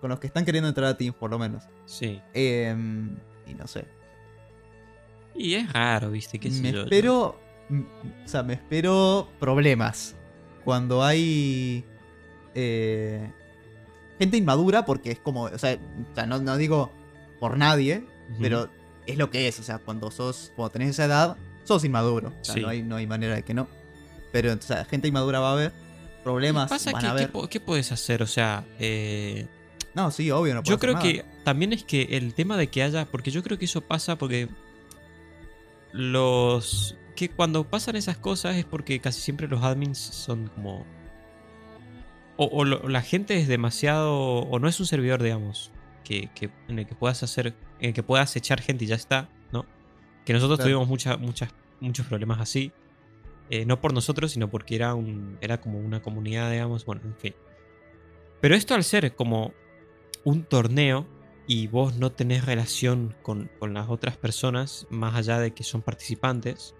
Con 0.00 0.10
los 0.10 0.20
que 0.20 0.28
están 0.28 0.44
queriendo 0.44 0.68
entrar 0.68 0.86
a 0.90 0.96
Teams, 0.96 1.16
por 1.16 1.30
lo 1.30 1.38
menos. 1.40 1.64
sí. 1.86 2.20
Em, 2.34 3.16
y 3.46 3.54
no 3.54 3.66
sé. 3.66 3.88
Y 5.34 5.54
es 5.54 5.72
raro, 5.72 6.10
viste, 6.10 6.38
sé 6.50 6.62
me 6.62 6.72
yo. 6.72 6.82
espero. 6.82 7.40
O 7.70 8.28
sea, 8.28 8.42
me 8.42 8.54
espero 8.54 9.28
problemas. 9.38 10.14
Cuando 10.64 11.02
hay. 11.04 11.84
eh, 12.54 13.30
gente 14.18 14.36
inmadura, 14.36 14.84
porque 14.84 15.10
es 15.12 15.18
como. 15.18 15.42
O 15.44 15.58
sea, 15.58 15.78
o 16.10 16.14
sea, 16.14 16.26
no, 16.26 16.38
no 16.38 16.56
digo 16.56 16.90
por 17.40 17.56
nadie, 17.56 18.04
pero 18.40 18.68
es 19.06 19.16
lo 19.18 19.30
que 19.30 19.48
es. 19.48 19.58
O 19.60 19.62
sea, 19.62 19.78
cuando 19.78 20.10
sos. 20.10 20.52
Cuando 20.56 20.70
tenés 20.72 20.90
esa 20.90 21.04
edad, 21.04 21.36
sos 21.64 21.84
inmaduro. 21.84 22.32
O 22.40 22.44
sea, 22.44 22.54
Sí. 22.54 22.60
no, 22.62 22.68
hay, 22.68 22.82
no 22.82 22.96
hay 22.96 23.06
manera 23.06 23.34
de 23.36 23.42
que 23.42 23.54
no. 23.54 23.68
Pero, 24.32 24.52
o 24.52 24.60
sea, 24.60 24.84
gente 24.84 25.08
inmadura 25.08 25.40
va 25.40 25.50
a 25.50 25.52
haber. 25.52 25.72
Problemas 26.24 26.68
pasa 26.68 26.90
van 26.92 27.00
que, 27.00 27.06
a 27.06 27.14
¿qué, 27.16 27.24
haber. 27.24 27.48
qué 27.48 27.60
puedes 27.60 27.92
hacer? 27.92 28.22
O 28.22 28.26
sea, 28.26 28.64
eh, 28.78 29.46
No, 29.94 30.10
sí, 30.10 30.30
obvio, 30.30 30.54
no 30.54 30.62
yo 30.62 30.78
creo 30.78 30.94
nada. 30.94 31.02
que 31.04 31.24
también 31.44 31.72
es 31.72 31.84
que 31.84 32.02
el 32.10 32.34
tema 32.34 32.56
de 32.58 32.66
que 32.66 32.82
haya, 32.82 33.06
porque 33.06 33.30
yo 33.30 33.42
creo 33.42 33.56
que 33.58 33.64
eso 33.64 33.80
pasa 33.80 34.18
porque 34.18 34.48
los 35.92 36.96
que 37.18 37.28
cuando 37.30 37.64
pasan 37.64 37.96
esas 37.96 38.16
cosas 38.16 38.56
es 38.56 38.64
porque 38.64 39.00
casi 39.00 39.20
siempre 39.20 39.48
los 39.48 39.62
admins 39.64 39.98
son 39.98 40.46
como 40.54 40.86
o, 42.36 42.46
o 42.46 42.64
lo- 42.64 42.88
la 42.88 43.02
gente 43.02 43.36
es 43.40 43.48
demasiado 43.48 44.14
o 44.16 44.58
no 44.60 44.68
es 44.68 44.78
un 44.78 44.86
servidor, 44.86 45.22
digamos, 45.22 45.72
que, 46.04 46.30
que- 46.34 46.50
en 46.68 46.78
el 46.78 46.86
que 46.86 46.94
puedas 46.94 47.22
hacer, 47.22 47.54
en 47.80 47.88
el 47.88 47.92
que 47.94 48.02
puedas 48.02 48.34
echar 48.36 48.60
gente 48.60 48.84
y 48.84 48.88
ya 48.88 48.94
está, 48.94 49.28
¿no? 49.52 49.66
Que 50.24 50.32
nosotros 50.32 50.58
Claro. 50.58 50.70
tuvimos 50.70 50.88
muchas 50.88 51.18
muchas 51.18 51.50
muchos 51.80 52.06
problemas 52.06 52.40
así. 52.40 52.72
eh, 53.50 53.64
no 53.64 53.80
por 53.80 53.94
nosotros, 53.94 54.32
sino 54.32 54.50
porque 54.50 54.74
era 54.76 54.94
un 54.94 55.38
era 55.40 55.58
como 55.60 55.78
una 55.78 56.02
comunidad, 56.02 56.50
digamos, 56.50 56.84
bueno, 56.84 57.00
en 57.04 57.16
fin. 57.16 57.34
Pero 58.42 58.54
esto 58.54 58.74
al 58.74 58.84
ser 58.84 59.14
como 59.14 59.54
un 60.22 60.44
torneo 60.44 61.06
y 61.46 61.66
vos 61.66 61.96
no 61.96 62.12
tenés 62.12 62.44
relación 62.44 63.14
con, 63.22 63.50
con 63.58 63.72
las 63.72 63.88
otras 63.88 64.18
personas, 64.18 64.86
más 64.90 65.14
allá 65.14 65.38
de 65.40 65.52
que 65.54 65.64
son 65.64 65.80
participantes, 65.80 66.74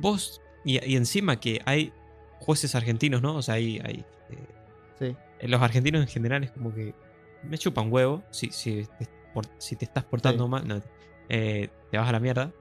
vos, 0.00 0.40
y, 0.64 0.84
y 0.84 0.96
encima 0.96 1.38
que 1.40 1.60
hay 1.64 1.92
jueces 2.40 2.74
argentinos, 2.74 3.22
¿no? 3.22 3.36
O 3.36 3.42
sea, 3.42 3.54
hay, 3.54 3.80
hay 3.84 4.04
eh, 4.30 5.14
Sí. 5.40 5.46
los 5.46 5.60
argentinos 5.60 6.00
en 6.02 6.08
general 6.08 6.42
es 6.44 6.50
como 6.52 6.74
que 6.74 6.94
me 7.42 7.58
chupan 7.58 7.92
huevo 7.92 8.22
si, 8.30 8.50
si, 8.50 8.86
te, 8.98 9.06
por- 9.34 9.46
si 9.58 9.76
te 9.76 9.84
estás 9.84 10.04
portando 10.04 10.44
Sí. 10.44 10.50
mal, 10.50 10.66
no, 10.66 10.80
eh, 11.28 11.68
te 11.90 11.98
vas 11.98 12.08
a 12.08 12.12
la 12.12 12.20
mierda, 12.20 12.52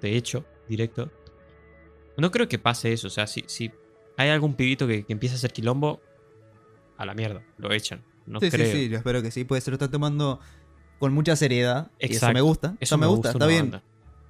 de 0.00 0.16
hecho, 0.16 0.44
directo. 0.68 1.10
No 2.16 2.30
creo 2.30 2.48
que 2.48 2.58
pase 2.58 2.92
eso, 2.92 3.06
o 3.08 3.10
sea, 3.10 3.26
si, 3.26 3.44
si 3.46 3.70
hay 4.16 4.28
algún 4.30 4.54
pibito 4.54 4.86
que, 4.86 5.04
que 5.04 5.12
empieza 5.12 5.34
a 5.34 5.38
hacer 5.38 5.52
quilombo, 5.52 6.00
a 6.98 7.04
la 7.06 7.14
mierda, 7.14 7.42
lo 7.58 7.72
echan. 7.72 8.04
No 8.26 8.38
sí, 8.38 8.50
creo. 8.50 8.66
sí, 8.66 8.72
sí, 8.84 8.88
yo 8.88 8.98
espero 8.98 9.22
que 9.22 9.30
sí. 9.32 9.44
Puede 9.44 9.60
ser, 9.62 9.72
lo 9.72 9.76
está 9.76 9.90
tomando 9.90 10.38
con 11.00 11.12
mucha 11.12 11.34
seriedad. 11.34 11.90
Y 11.98 12.04
eso 12.06 12.14
Exacto. 12.14 12.34
me 12.34 12.40
gusta. 12.42 12.76
Eso, 12.78 12.96
me 12.98 13.06
gusta, 13.06 13.30
está 13.30 13.46
bien. 13.46 13.80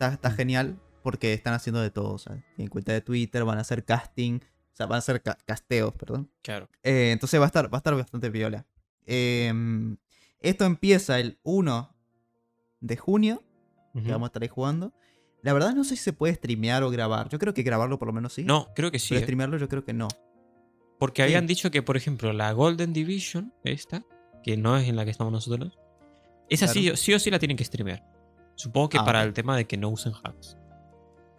está 0.01 0.31
Mm. 0.31 0.35
genial 0.35 0.77
porque 1.03 1.33
están 1.35 1.55
haciendo 1.55 1.81
de 1.81 1.91
todo. 1.91 2.15
O 2.15 2.19
sea, 2.19 2.37
tienen 2.57 2.71
cuenta 2.71 2.93
de 2.93 3.01
Twitter, 3.01 3.45
van 3.45 3.59
a 3.59 3.63
hacer 3.63 3.85
casting, 3.85 4.37
o 4.73 4.77
sea, 4.77 4.87
van 4.87 4.97
a 4.97 4.99
hacer 4.99 5.21
ca- 5.23 5.39
casteos, 5.45 5.93
perdón. 5.95 6.31
Claro. 6.43 6.69
Eh, 6.83 7.11
entonces 7.13 7.39
va 7.41 7.45
a 7.45 7.47
estar, 7.49 7.67
va 7.73 7.77
a 7.77 7.81
estar 7.81 7.95
bastante 7.95 8.31
viola. 8.31 8.65
esto 10.41 10.65
empieza 10.65 11.19
el 11.21 11.39
1 11.43 11.95
de 12.81 12.97
junio, 12.97 13.43
Ujú. 13.95 14.05
que 14.05 14.13
vamos 14.13 14.27
a 14.27 14.29
estar 14.31 14.43
ahí 14.43 14.49
jugando. 14.49 14.93
La 15.43 15.53
verdad 15.53 15.75
no 15.75 15.85
sé 15.85 15.97
si 15.97 16.03
se 16.05 16.13
puede 16.13 16.35
streamear 16.35 16.83
o 16.83 16.91
grabar. 16.91 17.29
Yo 17.29 17.39
creo 17.39 17.53
que 17.55 17.63
grabarlo 17.63 17.99
por 17.99 18.07
lo 18.09 18.13
menos 18.15 18.33
sí. 18.33 18.45
No, 18.45 18.69
creo 18.75 18.91
que 18.91 18.99
sí. 18.99 19.09
Pero 19.11 19.19
¿eh? 19.21 19.23
streamearlo 19.25 19.57
yo 19.59 19.69
creo 19.69 19.85
que 19.85 19.93
no. 19.93 20.09
Porque 20.99 21.23
sí. 21.23 21.25
habían 21.25 21.47
dicho 21.47 21.71
que, 21.71 21.83
por 21.83 21.97
ejemplo, 21.97 22.33
la 22.33 22.53
Golden 22.53 22.93
Division, 22.93 23.53
esta, 23.65 24.05
que 24.45 24.57
no 24.57 24.77
es 24.77 24.89
en 24.89 24.95
la 24.97 25.05
que 25.05 25.11
estamos 25.11 25.33
nosotros, 25.33 25.79
esa 26.49 26.69
sí, 26.69 26.83
Claro. 26.83 26.97
sí 26.97 27.15
o 27.15 27.19
sí 27.19 27.31
la 27.31 27.39
tienen 27.41 27.57
que 27.57 27.65
streamear. 27.65 28.05
Supongo 28.55 28.89
que 28.91 28.99
Ah, 28.99 29.05
para 29.05 29.23
el 29.25 29.33
tema 29.33 29.57
de 29.57 29.67
que 29.67 29.77
no 29.77 29.89
usen 29.89 30.13
hacks. 30.23 30.57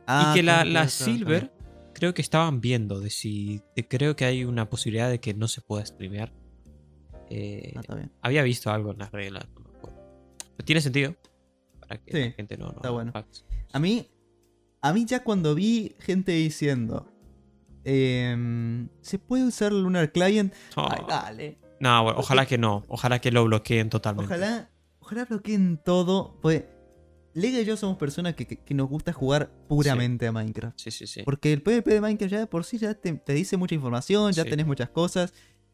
Ah, 0.07 0.31
y 0.31 0.33
que 0.37 0.43
la, 0.43 0.65
la 0.65 0.87
Silver, 0.89 1.51
creo 1.93 2.13
que 2.13 2.21
estaban 2.21 2.59
viendo 2.61 2.99
de 2.99 3.09
si. 3.09 3.61
de- 3.75 3.87
creo 3.87 4.15
que 4.15 4.25
hay 4.25 4.43
una 4.45 4.69
posibilidad 4.69 5.09
de 5.09 5.19
que 5.19 5.33
no 5.33 5.47
se 5.47 5.61
pueda 5.61 5.85
streamear. 5.85 6.33
Eh, 7.29 7.73
Ah, 7.89 7.97
había 8.21 8.43
visto 8.43 8.69
algo 8.71 8.91
en 8.91 8.99
las 8.99 9.11
reglas, 9.11 9.45
no 9.55 9.61
me 9.61 9.77
acuerdo. 9.77 9.99
Pero 10.57 10.65
tiene 10.65 10.81
sentido. 10.81 11.15
Para 11.79 11.97
que 12.01 12.11
Sí, 12.11 12.19
la 12.29 12.31
gente 12.31 12.57
no, 12.57 12.65
no 12.67 12.71
está 12.73 12.89
bueno. 12.89 13.11
A 13.71 13.79
mí, 13.79 14.07
a 14.81 14.93
mí 14.93 15.05
ya 15.05 15.23
cuando 15.23 15.55
vi 15.55 15.95
gente 15.99 16.31
diciendo, 16.33 17.07
em, 17.83 18.89
¿se 19.01 19.19
puede 19.19 19.45
usar 19.45 19.71
Lunar 19.73 20.11
Client? 20.11 20.53
Oh, 20.75 20.87
Ay, 20.89 21.01
dale. 21.07 21.57
no, 21.79 22.03
bueno, 22.03 22.19
ojalá 22.19 22.45
que 22.45 22.57
no. 22.57 22.83
Ojalá 22.87 23.19
que 23.19 23.31
lo 23.31 23.43
bloqueen 23.45 23.89
totalmente. 23.89 24.33
Ojalá, 24.33 24.69
ojalá 24.99 25.25
bloqueen 25.25 25.77
todo. 25.83 26.37
Pues, 26.41 26.63
Lega 27.33 27.59
y 27.59 27.65
yo 27.65 27.75
somos 27.77 27.97
personas 27.97 28.35
que, 28.35 28.45
que- 28.45 28.57
que 28.57 28.73
nos 28.73 28.87
gusta 28.89 29.11
jugar 29.13 29.51
puramente 29.67 30.27
a 30.27 30.31
Minecraft. 30.31 30.77
Sí, 30.79 30.91
sí, 30.91 31.07
sí. 31.07 31.23
Porque 31.23 31.51
el 31.53 31.61
PvP 31.63 31.93
de 31.95 32.01
Minecraft 32.01 32.31
ya 32.31 32.39
de 32.39 32.47
por 32.47 32.63
sí 32.63 32.77
ya 32.77 32.93
te, 32.93 33.11
te 33.13 33.33
dice 33.33 33.57
mucha 33.57 33.73
información, 33.75 34.31
ya 34.33 34.43
Sí. 34.43 34.49
tenés 34.49 34.65
muchas 34.67 34.89
cosas. 34.89 35.33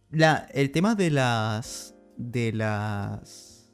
La, 0.09 0.47
el 0.53 0.71
tema 0.71 0.95
de 0.95 1.11
las. 1.11 1.95
de 2.17 2.51
las. 2.53 3.71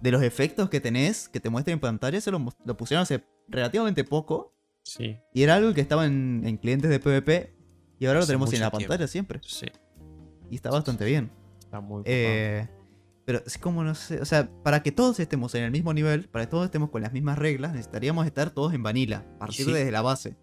de 0.00 0.10
los 0.10 0.22
efectos 0.22 0.68
que 0.68 0.80
tenés, 0.80 1.28
que 1.28 1.38
te 1.40 1.48
muestran 1.48 1.74
en 1.74 1.80
pantalla, 1.80 2.20
se 2.20 2.30
lo, 2.32 2.44
pusieron 2.76 3.02
hace 3.02 3.24
relativamente 3.48 4.02
poco. 4.04 4.52
Sí, 4.84 5.16
Y 5.32 5.42
era 5.44 5.54
algo 5.54 5.72
que 5.74 5.80
estaba 5.80 6.06
en, 6.06 6.42
en 6.44 6.56
clientes 6.56 6.90
de 6.90 6.98
PvP. 6.98 7.54
Y 8.00 8.06
ahora 8.06 8.18
lo 8.18 8.26
tenemos 8.26 8.52
en 8.52 8.58
la 8.60 8.70
tiempo. 8.70 8.88
pantalla 8.88 9.06
siempre. 9.06 9.38
sí. 9.44 9.66
Y 10.50 10.56
está 10.56 10.70
bastante 10.70 11.04
bien. 11.04 11.30
Está 11.60 11.80
muy 11.80 12.02
Eh, 12.04 12.66
pero 13.24 13.42
es 13.46 13.56
como 13.58 13.84
no 13.84 13.94
sé. 13.94 14.20
O 14.20 14.24
sea, 14.24 14.50
para 14.62 14.82
que 14.82 14.92
todos 14.92 15.18
estemos 15.20 15.54
en 15.54 15.64
el 15.64 15.70
mismo 15.70 15.92
nivel, 15.94 16.28
para 16.28 16.44
que 16.46 16.50
todos 16.50 16.64
estemos 16.64 16.90
con 16.90 17.02
las 17.02 17.12
mismas 17.12 17.38
reglas, 17.38 17.72
necesitaríamos 17.72 18.26
estar 18.26 18.50
todos 18.50 18.72
en 18.74 18.82
vanilla. 18.82 19.24
Partir 19.38 19.66
Sí. 19.66 19.72
desde 19.72 19.90
la 19.92 20.02
base. 20.02 20.36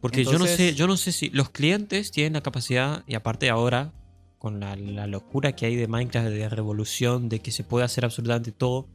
Porque 0.00 0.24
yo 0.24 0.38
no 0.38 0.46
sé, 0.46 0.74
yo 0.74 0.86
no 0.86 0.96
sé 0.96 1.10
si 1.12 1.30
los 1.30 1.50
clientes 1.50 2.10
tienen 2.12 2.34
la 2.34 2.42
capacidad, 2.42 3.02
y 3.06 3.14
aparte 3.14 3.48
ahora, 3.50 3.92
con 4.38 4.60
la, 4.60 4.76
la 4.76 5.06
locura 5.06 5.52
que 5.52 5.66
hay 5.66 5.74
de 5.76 5.88
Minecraft, 5.88 6.28
de 6.28 6.48
revolución, 6.48 7.28
de 7.28 7.40
que 7.40 7.50
se 7.50 7.64
puede 7.64 7.84
hacer 7.84 8.04
absolutamente 8.04 8.52
todo, 8.52 8.88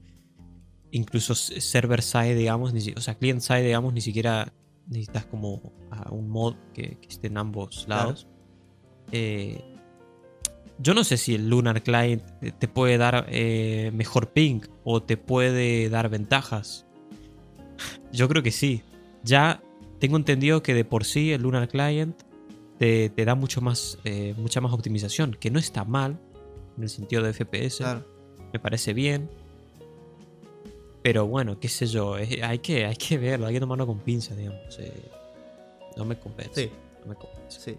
incluso 0.91 1.33
server 1.35 2.01
side, 2.01 2.35
digamos, 2.35 2.73
ni 2.73 2.93
o 2.95 3.01
sea, 3.01 3.15
client 3.15 3.41
side, 3.41 3.63
digamos, 3.63 3.93
ni 3.93 4.01
siquiera 4.01 4.53
necesitas 4.87 5.25
como 5.25 5.73
a 5.89 6.11
un 6.11 6.29
mod 6.29 6.55
que, 6.73 6.97
que 6.99 7.07
esté 7.07 7.27
en 7.27 7.37
ambos 7.37 7.85
Claro. 7.85 8.01
lados. 8.09 8.27
Eh, 9.11 9.70
yo 10.81 10.93
no 10.93 11.03
sé 11.03 11.17
si 11.17 11.35
el 11.35 11.49
Lunar 11.49 11.83
Client 11.83 12.23
te- 12.39 12.51
te 12.51 12.67
puede 12.67 12.97
dar 12.97 13.25
eh, 13.29 13.91
mejor 13.93 14.31
ping 14.31 14.61
o 14.83 15.01
te 15.03 15.17
puede 15.17 15.89
dar 15.89 16.09
ventajas. 16.09 16.85
Yo 18.11 18.27
creo 18.27 18.43
que 18.43 18.51
sí. 18.51 18.81
Ya 19.23 19.61
tengo 19.99 20.17
entendido 20.17 20.63
que 20.63 20.73
de 20.73 20.83
por 20.85 21.05
sí 21.05 21.31
el 21.31 21.43
Lunar 21.43 21.67
Client 21.67 22.19
te, 22.79 23.09
te 23.09 23.25
da 23.25 23.35
mucho 23.35 23.61
más, 23.61 23.99
eh, 24.03 24.33
mucha 24.37 24.59
más 24.61 24.73
optimización, 24.73 25.37
que 25.39 25.51
no 25.51 25.59
está 25.59 25.83
mal 25.85 26.19
en 26.77 26.83
el 26.83 26.89
sentido 26.89 27.21
de 27.23 27.33
FPS. 27.33 27.77
Claro. 27.77 28.05
Me 28.51 28.59
parece 28.59 28.93
bien. 28.93 29.29
Pero 31.03 31.25
bueno, 31.27 31.59
qué 31.59 31.67
sé 31.67 31.87
yo, 31.87 32.13
hay, 32.15 32.59
que, 32.59 32.85
hay 32.85 32.95
que 32.95 33.17
verlo, 33.17 33.47
hay 33.47 33.53
que 33.55 33.59
tomarlo 33.59 33.87
con 33.87 33.99
pinzas, 33.99 34.37
digamos. 34.37 34.77
eh, 34.79 34.93
no 35.97 36.05
me 36.05 36.17
convence. 36.19 36.63
Sí. 36.67 36.71
No 37.01 37.07
me 37.09 37.15
convence. 37.15 37.59
Sí. 37.59 37.77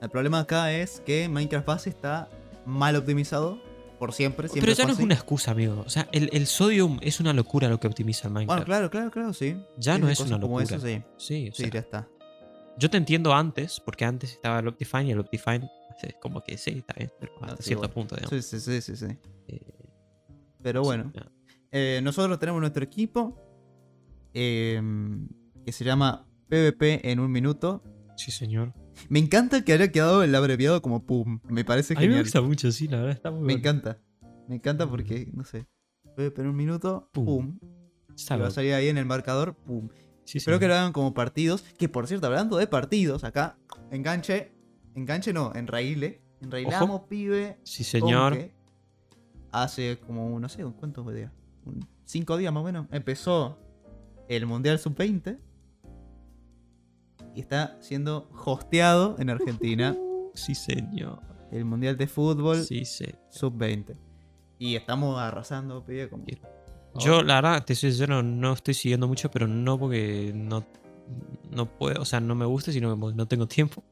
El 0.00 0.10
problema 0.10 0.40
acá 0.40 0.72
es 0.72 1.00
que 1.04 1.28
Minecraft 1.28 1.66
Base 1.66 1.90
está 1.90 2.28
mal 2.64 2.94
optimizado 2.96 3.58
por 3.98 4.12
siempre. 4.12 4.48
siempre 4.48 4.72
Pero 4.72 4.76
ya 4.76 4.86
no 4.86 4.92
es 4.92 4.98
una 5.00 5.14
excusa, 5.14 5.50
amigo. 5.50 5.82
O 5.84 5.90
sea, 5.90 6.08
el, 6.12 6.30
el 6.32 6.46
Sodium 6.46 6.98
es 7.02 7.18
una 7.20 7.32
locura 7.32 7.68
lo 7.68 7.80
que 7.80 7.88
optimiza 7.88 8.28
el 8.28 8.34
Bueno, 8.34 8.46
Minecraft. 8.48 8.66
claro, 8.66 8.90
claro, 8.90 9.10
claro, 9.10 9.32
sí. 9.32 9.56
Ya 9.76 9.96
Sí, 9.96 10.00
no 10.00 10.08
es 10.08 10.20
una 10.20 10.38
como 10.40 10.58
locura. 10.60 10.76
eso, 10.76 10.86
sí. 10.86 11.02
Sí, 11.16 11.48
o 11.50 11.54
Sí, 11.54 11.62
sea, 11.62 11.70
ya 11.70 11.80
está. 11.80 12.08
yo 12.78 12.88
te 12.90 12.96
entiendo 12.96 13.34
antes, 13.34 13.80
porque 13.80 14.04
antes 14.04 14.32
estaba 14.32 14.60
el 14.60 14.68
Optifine 14.68 15.06
y 15.06 15.10
el 15.10 15.18
Optifine 15.20 15.68
es 16.02 16.14
como 16.20 16.42
que 16.44 16.56
sí, 16.56 16.78
está 16.78 16.94
bien, 16.96 17.10
pero 17.18 17.32
hasta 17.40 17.54
Ah, 17.54 17.56
sí, 17.56 17.62
cierto 17.64 17.80
bueno. 17.80 17.94
punto, 17.94 18.14
digamos. 18.14 18.30
Sí, 18.44 18.60
sí, 18.60 18.60
sí, 18.60 18.80
sí, 18.80 18.96
sí. 18.96 19.18
Eh, 19.48 19.60
Pero 20.62 20.82
bueno, 20.82 21.10
no. 21.12 21.22
eh, 21.72 21.98
nosotros 22.04 22.38
tenemos 22.38 22.60
nuestro 22.60 22.84
equipo 22.84 23.36
eh, 24.32 24.80
que 25.64 25.72
se 25.72 25.84
llama 25.84 26.24
PvP 26.48 27.10
en 27.10 27.18
un 27.18 27.32
minuto. 27.32 27.82
Sí, 28.16 28.30
señor. 28.30 28.72
Me 29.08 29.18
encanta 29.18 29.64
que 29.64 29.72
haya 29.72 29.90
quedado 29.92 30.22
el 30.22 30.34
abreviado 30.34 30.82
como 30.82 31.04
PUM. 31.06 31.40
Me 31.48 31.64
parece 31.64 31.94
A 31.94 31.96
mí 31.96 32.02
me 32.02 32.06
genial. 32.08 32.24
gusta 32.24 32.40
mucho, 32.42 32.72
sí, 32.72 32.88
la 32.88 32.98
verdad 32.98 33.12
está 33.12 33.30
muy 33.30 33.40
Me 33.40 33.44
bueno. 33.54 33.58
encanta. 33.58 33.98
Me 34.48 34.56
encanta 34.56 34.88
porque, 34.88 35.30
no 35.34 35.44
sé. 35.44 35.66
PvP 36.16 36.40
en 36.42 36.48
un 36.48 36.56
minuto, 36.56 37.08
Pum. 37.12 37.58
Va 38.30 38.46
a 38.48 38.50
salir 38.50 38.72
ahí 38.74 38.88
en 38.88 38.98
el 38.98 39.04
marcador, 39.06 39.54
PUM. 39.54 39.88
Sí, 40.24 40.38
Espero 40.38 40.56
señor. 40.56 40.60
que 40.60 40.68
lo 40.68 40.74
hagan 40.74 40.92
como 40.92 41.14
partidos. 41.14 41.62
Que 41.78 41.88
por 41.88 42.06
cierto, 42.06 42.26
hablando 42.26 42.56
de 42.56 42.66
partidos, 42.66 43.24
acá, 43.24 43.58
enganche. 43.90 44.52
Enganche 44.94 45.32
no, 45.32 45.52
enraíle. 45.54 46.22
Enrailamos, 46.40 47.02
pibe. 47.08 47.58
Sí, 47.62 47.84
señor. 47.84 48.36
Hace 49.52 49.98
como, 50.06 50.38
no 50.40 50.48
sé, 50.48 50.62
¿cuántos 50.78 51.12
días? 51.14 51.32
Un- 51.64 51.86
Cinco 52.04 52.36
días 52.36 52.52
más 52.52 52.62
o 52.62 52.64
menos. 52.66 52.86
Empezó 52.90 53.58
el 54.28 54.46
Mundial 54.46 54.78
Sub-20. 54.78 55.38
Y 57.38 57.40
está 57.40 57.76
siendo 57.80 58.28
hosteado 58.44 59.14
en 59.20 59.30
Argentina. 59.30 59.96
Sí, 60.34 60.56
señor. 60.56 61.20
el 61.52 61.64
Mundial 61.64 61.96
de 61.96 62.08
Fútbol 62.08 62.64
Sí, 62.64 62.84
sí. 62.84 63.04
Sub-20. 63.30 63.96
Y 64.58 64.74
estamos 64.74 65.16
arrasando, 65.20 65.84
pibe, 65.84 66.08
como... 66.10 66.24
Quiero. 66.24 66.42
Yo, 66.98 67.22
la 67.22 67.36
verdad, 67.36 67.64
te 67.64 67.76
soy 67.76 67.90
sincero, 67.92 68.24
no 68.24 68.54
estoy 68.54 68.74
siguiendo 68.74 69.06
mucho, 69.06 69.30
pero 69.30 69.46
no 69.46 69.78
porque 69.78 70.32
no, 70.34 70.66
no 71.52 71.66
puedo, 71.78 72.02
o 72.02 72.04
sea, 72.04 72.18
no 72.18 72.34
me 72.34 72.44
gusta, 72.44 72.72
sino 72.72 72.98
porque 72.98 73.16
no 73.16 73.28
tengo 73.28 73.46
tiempo. 73.46 73.84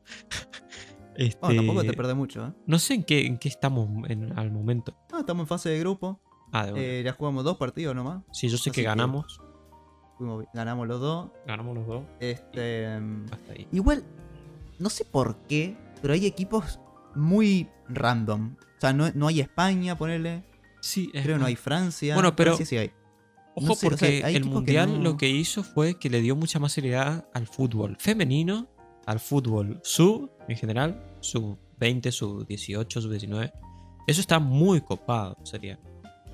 este, 1.14 1.38
Bueno, 1.40 1.62
tampoco 1.62 1.84
te 1.84 1.92
perdés 1.92 2.16
mucho, 2.16 2.46
¿eh? 2.48 2.52
no 2.66 2.80
sé 2.80 2.94
en 2.94 3.04
qué, 3.04 3.26
en 3.26 3.38
qué 3.38 3.48
estamos 3.48 3.88
en- 4.10 4.36
al 4.36 4.50
momento. 4.50 4.92
Ah, 5.12 5.20
estamos 5.20 5.42
en 5.44 5.46
fase 5.46 5.68
de 5.68 5.78
grupo. 5.78 6.20
Ah, 6.52 6.66
de. 6.66 7.00
Eh, 7.00 7.02
ya 7.04 7.12
jugamos 7.12 7.44
dos 7.44 7.58
partidos 7.58 7.94
nomás. 7.94 8.24
sí, 8.32 8.48
yo 8.48 8.56
sé 8.56 8.70
así 8.70 8.70
que 8.72 8.80
que- 8.80 8.86
ganamos. 8.88 9.40
Fuimos 10.18 10.44
ganamos 10.54 10.86
los 10.88 11.00
dos. 11.00 11.30
Ganamos 11.46 11.74
los 11.76 11.86
dos. 11.86 12.04
Este. 12.20 12.86
Hasta 12.86 13.52
ahí. 13.52 13.68
Igual, 13.72 14.02
no 14.78 14.88
sé 14.90 15.04
por 15.04 15.36
qué, 15.48 15.76
pero 16.02 16.14
hay 16.14 16.26
equipos 16.26 16.80
muy 17.14 17.68
random. 17.88 18.56
O 18.60 18.80
sea, 18.80 18.92
no, 18.92 19.10
no 19.14 19.26
hay 19.28 19.40
España, 19.40 19.96
ponele. 19.96 20.44
Sí, 20.80 21.10
es 21.14 21.22
Creo 21.24 21.36
no 21.36 21.42
más. 21.42 21.48
hay 21.48 21.56
Francia. 21.56 22.14
Bueno, 22.14 22.34
pero- 22.36 22.52
Francia 22.56 22.66
sí 22.66 22.76
hay. 22.78 22.90
Ojo, 23.58 23.68
no 23.68 23.74
sé, 23.74 23.86
o 23.86 23.90
porque 23.90 24.06
sea, 24.18 24.26
hay 24.26 24.36
el 24.36 24.42
que 24.42 24.48
mundial 24.50 24.98
no- 24.98 25.02
lo 25.12 25.16
que 25.16 25.28
hizo 25.30 25.62
fue 25.62 25.98
que 25.98 26.10
le 26.10 26.20
dio 26.20 26.36
mucha 26.36 26.58
más 26.58 26.72
seriedad 26.72 27.26
al 27.32 27.46
fútbol 27.46 27.96
femenino, 27.98 28.68
al 29.06 29.18
fútbol 29.18 29.80
sub 29.82 30.30
en 30.46 30.56
general, 30.58 31.02
sub 31.20 31.56
20, 31.78 32.12
sub 32.12 32.46
18, 32.46 33.00
sub 33.00 33.10
19. 33.10 33.52
Eso 34.06 34.20
está 34.20 34.38
muy 34.38 34.80
copado, 34.82 35.36
sería. 35.42 35.78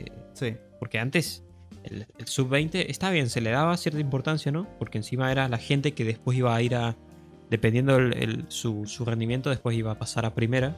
Eh, 0.00 0.06
Sí. 0.34 0.56
Porque 0.80 0.98
antes 0.98 1.44
el, 1.84 2.06
el 2.18 2.26
sub-20 2.26 2.86
está 2.88 3.10
bien, 3.10 3.28
se 3.30 3.40
le 3.40 3.50
daba 3.50 3.76
cierta 3.76 4.00
importancia, 4.00 4.50
¿no? 4.52 4.66
Porque 4.78 4.98
encima 4.98 5.30
era 5.32 5.48
la 5.48 5.58
gente 5.58 5.92
que 5.92 6.04
después 6.04 6.36
iba 6.38 6.54
a 6.54 6.62
ir 6.62 6.74
a. 6.74 6.96
Dependiendo 7.50 7.96
el, 7.96 8.12
el- 8.14 8.44
su, 8.48 8.86
su 8.86 9.04
rendimiento, 9.04 9.50
después 9.50 9.76
iba 9.76 9.92
a 9.92 9.98
pasar 9.98 10.24
a 10.24 10.34
primera. 10.34 10.74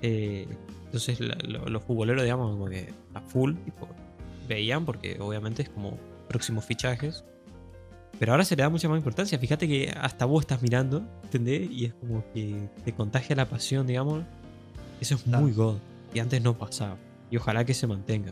Eh, 0.00 0.46
entonces 0.86 1.20
la- 1.20 1.36
lo- 1.46 1.66
los 1.66 1.82
futboleros, 1.84 2.22
digamos, 2.22 2.50
como 2.52 2.66
que 2.68 2.92
a 3.14 3.20
full, 3.20 3.54
tipo, 3.64 3.88
veían, 4.48 4.84
porque 4.84 5.16
obviamente 5.20 5.62
es 5.62 5.68
como 5.68 5.98
próximos 6.28 6.64
fichajes. 6.64 7.24
Pero 8.18 8.32
ahora 8.32 8.44
se 8.44 8.54
le 8.54 8.62
da 8.62 8.68
mucha 8.68 8.88
más 8.88 8.98
importancia. 8.98 9.38
Fíjate 9.38 9.66
que 9.66 9.92
hasta 10.00 10.24
vos 10.26 10.42
estás 10.42 10.62
mirando, 10.62 11.02
¿entendés? 11.24 11.68
Y 11.70 11.86
es 11.86 11.94
como 11.94 12.22
que 12.32 12.68
te 12.84 12.92
contagia 12.92 13.34
la 13.34 13.46
pasión, 13.48 13.86
digamos. 13.86 14.22
Eso 15.00 15.16
es 15.16 15.26
muy 15.26 15.52
god. 15.52 15.78
Y 16.14 16.20
antes 16.20 16.40
no 16.42 16.56
pasaba. 16.56 16.96
Y 17.30 17.38
ojalá 17.38 17.64
que 17.64 17.74
se 17.74 17.86
mantenga. 17.88 18.30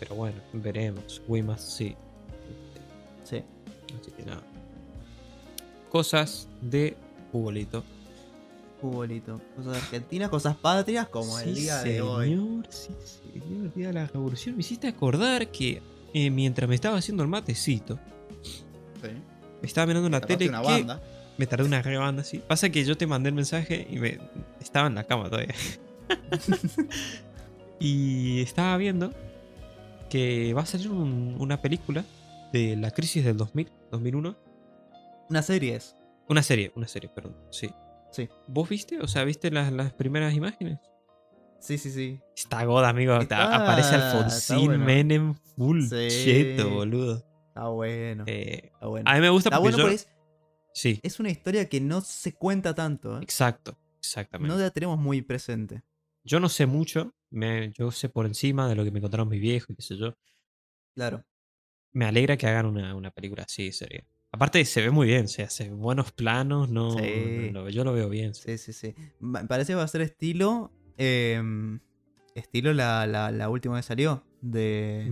Pero 0.00 0.14
bueno, 0.14 0.36
veremos. 0.52 1.20
We 1.28 1.42
must 1.42 1.60
see. 1.70 1.96
Sí. 3.24 3.42
Así 4.00 4.10
que 4.12 4.22
nada. 4.24 4.42
Cosas 5.90 6.48
de 6.60 6.96
futbolito. 7.32 7.82
Futbolito. 8.80 9.40
Cosas 9.56 9.76
argentinas, 9.82 10.28
cosas 10.30 10.56
patrias, 10.56 11.08
como 11.08 11.38
el 11.38 11.54
día 11.54 11.82
de 11.82 12.00
hoy. 12.00 12.28
señor, 12.28 12.66
Sí, 12.70 12.90
señor, 13.32 13.66
el 13.66 13.72
día 13.74 13.86
de 13.88 13.92
la 13.94 14.06
revolución. 14.06 14.54
Me 14.56 14.60
hiciste 14.60 14.86
acordar 14.86 15.48
que 15.50 15.82
eh, 16.14 16.30
mientras 16.30 16.68
me 16.68 16.74
estaba 16.74 16.96
haciendo 16.98 17.22
el 17.22 17.28
matecito, 17.28 17.98
Sí. 18.42 19.08
me 19.60 19.66
estaba 19.66 19.86
mirando 19.86 20.08
la 20.08 20.20
tele 20.20 20.48
una 20.48 20.60
que 20.62 20.66
banda. 20.66 21.02
me 21.38 21.46
tardé 21.46 21.64
una 21.64 21.82
re 21.82 21.96
banda, 21.98 22.22
sí. 22.24 22.38
Pasa 22.46 22.70
que 22.70 22.84
yo 22.84 22.96
te 22.96 23.06
mandé 23.06 23.30
el 23.30 23.34
mensaje 23.34 23.86
y 23.90 23.98
me 23.98 24.18
estaba 24.60 24.86
en 24.86 24.94
la 24.94 25.04
cama 25.04 25.28
todavía. 25.28 25.54
y 27.80 28.40
estaba 28.40 28.76
viendo 28.76 29.12
que 30.08 30.52
va 30.54 30.62
a 30.62 30.66
salir 30.66 30.90
un- 30.90 31.36
una 31.38 31.60
película 31.60 32.04
de 32.52 32.76
la 32.76 32.90
crisis 32.90 33.24
del 33.24 33.36
2000, 33.36 33.70
2001. 33.90 34.36
Una 35.30 35.42
serie 35.42 35.76
es. 35.76 35.96
Una 36.28 36.42
serie, 36.42 36.72
una 36.74 36.88
serie, 36.88 37.08
perdón. 37.10 37.36
Sí. 37.50 37.70
Sí. 38.10 38.28
¿Vos 38.46 38.68
viste? 38.68 39.00
O 39.00 39.08
sea, 39.08 39.24
¿viste 39.24 39.50
las, 39.50 39.72
las 39.72 39.92
primeras 39.92 40.34
imágenes? 40.34 40.78
Sí, 41.60 41.76
sí, 41.78 41.90
sí. 41.90 42.20
Está 42.36 42.64
goda, 42.64 42.88
amigo. 42.88 43.16
Está- 43.16 43.54
Aparece 43.54 43.96
Alfonsín 43.96 44.66
bueno. 44.66 44.84
Menem 44.84 45.34
full 45.34 45.82
Sí. 45.88 46.08
cheto, 46.24 46.70
boludo. 46.70 47.24
Está 47.48 47.68
bueno. 47.68 48.24
Eh, 48.26 48.70
Está 48.72 48.86
bueno. 48.86 49.10
a 49.10 49.14
mí 49.14 49.20
me 49.20 49.28
gusta 49.30 49.48
Está 49.48 49.58
porque 49.58 49.72
bueno 49.76 49.78
yo... 49.78 49.82
porque 49.84 49.94
es, 49.96 50.08
Sí, 50.74 51.00
es 51.02 51.18
una 51.18 51.30
historia 51.30 51.68
que 51.68 51.80
no 51.80 52.00
se 52.02 52.34
cuenta 52.34 52.74
tanto. 52.74 53.18
¿eh? 53.18 53.22
exacto. 53.22 53.76
Exactamente. 53.98 54.54
No 54.54 54.60
la 54.62 54.70
tenemos 54.70 54.96
muy 54.98 55.22
presente. 55.22 55.82
Yo 56.22 56.38
no 56.38 56.48
sé 56.48 56.66
mucho. 56.66 57.12
Me- 57.30 57.70
yo 57.72 57.90
sé 57.90 58.08
por 58.08 58.26
encima 58.26 58.68
de 58.68 58.74
lo 58.74 58.84
que 58.84 58.90
me 58.90 59.00
contaron 59.00 59.28
mis 59.28 59.40
viejos 59.40 59.70
y 59.70 59.74
qué 59.76 59.82
sé 59.82 59.96
yo. 59.96 60.14
Claro. 60.94 61.24
Me 61.92 62.04
alegra 62.04 62.36
que 62.36 62.46
hagan 62.46 62.66
una, 62.66 62.94
una 62.94 63.10
película 63.10 63.44
así, 63.44 63.72
sería. 63.72 64.04
Aparte, 64.30 64.62
se 64.66 64.82
ve 64.82 64.90
muy 64.90 65.06
bien. 65.06 65.26
Se 65.28 65.42
hace 65.42 65.70
buenos 65.70 66.12
planos. 66.12 66.68
No, 66.68 66.98
Sí. 66.98 67.50
no- 67.52 67.68
yo 67.70 67.82
lo 67.84 67.92
veo 67.94 68.08
bien. 68.10 68.34
Sí, 68.34 68.58
sí, 68.58 68.72
sí. 68.74 68.94
Me 69.20 69.44
parece 69.46 69.72
que 69.72 69.76
va 69.76 69.84
a 69.84 69.88
ser 69.88 70.02
estilo. 70.02 70.72
em, 71.00 71.78
estilo 72.34 72.72
la, 72.72 73.06
la, 73.06 73.30
la 73.30 73.48
última 73.48 73.76
que 73.76 73.82
salió. 73.84 74.24
De 74.42 75.06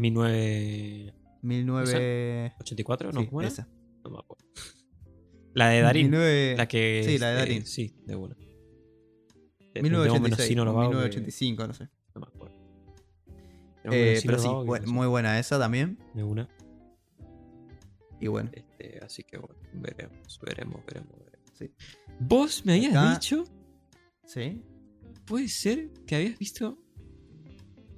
1984, 1.42 3.10
19. 3.10 3.12
¿no? 3.12 3.20
Sí, 3.20 3.26
¿Cómo 3.28 3.40
era? 3.40 3.48
esa. 3.48 3.68
No 4.04 4.10
me 4.10 4.18
acuerdo. 4.18 4.44
La 5.54 5.68
de 5.70 5.80
Darín. 5.80 6.10
19 6.10 6.56
La 6.56 6.66
que. 6.68 7.02
Sí, 7.06 7.18
la 7.18 7.28
de 7.30 7.34
este, 7.38 7.48
Darín. 7.48 7.66
sí, 7.66 7.94
de 8.04 8.16
una. 8.16 8.34
De- 8.34 8.44
de 9.74 9.82
1986. 9.82 10.22
menos 10.22 10.40
sí 10.48 10.54
no 10.54 10.64
lo 10.64 10.72
o 10.72 10.74
vago 10.74 10.90
que- 10.90 10.96
1985, 10.96 11.66
no 11.66 11.74
sé. 11.74 11.88
No 12.16 12.20
me 12.20 12.26
acuerdo. 12.34 12.56
Eh, 13.84 14.20
pero 14.24 14.38
sí, 14.38 14.48
bu- 14.48 14.86
muy 14.86 15.06
buena 15.06 15.38
esa 15.38 15.58
también. 15.58 15.98
De 16.14 16.24
una. 16.24 16.48
Y 18.20 18.28
bueno, 18.28 18.50
Este, 18.54 18.98
así 19.04 19.22
que 19.22 19.36
bueno, 19.36 19.54
veremos, 19.74 20.40
veremos, 20.42 20.80
veremos. 20.86 21.12
veremos. 21.18 21.50
Sí. 21.52 21.70
Vos 22.18 22.64
me 22.64 22.72
habías 22.72 22.92
Acá- 22.92 23.12
dicho, 23.12 23.44
¿sí? 24.24 24.62
puede 25.26 25.48
ser 25.48 25.90
que 26.06 26.16
habías 26.16 26.38
visto 26.38 26.78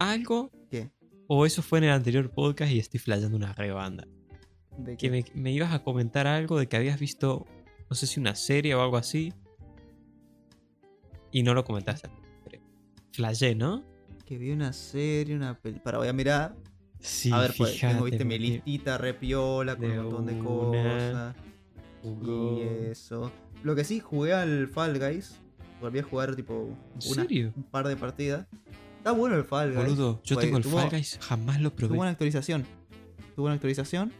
algo, 0.00 0.50
¿Qué? 0.68 0.90
o 1.28 1.46
eso 1.46 1.62
fue 1.62 1.78
en 1.78 1.84
el 1.84 1.90
anterior 1.90 2.30
podcast 2.32 2.72
y 2.72 2.78
estoy 2.80 2.98
flayando 3.00 3.36
una 3.36 3.52
rebanda. 3.52 4.06
¿De 4.76 4.96
Que 4.96 5.10
me, 5.10 5.24
me 5.34 5.52
ibas 5.52 5.72
a 5.72 5.82
comentar 5.84 6.26
algo 6.26 6.58
de 6.58 6.66
que 6.68 6.76
habías 6.76 6.98
visto, 6.98 7.46
no 7.88 7.94
sé 7.96 8.06
si 8.08 8.18
una 8.20 8.34
serie 8.34 8.74
o 8.74 8.82
algo 8.82 8.96
así, 8.96 9.32
y 11.30 11.42
no 11.44 11.54
lo 11.54 11.64
comentaste. 11.64 12.08
Flayé, 13.12 13.54
¿no? 13.54 13.84
Que 14.28 14.36
vi 14.36 14.50
una 14.50 14.74
serie, 14.74 15.34
una 15.34 15.58
peli. 15.58 15.78
Para, 15.78 15.96
voy 15.98 16.08
a 16.08 16.12
mirar. 16.12 16.54
Sí, 17.00 17.30
a 17.32 17.38
ver, 17.38 17.54
pues, 17.56 17.80
tengo, 17.80 18.04
viste, 18.04 18.24
mi 18.26 18.38
listita 18.38 18.98
repiola 18.98 19.74
con 19.76 19.90
un 19.90 19.96
montón 20.04 20.26
de 20.26 20.38
cosas. 20.38 21.36
jugó- 22.02 22.58
Y 22.58 22.86
eso. 22.90 23.32
Lo 23.62 23.74
que 23.74 23.84
sí, 23.84 24.00
jugué 24.00 24.34
al 24.34 24.68
Fall 24.68 24.98
Guys. 24.98 25.36
Volví 25.80 26.00
a 26.00 26.02
jugar, 26.02 26.36
tipo, 26.36 26.76
¿En 27.06 27.12
una- 27.12 27.52
un 27.56 27.62
par 27.70 27.88
de 27.88 27.96
partidas. 27.96 28.46
Está 28.98 29.12
bueno 29.12 29.36
el 29.36 29.44
Fall 29.44 29.72
Guys. 29.72 29.84
Boludo, 29.86 30.20
yo 30.24 30.34
Pues, 30.36 30.44
tengo 30.46 30.58
el 30.58 30.64
tuvo- 30.64 30.78
Fall 30.80 30.90
Guys, 30.90 31.18
jamás 31.22 31.60
lo 31.62 31.74
probé. 31.74 31.88
Tuvo 31.94 32.00
una 32.02 32.10
actualización. 32.10 32.66
Tuvo 33.34 33.46
una 33.46 33.54
actualización 33.54 34.12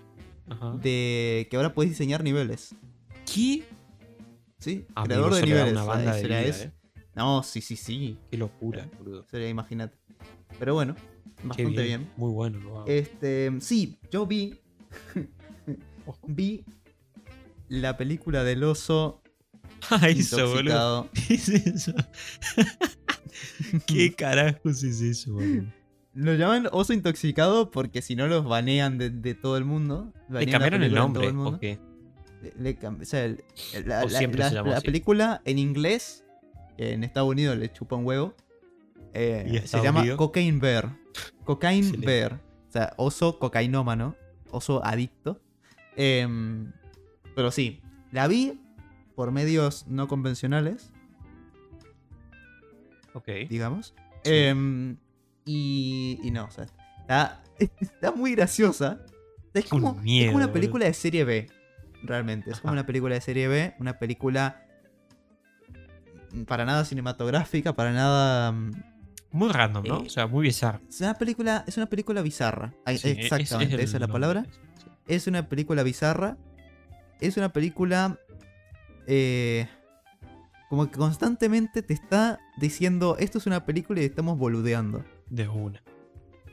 Ajá. 0.49 0.73
de 0.81 1.49
que 1.51 1.57
ahora 1.57 1.75
puedes 1.75 1.91
diseñar 1.91 2.23
niveles. 2.25 2.75
¿Qué? 3.27 3.65
¿Sí? 4.59 4.87
Amigo, 4.95 5.05
Creador 5.05 5.35
de 5.35 5.43
niveles. 5.43 5.73
una 5.73 5.83
banda 5.85 6.13
Ay, 6.13 6.17
de 6.17 6.23
será 6.23 6.39
vida, 6.41 6.49
eso. 6.49 6.65
eh. 6.65 6.73
No, 7.17 7.43
sí, 7.43 7.61
sí, 7.61 7.75
sí. 7.77 8.17
Qué 8.31 8.37
locura, 8.39 8.89
boludo. 8.97 9.25
Sería, 9.29 9.49
imagínate. 9.49 9.97
Pero 10.59 10.75
bueno, 10.75 10.95
bastante 11.43 11.83
bien. 11.83 12.09
Muy 12.16 12.33
bueno. 12.33 12.61
wow. 12.69 12.85
Este, 12.87 13.53
sí, 13.61 13.99
yo 14.11 14.27
vi. 14.27 14.59
vi 16.27 16.64
la 17.69 17.97
película 17.97 18.45
del 18.45 18.64
oso 18.64 19.23
Ah, 19.91 20.09
eso, 20.09 20.37
boludo. 20.49 21.09
intoxicado. 21.11 21.11
¿Qué 21.29 21.35
es 21.35 21.49
eso? 21.49 21.93
¿Qué 23.87 24.12
carajos 24.14 24.83
es 24.83 25.01
eso, 25.01 25.35
boludo? 25.35 25.64
Lo 26.14 26.35
llaman 26.35 26.69
oso 26.73 26.93
intoxicado 26.93 27.71
porque 27.71 28.03
si 28.03 28.16
no 28.16 28.27
los 28.27 28.45
banean 28.45 28.99
de, 28.99 29.11
de 29.11 29.35
todo 29.35 29.57
el 29.57 29.64
mundo. 29.64 30.12
Le 30.31 30.47
cambiaron 30.47 30.83
el 30.83 30.93
nombre, 30.95 31.29
el 31.29 31.35
mundo. 31.35 31.57
¿o 31.57 31.61
qué? 31.61 31.79
Le- 32.59 32.77
o 32.83 33.05
sea, 33.05 33.25
el- 33.25 33.45
el- 33.75 33.89
la, 33.89 34.05
O 34.05 34.81
película 34.83 35.43
en 35.45 35.59
inglés, 35.59 36.25
en 36.77 37.05
Estados 37.05 37.29
Unidos 37.29 37.57
le 37.59 37.71
chupa 37.73 37.97
un 37.97 38.05
huevo, 38.05 38.35
eh, 39.15 39.61
¿Y 39.65 39.67
se 39.67 39.83
llama? 39.83 40.05
Cocaine 40.17 40.61
Bear. 40.61 40.97
Cocaine 41.45 41.79
Excelente. 41.87 42.07
Bear. 42.07 42.41
O 42.69 42.71
sea, 42.71 42.93
oso 42.97 43.39
cocainómano, 43.39 44.15
oso 44.51 44.85
adicto. 44.85 45.41
Em, 45.97 46.73
pero 47.35 47.51
sí, 47.51 47.81
la 48.13 48.29
vi 48.29 48.61
por 49.15 49.33
medios 49.33 49.87
no 49.89 50.07
convencionales, 50.07 50.93
Ok. 53.15 53.29
digamos. 53.49 53.95
Sí. 54.23 54.31
Em, 54.33 54.97
y, 55.45 56.21
y 56.23 56.31
no, 56.31 56.45
o 56.45 56.51
sea, 56.51 56.67
está, 57.01 57.43
está 57.81 58.13
muy 58.13 58.35
graciosa. 58.35 59.01
Es 59.55 59.65
como, 59.65 60.01
es 60.05 60.27
como 60.27 60.37
una 60.37 60.53
película 60.53 60.85
de 60.85 60.95
serie 60.95 61.25
B, 61.25 61.49
realmente. 62.03 62.51
Es 62.51 62.61
como 62.61 62.71
Ajá. 62.73 62.81
una 62.81 62.87
película 62.87 63.15
de 63.15 63.21
serie 63.21 63.49
B, 63.49 63.75
una 63.81 63.99
película 63.99 64.63
para 66.47 66.65
nada 66.65 66.85
cinematográfica, 66.85 67.73
para 67.75 67.93
nada... 67.93 68.55
Muy 69.31 69.51
random, 69.53 69.85
¿no? 69.87 69.99
Eh, 69.99 70.05
O 70.07 70.09
sea, 70.09 70.26
muy 70.26 70.43
bizarro. 70.45 70.81
Es 70.89 71.01
una 71.01 71.14
película, 71.14 71.64
es 71.66 71.76
una 71.76 71.87
película 71.87 72.22
bizarra. 72.22 72.72
Es- 72.95 73.05
Exactamente, 73.24 73.74
esa 73.85 73.97
es 73.97 74.01
la 74.01 74.07
palabra. 74.12 74.47
Es 75.07 75.26
una 75.26 75.49
película 75.49 75.83
bizarra. 75.83 76.37
Es 77.20 77.37
una 77.37 77.53
película. 77.53 78.18
eh, 79.07 79.66
como 80.68 80.91
que 80.91 80.99
constantemente 80.99 81.83
te 81.83 81.95
está 81.95 82.39
diciendo: 82.59 83.16
Esto 83.18 83.39
es 83.39 83.47
una 83.47 83.64
película 83.64 84.01
y 84.03 84.05
estamos 84.05 84.39
boludeando. 84.39 85.05
De 85.31 85.49
una. 85.49 85.83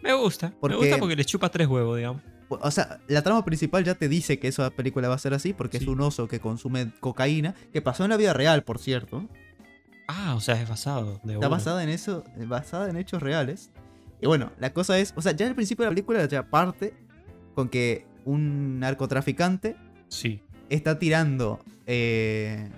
Me 0.01 0.13
gusta. 0.13 0.53
Porque- 0.59 0.76
Me 0.76 0.82
gusta 0.82 0.97
porque 0.99 1.15
le 1.15 1.26
chupa 1.26 1.49
tres 1.49 1.67
huevos, 1.67 1.97
digamos. 1.97 2.21
O 2.47 2.69
sea, 2.71 2.99
la 3.07 3.23
trama 3.23 3.43
principal 3.43 3.84
ya 3.84 3.95
te 3.95 4.07
dice 4.07 4.38
que 4.39 4.47
esa 4.47 4.69
película 4.69 5.07
va 5.09 5.15
a 5.15 5.17
ser 5.17 5.34
así 5.34 5.51
porque 5.53 5.78
es 5.78 5.88
un 5.88 5.99
oso 6.01 6.28
que 6.28 6.39
consume 6.39 6.91
cocaína, 6.99 7.55
que 7.73 7.82
pasó 7.82 8.03
en 8.03 8.11
la 8.11 8.17
vida 8.17 8.34
real, 8.34 8.63
por 8.63 8.78
cierto. 8.80 9.28
Ah, 10.08 10.36
o 10.36 10.39
sea, 10.41 10.62
es 10.62 10.68
basado. 10.70 11.20
De 11.24 11.34
Está 11.34 11.47
una. 11.47 11.47
basada 11.49 11.84
en 11.84 11.89
eso, 11.89 12.24
basada 12.47 12.89
en 12.89 12.97
hechos 12.97 13.22
reales. 13.22 13.72
Y 14.22 14.28
bueno, 14.28 14.51
la 14.60 14.72
cosa 14.74 14.97
es, 14.99 15.14
o 15.16 15.22
sea, 15.22 15.32
ya 15.34 15.47
al 15.47 15.56
principio 15.56 15.84
de 15.84 15.89
la 15.91 15.95
película 15.95 16.26
ya 16.26 16.43
parte 16.49 16.93
con 17.53 17.70
que 17.70 18.06
un 18.24 18.80
narcotraficante 18.80 19.76
Sí. 20.08 20.41
está 20.70 20.99
tirando 20.99 21.60
eh, 21.88 22.70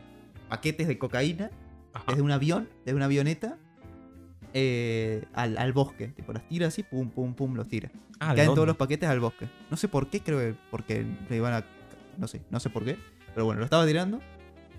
paquetes 0.50 0.88
de 0.88 0.98
cocaína 0.98 1.52
Ajá. 1.94 2.06
desde 2.10 2.22
un 2.22 2.32
avión, 2.32 2.68
desde 2.86 2.96
una 2.96 3.06
avioneta, 3.06 3.58
eh, 4.54 5.26
al, 5.34 5.58
al 5.58 5.74
bosque. 5.74 6.08
Tipo, 6.10 6.34
los 6.34 6.48
tira 6.48 6.68
así, 6.68 6.84
pum, 6.84 7.10
pum, 7.10 7.34
pum, 7.34 7.56
los 7.56 7.68
tira. 7.68 7.92
Ah, 8.20 8.32
¿de 8.32 8.38
Caen 8.38 8.54
todos 8.56 8.68
los 8.68 8.78
paquetes 8.78 9.08
al 9.10 9.20
bosque. 9.20 9.48
No 9.70 9.78
sé 9.78 9.88
por 9.88 10.10
qué, 10.10 10.22
creo 10.22 10.40
que 10.40 10.56
porque 10.72 11.06
le 11.30 11.36
iban 11.36 11.54
a. 11.54 11.66
No 12.18 12.28
sé, 12.28 12.42
no 12.50 12.60
sé 12.60 12.70
por 12.70 12.84
qué. 12.84 12.98
Pero 13.34 13.46
bueno, 13.46 13.60
lo 13.60 13.66
estaba 13.66 13.86
tirando. 13.86 14.20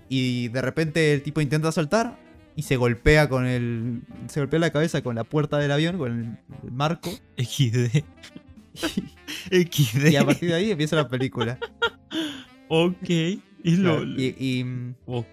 Y 0.09 0.49
de 0.49 0.61
repente 0.61 1.13
el 1.13 1.21
tipo 1.23 1.39
intenta 1.39 1.71
saltar 1.71 2.17
y 2.59 2.61
se 2.63 2.75
golpea 2.75 3.29
con 3.29 3.45
el. 3.45 4.01
Se 4.27 4.41
golpea 4.41 4.59
la 4.59 4.69
cabeza 4.71 5.01
con 5.01 5.15
la 5.15 5.23
puerta 5.23 5.57
del 5.59 5.71
avión, 5.71 5.97
con 5.97 6.11
el, 6.63 6.71
marco. 6.73 7.09
XD. 7.37 8.03
XD. 9.51 10.11
Y 10.11 10.15
a 10.17 10.25
partir 10.25 10.49
de 10.49 10.55
ahí 10.55 10.71
empieza 10.71 10.97
la 10.97 11.07
película. 11.07 11.57
Ok. 12.67 13.09
Y 13.09 13.41
lo. 13.77 14.03
Y, 14.03 14.35
y- 14.37 14.93
Ok. 15.05 15.25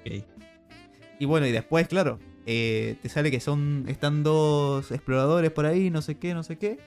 y 1.18 1.24
bueno, 1.24 1.46
y 1.48 1.52
después, 1.52 1.88
claro, 1.88 2.20
eh, 2.46 2.96
te 3.02 3.08
sale 3.08 3.32
que 3.32 3.40
son. 3.40 3.84
Están 3.88 4.22
dos 4.22 4.92
exploradores 4.92 5.50
por 5.50 5.66
ahí, 5.66 5.90
no 5.90 6.02
sé 6.02 6.16
qué, 6.18 6.32
no 6.32 6.44
sé 6.44 6.58
qué. 6.58 6.78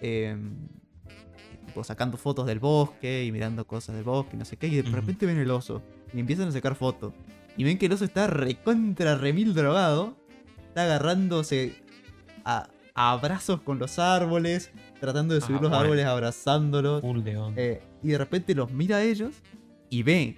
Eh, 0.00 0.36
tipo, 1.66 1.84
sacando 1.84 2.16
fotos 2.16 2.44
del 2.46 2.58
bosque 2.58 3.24
y 3.24 3.30
mirando 3.30 3.66
cosas 3.68 3.94
del 3.94 4.04
bosque, 4.04 4.36
no 4.36 4.44
sé 4.44 4.56
qué. 4.56 4.66
Y 4.66 4.74
de 4.76 4.90
repente 4.90 5.26
ven 5.26 5.38
el 5.38 5.50
oso. 5.52 5.80
Y 6.12 6.18
empiezan 6.18 6.48
a 6.48 6.52
sacar 6.52 6.74
fotos. 6.74 7.12
Y 7.56 7.64
ven 7.64 7.78
que 7.78 7.86
el 7.86 7.92
oso 7.92 8.04
está 8.04 8.26
recontra 8.26 9.16
remil 9.16 9.54
drogado. 9.54 10.16
Está 10.68 10.84
agarrándose 10.84 11.82
a, 12.44 12.68
a 12.94 13.12
abrazos 13.12 13.60
con 13.62 13.78
los 13.78 13.98
árboles. 13.98 14.70
Tratando 15.00 15.34
de 15.34 15.40
Ah, 15.42 15.46
subir 15.46 15.60
los 15.60 15.70
bueno. 15.70 15.76
árboles, 15.84 16.04
abrazándolos. 16.06 17.02
Eh, 17.56 17.82
y 18.02 18.08
de 18.08 18.18
repente 18.18 18.54
los 18.54 18.70
mira 18.70 18.96
a 18.98 19.02
ellos 19.02 19.34
y 19.90 20.02
ve 20.02 20.36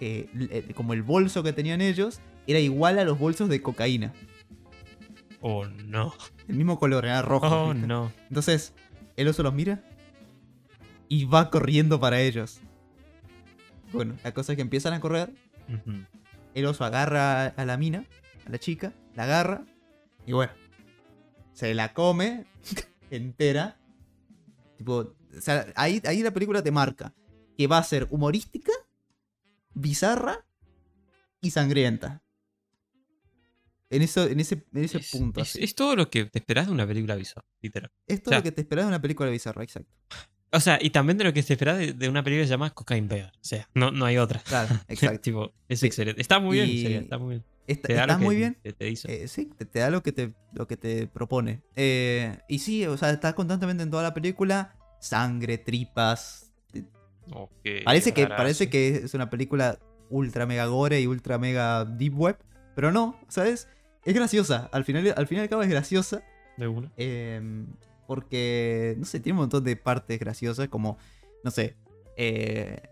eh, 0.00 0.72
como 0.74 0.92
el 0.94 1.02
bolso 1.02 1.42
que 1.42 1.52
tenían 1.52 1.80
ellos 1.80 2.20
era 2.46 2.58
igual 2.58 2.98
a 2.98 3.04
los 3.04 3.18
bolsos 3.18 3.48
de 3.48 3.60
cocaína. 3.62 4.12
Oh, 5.40 5.64
no. 5.66 6.14
El 6.48 6.56
mismo 6.56 6.78
color, 6.78 7.04
era 7.04 7.20
rojo. 7.22 7.46
Oh, 7.48 7.72
¿viste? 7.72 7.86
no. 7.86 8.12
Entonces, 8.28 8.74
el 9.16 9.28
oso 9.28 9.42
los 9.42 9.52
mira 9.54 9.82
y 11.08 11.24
va 11.24 11.50
corriendo 11.50 12.00
para 12.00 12.20
ellos. 12.20 12.60
Bueno, 13.92 14.14
la 14.24 14.32
cosa 14.32 14.52
es 14.52 14.56
que 14.56 14.62
empiezan 14.62 14.92
a 14.94 15.00
correr. 15.00 15.32
Ujú. 15.68 15.98
El 16.54 16.66
oso 16.66 16.84
agarra 16.84 17.46
a 17.46 17.64
la 17.64 17.76
mina, 17.76 18.06
a 18.46 18.50
la 18.50 18.58
chica, 18.58 18.92
la 19.14 19.24
agarra 19.24 19.64
y 20.26 20.32
bueno, 20.32 20.52
se 21.52 21.74
la 21.74 21.92
come 21.94 22.46
entera. 23.10 23.78
Tipo, 24.76 24.94
o 25.36 25.40
sea, 25.40 25.66
ahí, 25.76 26.00
ahí 26.04 26.22
la 26.22 26.32
película 26.32 26.62
te 26.62 26.70
marca 26.70 27.14
que 27.56 27.66
va 27.66 27.78
a 27.78 27.84
ser 27.84 28.06
humorística, 28.10 28.72
bizarra 29.74 30.44
y 31.40 31.50
sangrienta. 31.50 32.22
En, 33.90 34.00
eso, 34.00 34.24
en 34.26 34.40
ese, 34.40 34.64
en 34.72 34.84
ese 34.84 34.98
Es, 34.98 35.10
punto. 35.10 35.42
es- 35.42 35.50
así. 35.50 35.62
es 35.64 35.74
todo 35.74 35.94
lo 35.96 36.08
que 36.08 36.24
te 36.24 36.38
esperás 36.38 36.66
de 36.66 36.72
una 36.72 36.86
película 36.86 37.14
bizarra, 37.14 37.46
literal. 37.60 37.90
Es 38.06 38.22
todo 38.22 38.30
o 38.30 38.32
sea- 38.32 38.38
lo 38.38 38.42
que 38.44 38.52
te 38.52 38.62
esperas 38.62 38.86
de 38.86 38.88
una 38.88 39.02
película 39.02 39.28
bizarra, 39.30 39.62
exacto. 39.62 39.92
O 40.52 40.60
sea, 40.60 40.78
y 40.80 40.90
también 40.90 41.16
de 41.18 41.24
lo 41.24 41.32
que 41.32 41.42
te 41.42 41.52
esperás 41.54 41.78
de, 41.78 41.92
de 41.94 42.08
una 42.08 42.22
película 42.22 42.42
que 42.42 42.46
se 42.48 42.50
llama 42.52 42.70
Cocaine 42.70 43.08
Bear. 43.08 43.32
O 43.34 43.44
sea, 43.44 43.68
no, 43.74 43.90
no 43.90 44.04
hay 44.04 44.18
otra. 44.18 44.40
Claro, 44.40 44.68
exacto. 44.88 45.20
tipo, 45.20 45.52
es 45.68 45.80
Sí. 45.80 45.86
excelente. 45.86 46.20
Está 46.20 46.38
muy 46.40 46.58
bien, 46.58 46.68
en 46.68 46.76
Y- 46.76 46.82
serio, 46.82 47.00
está 47.00 47.18
muy 47.18 47.28
bien. 47.30 47.44
Está, 47.66 47.86
Te 47.88 47.94
da 47.94 48.00
está 48.02 48.12
lo 48.14 48.18
que 48.18 48.24
muy 48.24 48.36
bien. 48.36 48.58
Te. 48.62 48.74
Eh, 48.88 49.28
sí, 49.28 49.46
te, 49.56 49.64
te 49.64 49.78
da 49.78 49.88
lo 49.90 50.02
que 50.02 50.12
te, 50.12 50.34
lo 50.52 50.66
que 50.66 50.76
te 50.76 51.06
propone. 51.06 51.62
Eh, 51.76 52.36
y 52.48 52.58
sí, 52.58 52.84
o 52.86 52.96
sea, 52.98 53.10
está 53.10 53.34
constantemente 53.34 53.82
en 53.84 53.90
toda 53.90 54.02
la 54.02 54.12
película. 54.14 54.76
Sangre, 55.00 55.58
tripas. 55.58 56.52
Ok, 57.30 57.52
Parece 57.84 58.12
que, 58.12 58.26
parece 58.26 58.68
que 58.68 58.88
es 59.04 59.14
una 59.14 59.30
película 59.30 59.78
ultra 60.10 60.44
mega 60.44 60.66
gore 60.66 61.00
y 61.00 61.06
ultra 61.06 61.38
mega 61.38 61.84
deep 61.84 62.14
web. 62.18 62.36
Pero 62.74 62.90
no, 62.90 63.18
¿sabes? 63.28 63.68
Es 64.04 64.12
graciosa. 64.14 64.68
Al 64.72 64.84
final, 64.84 65.14
al 65.16 65.26
final 65.28 65.42
y 65.42 65.44
al 65.44 65.48
cabo 65.48 65.62
es 65.62 65.68
graciosa. 65.70 66.22
De 66.58 66.66
una. 66.66 66.90
eh, 66.96 67.40
porque, 68.12 68.94
no 68.98 69.06
sé, 69.06 69.20
tiene 69.20 69.38
un 69.38 69.44
montón 69.44 69.64
de 69.64 69.74
partes 69.74 70.20
graciosas. 70.20 70.68
Como, 70.68 70.98
no 71.42 71.50
sé. 71.50 71.76
eh, 72.18 72.82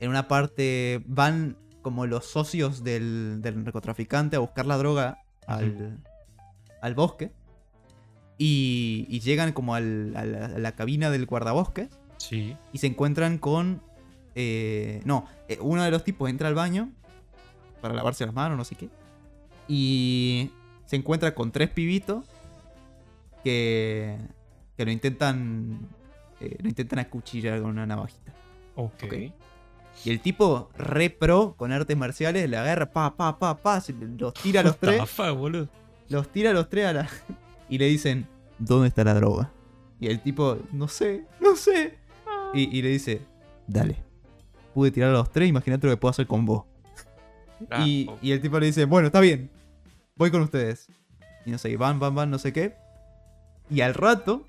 en 0.00 0.10
una 0.10 0.26
parte 0.26 1.00
van 1.06 1.56
como 1.80 2.06
los 2.06 2.26
socios 2.26 2.82
del, 2.82 3.38
del 3.40 3.62
narcotraficante 3.62 4.34
a 4.34 4.40
buscar 4.40 4.66
la 4.66 4.76
droga 4.78 5.22
al, 5.46 6.02
al 6.82 6.94
bosque. 6.96 7.30
Y, 8.36 9.06
y 9.08 9.20
llegan 9.20 9.52
como 9.52 9.76
al- 9.76 10.12
a, 10.16 10.24
la, 10.24 10.46
a 10.46 10.58
la 10.58 10.72
cabina 10.72 11.08
del 11.10 11.26
guardabosques 11.26 11.88
Sí. 12.16 12.56
y 12.72 12.78
se 12.78 12.88
encuentran 12.88 13.38
con... 13.38 13.80
eh, 14.34 15.02
no, 15.04 15.26
eh, 15.48 15.58
uno 15.60 15.84
de 15.84 15.90
los 15.92 16.02
tipos 16.02 16.28
entra 16.28 16.48
al 16.48 16.54
baño 16.56 16.90
para 17.80 17.94
lavarse 17.94 18.26
las 18.26 18.34
manos, 18.34 18.58
no 18.58 18.64
sé 18.64 18.74
qué. 18.74 18.88
Y 19.68 20.50
se 20.84 20.96
encuentra 20.96 21.32
con 21.36 21.52
tres 21.52 21.70
pibitos 21.70 22.24
que, 23.44 24.18
que 24.78 24.84
lo 24.84 24.92
intentan... 24.92 25.88
eh, 26.40 26.56
lo 26.62 26.68
intentan 26.68 27.00
acuchillar 27.00 27.60
con 27.60 27.72
una 27.72 27.84
navajita. 27.84 28.32
Ok. 28.76 29.04
Ok. 29.04 29.14
Y 30.04 30.10
el 30.10 30.20
tipo 30.20 30.70
re 30.78 31.10
pro 31.10 31.54
con 31.56 31.72
artes 31.72 31.96
marciales 31.96 32.48
le 32.48 32.56
agarra 32.56 32.92
pa, 32.92 33.16
pa, 33.16 33.36
pa, 33.40 33.56
pa, 33.60 33.80
se 33.80 33.92
los 33.92 34.32
tira 34.34 34.60
a 34.60 34.62
los 34.62 34.78
tres, 34.78 35.02
boludo. 35.36 35.68
los 36.08 36.28
tira 36.28 36.50
a 36.50 36.52
los 36.52 36.68
tres 36.68 36.86
a 36.86 36.92
la... 36.92 37.08
y 37.68 37.78
le 37.78 37.86
dicen, 37.86 38.28
¿dónde 38.60 38.86
está 38.86 39.02
la 39.02 39.14
droga? 39.14 39.50
Y 39.98 40.06
el 40.06 40.20
tipo, 40.22 40.56
no 40.70 40.86
sé, 40.86 41.26
no 41.40 41.56
sé. 41.56 41.98
Y, 42.54 42.78
y 42.78 42.82
le 42.82 42.90
dice, 42.90 43.22
dale, 43.66 43.96
pude 44.72 44.92
tirar 44.92 45.10
a 45.10 45.14
los 45.14 45.32
tres, 45.32 45.48
imagínate 45.48 45.88
lo 45.88 45.92
que 45.94 45.96
puedo 45.96 46.10
hacer 46.10 46.28
con 46.28 46.46
vos. 46.46 46.64
Ah, 47.68 47.84
y, 47.84 48.08
y 48.22 48.30
el 48.30 48.40
tipo 48.40 48.60
le 48.60 48.66
dice, 48.66 48.84
bueno, 48.84 49.08
está 49.08 49.18
bien, 49.18 49.50
voy 50.14 50.30
con 50.30 50.42
ustedes. 50.42 50.88
Y 51.44 51.50
no 51.50 51.58
sé, 51.58 51.70
y 51.70 51.76
van, 51.76 51.98
van, 51.98 52.14
van, 52.14 52.30
no 52.30 52.38
sé 52.38 52.52
qué. 52.52 52.76
Y 53.68 53.80
al 53.80 53.94
rato, 53.94 54.46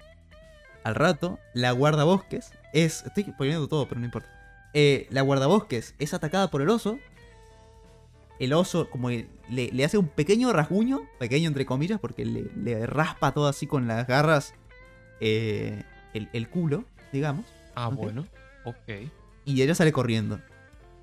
al 0.90 0.96
rato, 0.96 1.40
la 1.54 1.72
guardabosques 1.72 2.52
es... 2.74 3.04
Estoy 3.06 3.24
poniendo 3.38 3.68
todo, 3.68 3.88
pero 3.88 4.00
no 4.00 4.06
importa. 4.06 4.30
Eh, 4.74 5.08
la 5.10 5.22
guardabosques 5.22 5.96
es 5.98 6.14
atacada 6.14 6.52
por 6.52 6.62
el 6.62 6.70
oso. 6.70 7.00
el 8.40 8.54
oso 8.54 8.90
como 8.90 9.10
le, 9.10 9.28
le 9.50 9.86
hace 9.86 9.98
un 9.98 10.08
pequeño 10.08 10.52
rasguño, 10.54 11.02
pequeño 11.20 11.48
entre 11.48 11.66
comillas, 11.66 12.00
porque 12.00 12.26
le, 12.26 12.46
le 12.56 12.86
raspa 12.88 13.34
todo 13.34 13.48
así 13.48 13.68
con 13.68 13.88
las 13.88 14.08
garras 14.08 14.54
eh, 15.20 15.84
el, 16.14 16.30
el 16.34 16.50
culo, 16.50 16.86
digamos. 17.12 17.46
Ah, 17.76 17.90
bueno. 17.90 18.26
Ok. 18.64 19.10
Y 19.46 19.62
ella 19.62 19.76
sale 19.76 19.92
corriendo. 19.92 20.40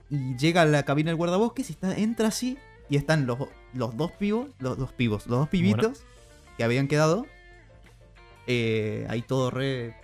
Y 0.08 0.36
llega 0.36 0.62
a 0.62 0.64
la 0.64 0.84
cabina 0.84 1.10
del 1.10 1.16
guardabosques 1.16 1.68
y 1.68 1.72
está, 1.72 1.96
entra 1.96 2.28
así. 2.28 2.56
Y 2.88 2.96
están 2.96 3.26
los, 3.26 3.38
los 3.74 3.96
dos 3.96 4.12
pibos, 4.12 4.48
los 4.58 4.78
dos 4.78 4.92
pibos, 4.92 5.26
los 5.26 5.40
dos 5.40 5.48
pibitos 5.48 6.04
que 6.56 6.64
habían 6.64 6.88
quedado. 6.88 7.26
Eh, 8.46 9.06
ahí 9.08 9.22
todo 9.22 9.50
re 9.50 9.94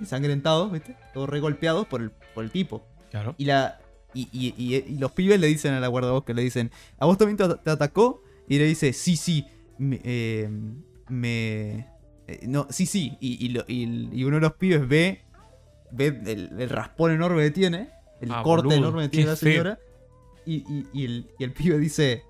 ensangrentados, 0.00 0.72
¿viste? 0.72 0.96
Todos 1.12 1.28
re 1.28 1.40
golpeados 1.40 1.86
por 1.86 2.00
el, 2.02 2.10
por 2.34 2.44
el 2.44 2.50
tipo. 2.50 2.86
Claro. 3.10 3.34
Y 3.38 3.44
la. 3.44 3.80
Y, 4.12 4.28
y- 4.32 4.54
y- 4.56 4.76
y 4.76 4.98
los 4.98 5.10
pibes 5.12 5.40
le 5.40 5.48
dicen 5.48 5.74
a 5.74 5.80
la 5.80 5.88
guardabosques, 5.88 6.36
le 6.36 6.42
dicen, 6.42 6.70
¿a 6.98 7.06
vos 7.06 7.18
también 7.18 7.36
te, 7.36 7.48
te 7.56 7.70
atacó? 7.70 8.22
Y 8.48 8.58
le 8.58 8.64
dice, 8.66 8.92
sí, 8.92 9.16
sí, 9.16 9.44
me... 9.78 10.00
eh, 10.04 10.48
me- 11.08 11.88
eh, 12.28 12.40
no, 12.46 12.66
sí, 12.70 12.86
sí. 12.86 13.16
Y, 13.20 13.44
y 13.44 13.48
lo- 13.50 13.64
y- 13.66 14.22
uno 14.24 14.36
de 14.36 14.42
los 14.42 14.52
pibes 14.54 14.86
ve, 14.86 15.22
ve 15.90 16.06
el, 16.26 16.50
el 16.60 16.68
raspón 16.70 17.10
enorme 17.10 17.42
que 17.42 17.50
tiene, 17.50 17.90
el 18.20 18.30
Ah, 18.30 18.42
corte 18.44 18.66
boludo, 18.66 18.78
enorme 18.78 19.02
que 19.04 19.08
tiene 19.08 19.26
la 19.30 19.36
señora. 19.36 19.78
Y, 20.46 20.56
y- 20.56 20.86
y 20.92 21.04
el, 21.06 21.26
y 21.38 21.44
el 21.44 21.52
pibe 21.52 21.78
dice, 21.78 22.22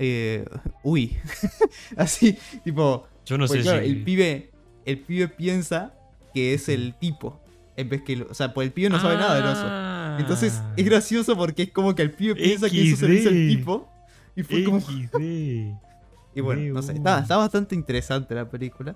eh, 0.00 0.44
uy. 0.82 1.16
Así, 1.96 2.36
tipo, 2.64 3.06
Yo 3.26 3.38
no 3.38 3.46
pues 3.46 3.58
sé 3.60 3.62
claro, 3.62 3.82
si. 3.84 3.90
el 3.90 4.02
pibe, 4.02 4.47
el 4.90 4.98
pibe 5.00 5.28
piensa 5.28 5.94
que 6.34 6.54
es 6.54 6.68
el 6.68 6.94
tipo. 6.98 7.40
En 7.76 7.88
vez 7.88 8.02
que, 8.02 8.14
el- 8.14 8.22
o 8.22 8.34
sea, 8.34 8.52
pues 8.54 8.66
el 8.66 8.72
pibe 8.72 8.90
no 8.90 8.98
sabe 9.00 9.16
nada 9.16 9.34
del 9.36 9.44
oso. 9.44 9.62
Ah. 9.64 10.16
Entonces 10.20 10.60
es 10.76 10.84
gracioso 10.84 11.36
porque 11.36 11.64
es 11.64 11.70
como 11.72 11.94
que 11.94 12.02
el 12.02 12.10
pibe 12.12 12.34
piensa 12.34 12.68
que 12.68 12.90
eso 12.92 13.06
se 13.06 13.14
hizo 13.14 13.28
el 13.28 13.48
tipo. 13.48 13.88
Y 14.34 14.42
fue 14.42 14.64
como. 14.64 14.80
XD. 14.80 15.16
Y 16.34 16.40
bueno, 16.40 16.74
no 16.74 16.82
sé. 16.82 16.92
Está, 16.92 17.20
está 17.20 17.36
bastante 17.36 17.74
interesante 17.74 18.32
la 18.34 18.48
película. 18.48 18.94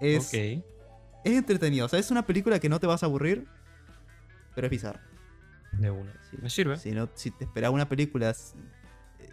Es, 0.00 0.32
es 0.32 0.62
entretenido. 1.24 1.84
O 1.84 1.88
sea, 1.88 1.98
es 1.98 2.10
una 2.10 2.24
película 2.24 2.58
que 2.60 2.68
no 2.70 2.80
te 2.80 2.86
vas 2.86 3.02
a 3.02 3.06
aburrir. 3.06 3.46
Pero 4.54 4.66
es 4.68 4.70
bizarra. 4.70 5.00
De 5.72 5.90
una. 5.90 6.12
Sí. 6.30 6.36
Me 6.40 6.48
sirve. 6.48 6.78
Si, 6.78 6.92
no, 6.92 7.10
si 7.14 7.30
te 7.30 7.44
esperaba 7.44 7.74
una 7.74 7.88
película. 7.88 8.30
eh, 8.30 9.28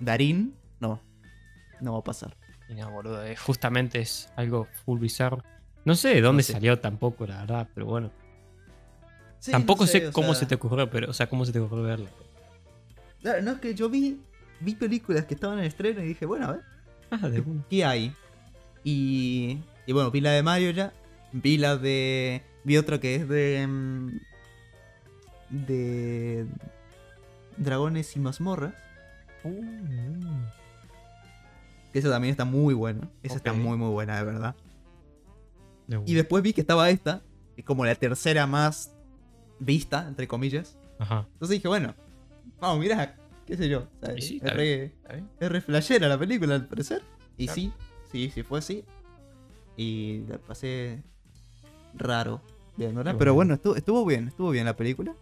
Darín, 0.00 0.54
no. 0.80 1.00
No 1.80 1.92
va 1.92 1.98
a 2.00 2.04
pasar. 2.04 2.36
Y 2.68 2.74
no, 2.74 2.90
boludo. 2.90 3.24
eh, 3.24 3.36
justamente 3.36 4.00
es 4.00 4.30
algo 4.36 4.66
full 4.84 4.98
bizarro. 4.98 5.42
No 5.84 5.94
sé 5.94 6.08
de 6.14 6.20
dónde 6.20 6.42
sé. 6.42 6.52
salió 6.52 6.78
tampoco, 6.80 7.26
la 7.26 7.40
verdad, 7.40 7.68
pero 7.74 7.86
bueno. 7.86 8.10
Sí, 9.38 9.52
tampoco 9.52 9.84
no 9.84 9.86
sé, 9.86 10.10
cómo 10.10 10.28
sea, 10.28 10.40
se 10.40 10.46
te 10.46 10.56
ocurrió, 10.56 10.90
pero, 10.90 11.10
o 11.10 11.12
sea, 11.12 11.28
cómo 11.28 11.44
se 11.44 11.52
te 11.52 11.60
ocurrió 11.60 11.84
verla. 11.84 12.10
Claro, 13.20 13.42
no 13.42 13.52
es 13.52 13.58
que 13.58 13.74
yo 13.74 13.88
vi. 13.88 14.20
Vi 14.58 14.74
películas 14.74 15.26
que 15.26 15.34
estaban 15.34 15.58
en 15.58 15.66
estreno 15.66 16.02
y 16.02 16.08
dije, 16.08 16.26
bueno, 16.26 16.46
a 16.46 16.52
ver. 16.52 16.62
Ah, 17.10 17.28
de. 17.28 17.44
¿Qué 17.70 17.84
hay? 17.84 18.14
Y, 18.82 19.58
y 19.86 19.92
bueno, 19.92 20.10
vi 20.10 20.20
la 20.20 20.30
de 20.32 20.42
Mario 20.42 20.70
ya. 20.70 20.92
Vi 21.32 21.58
la 21.58 21.76
de. 21.76 22.42
Vi 22.64 22.76
otra 22.78 22.98
que 22.98 23.14
es 23.16 23.28
de. 23.28 23.66
mm, 23.68 24.10
De. 25.50 26.46
Dragones 27.58 28.16
y 28.16 28.20
mazmorras. 28.20 28.74
Uh, 29.44 29.50
Que 31.96 32.00
esa 32.00 32.10
también 32.10 32.30
está 32.32 32.44
muy 32.44 32.74
buena. 32.74 33.08
Esa 33.22 33.36
está 33.36 33.54
muy, 33.54 33.78
muy 33.78 33.88
buena, 33.88 34.18
de 34.18 34.24
verdad. 34.24 34.54
Y 36.04 36.12
después 36.12 36.42
vi 36.42 36.52
que 36.52 36.60
estaba 36.60 36.90
esta. 36.90 37.22
Que 37.54 37.62
es 37.62 37.64
como 37.64 37.86
la 37.86 37.94
tercera 37.94 38.46
más 38.46 38.94
vista, 39.58 40.06
entre 40.06 40.28
comillas. 40.28 40.76
Ajá. 40.98 41.26
Entonces 41.32 41.56
dije, 41.56 41.68
bueno, 41.68 41.94
vamos, 42.60 42.80
mira, 42.80 43.16
qué 43.46 43.56
sé 43.56 43.70
yo. 43.70 43.88
sí, 44.18 44.42
es, 44.44 44.92
re, 45.50 45.60
flashera 45.62 46.06
la 46.06 46.18
película, 46.18 46.56
al 46.56 46.68
parecer. 46.68 47.02
Y 47.38 47.46
Claro. 47.46 47.54
sí, 47.54 47.72
sí, 48.12 48.30
sí 48.34 48.42
fue 48.42 48.58
así. 48.58 48.84
Y 49.78 50.20
la 50.28 50.36
pasé 50.36 51.02
raro 51.94 52.42
viéndola. 52.76 53.12
Qué 53.12 53.16
Pero 53.16 53.32
bueno. 53.32 53.48
bueno, 53.48 53.54
estuvo, 53.54 53.74
estuvo 53.74 54.04
bien, 54.04 54.28
estuvo 54.28 54.50
bien 54.50 54.66
la 54.66 54.76
película. 54.76 55.14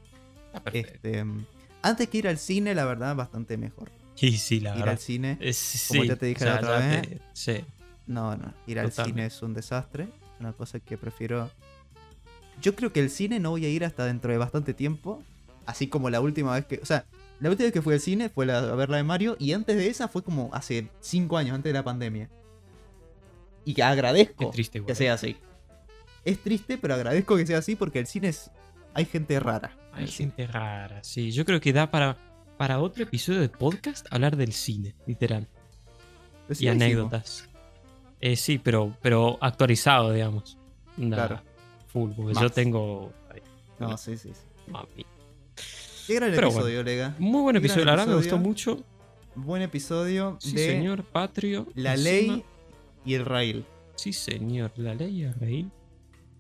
Este, 0.73 1.23
mm, 1.23 1.47
antes 1.83 2.09
que 2.09 2.19
ir 2.19 2.27
al 2.27 2.39
cine, 2.39 2.75
la 2.75 2.85
verdad, 2.85 3.15
bastante 3.15 3.57
mejor. 3.57 3.93
Y 4.21 4.37
sí, 4.39 4.61
la 4.61 4.71
ir 4.71 4.77
verdad. 4.77 4.93
al 4.93 4.99
cine, 4.99 5.39
Es- 5.41 5.87
como 5.89 6.05
ya 6.05 6.17
te 6.17 6.27
dije 6.27 6.45
o 6.45 6.47
sea, 6.47 6.61
la 6.61 6.61
otra 6.61 6.79
vez. 6.79 7.09
sí. 7.33 7.65
no, 8.07 8.37
no, 8.37 8.53
ir 8.67 8.79
al 8.79 8.93
cine 8.93 9.27
es 9.27 9.43
un 9.43 9.55
desastre. 9.55 10.05
Es 10.05 10.41
una 10.41 10.53
cosa 10.53 10.81
que 10.81 10.97
prefiero. 10.97 11.51
Yo 12.61 12.75
creo 12.77 12.93
que 12.93 13.01
el 13.01 13.11
cine 13.11 13.41
no 13.41 13.51
voy 13.51 13.65
a 13.65 13.69
ir 13.69 13.85
hasta 13.85 14.05
dentro 14.07 14.31
de 14.33 14.39
bastante 14.39 14.75
tiempo. 14.75 15.23
Así 15.67 15.89
como 15.89 16.11
la 16.11 16.21
última 16.21 16.55
vez 16.55 16.67
que. 16.67 16.79
O 16.83 16.87
sea, 16.87 17.05
la 17.41 17.51
última 17.51 17.65
vez 17.65 17.73
que 17.73 17.83
fui 17.83 17.95
al 17.95 18.01
cine 18.01 18.29
fue 18.29 18.47
la, 18.47 18.59
a 18.59 18.75
ver 18.75 18.89
la 18.91 18.99
de 18.99 19.03
Mario. 19.03 19.37
Y 19.41 19.53
antes 19.53 19.77
de 19.77 19.89
esa 19.89 20.09
fue 20.09 20.23
como 20.23 20.51
hace 20.55 20.89
5 21.01 21.37
años, 21.37 21.55
antes 21.55 21.71
de 21.73 21.79
la 21.79 21.83
pandemia. 21.85 22.29
Y 23.65 23.75
que 23.75 23.83
agradezco 23.83 24.51
triste, 24.51 24.85
que 24.85 24.95
sea 24.95 25.15
así. 25.15 25.37
Es 26.25 26.39
triste, 26.39 26.79
pero 26.79 26.95
agradezco 26.95 27.37
que 27.37 27.47
sea 27.47 27.59
así 27.59 27.77
porque 27.77 27.99
el 27.99 28.07
cine 28.07 28.29
es. 28.29 28.51
Hay 28.93 29.07
gente 29.07 29.41
rara. 29.41 29.77
Hay 29.93 30.07
gente 30.07 30.47
rara, 30.47 31.03
sí. 31.03 31.33
Yo 31.33 31.45
creo 31.45 31.61
que 31.61 31.73
da 31.73 31.91
para, 31.91 32.17
para 32.57 32.81
otro 32.81 33.03
episodio 33.03 33.41
de 33.41 33.49
podcast 33.49 34.07
hablar 34.11 34.37
del 34.37 34.53
cine, 34.53 34.95
literal. 35.07 35.49
Y 36.59 36.69
anécdotas. 36.69 37.49
Eh, 38.21 38.37
sí, 38.37 38.59
pero, 38.59 38.97
pero 39.03 39.39
actualizado, 39.41 40.13
digamos. 40.13 40.59
Claro. 40.97 41.43
Full, 41.89 42.13
porque 42.17 42.35
Más. 42.35 42.43
yo 42.43 42.51
tengo. 42.51 43.13
ay, 43.31 43.41
No, 43.79 43.97
sí, 43.97 44.17
sí, 44.17 44.31
sí. 44.33 44.71
mami. 44.71 45.07
Qué 46.07 46.15
gran 46.17 46.31
Pero 46.35 46.49
episodio, 46.49 46.83
Lega. 46.83 47.15
Muy 47.19 47.43
buen 47.43 47.57
episodio, 47.57 47.85
la 47.87 47.93
verdad, 47.93 48.07
me 48.09 48.17
gustó 48.17 48.37
mucho. 48.39 48.85
Buen 49.35 49.63
episodio 49.63 50.37
Sí, 50.41 50.53
de 50.55 50.67
señor, 50.67 51.03
Patrio. 51.05 51.67
La 51.75 51.95
encima. 51.95 52.35
Ley 52.35 52.45
y 53.05 53.15
el 53.15 53.25
Rail. 53.25 53.65
Sí, 53.97 54.13
señor, 54.13 54.73
la 54.77 54.95
ley 54.95 55.21
y 55.21 55.23
el 55.25 55.35
rey. 55.35 55.71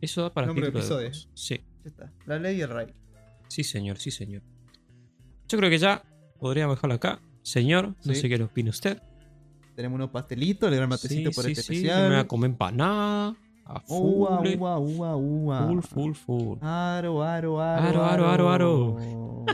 Eso 0.00 0.22
da 0.22 0.32
para 0.32 0.46
Nombre 0.46 0.66
de 0.66 0.72
título 0.72 0.98
de 0.98 1.06
episodio. 1.06 1.26
voz. 1.28 1.28
Sí, 1.34 1.60
Ya 1.82 1.88
está. 1.90 2.12
La 2.26 2.38
Ley 2.38 2.58
y 2.58 2.60
el 2.62 2.68
Rail. 2.68 2.94
sí, 3.48 3.64
señor, 3.64 3.96
sí, 3.98 4.10
señor. 4.10 4.42
Yo 5.54 5.58
creo 5.58 5.70
que 5.70 5.78
ya 5.78 6.02
podríamos 6.40 6.76
dejarlo 6.76 6.96
acá. 6.96 7.20
Señor, 7.42 7.90
no 8.04 8.12
Sí. 8.12 8.16
sé 8.16 8.28
qué 8.28 8.36
le 8.38 8.42
opina 8.42 8.70
usted. 8.70 9.00
Tenemos 9.76 9.94
unos 9.94 10.10
pastelitos, 10.10 10.68
le 10.68 10.78
dan 10.78 10.88
matecito 10.88 11.30
Sí, 11.30 11.34
por 11.36 11.44
sí, 11.44 11.52
este 11.52 11.60
especial. 11.60 12.02
Me 12.02 12.08
voy 12.08 12.16
a 12.18 12.26
comer 12.26 12.50
empanada. 12.50 13.36
A 13.64 13.80
full. 13.80 14.26
Ua, 14.26 14.40
ua, 14.40 14.78
ua, 14.80 15.16
ua. 15.16 15.66
Full, 15.68 15.80
full, 15.82 16.12
full. 16.14 16.58
Aro, 16.60 17.22
aro, 17.22 17.60
aro. 17.60 18.02
Aro, 18.04 18.26
aro, 18.26 18.50
aro, 18.50 19.46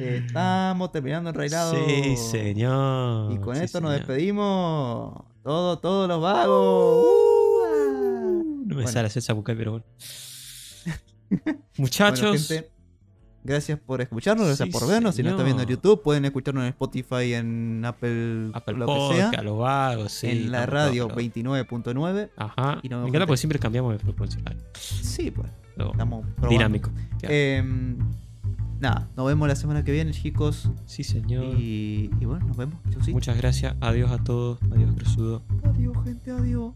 Estamos 0.00 0.90
terminando 0.90 1.30
enrailado. 1.30 1.74
Sí, 1.76 2.16
señor. 2.16 3.30
Y 3.32 3.38
con 3.38 3.56
esto 3.56 3.80
nos 3.80 3.92
despedimos. 3.92 5.14
Todos, 5.44 5.80
todos 5.80 6.08
los 6.08 6.20
vagos. 6.20 7.06
Ua. 7.06 7.68
No 8.66 8.66
me 8.66 8.74
Bueno. 8.74 8.88
sale 8.88 9.06
hacer 9.06 9.20
esa 9.20 9.32
buca, 9.32 9.54
pero 9.56 9.70
bueno. 9.72 9.86
Muchachos. 11.78 12.52
Gracias 13.44 13.78
por 13.78 14.00
escucharnos, 14.00 14.46
gracias 14.46 14.66
Sí, 14.68 14.72
por 14.72 14.86
vernos. 14.88 15.14
Si 15.14 15.22
no 15.22 15.30
están 15.30 15.44
viendo 15.44 15.62
en. 15.62 15.68
YouTube, 15.68 16.02
pueden 16.02 16.24
escucharnos 16.24 16.62
en 16.64 16.68
Spotify, 16.70 17.34
en 17.34 17.82
Apple, 17.84 18.50
Apple 18.54 18.74
lo 18.74 18.86
que 18.86 19.16
sea. 19.16 19.30
a 19.30 19.42
los 19.42 19.58
vagos, 19.58 20.12
sí. 20.12 20.26
en 20.28 20.50
la 20.52 20.66
radio 20.66 21.06
todos, 21.08 21.16
29.9. 21.18 22.30
Ajá. 22.36 22.78
y 22.82 22.88
nos 22.88 23.02
Me 23.02 23.08
encanta 23.08 23.26
porque 23.26 23.38
siempre 23.38 23.58
cambiamos 23.58 23.92
de 23.92 23.98
frecuencia. 23.98 24.40
Sí, 24.78 25.30
pues. 25.30 25.48
lo- 25.76 25.92
Estamos 25.92 26.24
probando. 26.36 26.48
Dinámico. 26.48 26.90
Em, 27.22 27.96
nada, 28.80 29.08
nos 29.16 29.26
vemos 29.26 29.46
la 29.48 29.56
semana 29.56 29.84
que 29.84 29.92
viene, 29.92 30.12
chicos. 30.12 30.70
sí, 30.86 31.04
señor. 31.04 31.44
Y, 31.58 32.10
y 32.20 32.24
bueno, 32.24 32.46
nos 32.46 32.56
vemos. 32.56 32.76
Muchas 33.12 33.36
gracias. 33.36 33.74
Adiós 33.80 34.10
a 34.10 34.18
todos. 34.22 34.58
Adiós, 34.72 34.90
Cresudo. 34.96 35.42
Adiós, 35.64 35.96
gente, 36.04 36.30
adiós. 36.30 36.72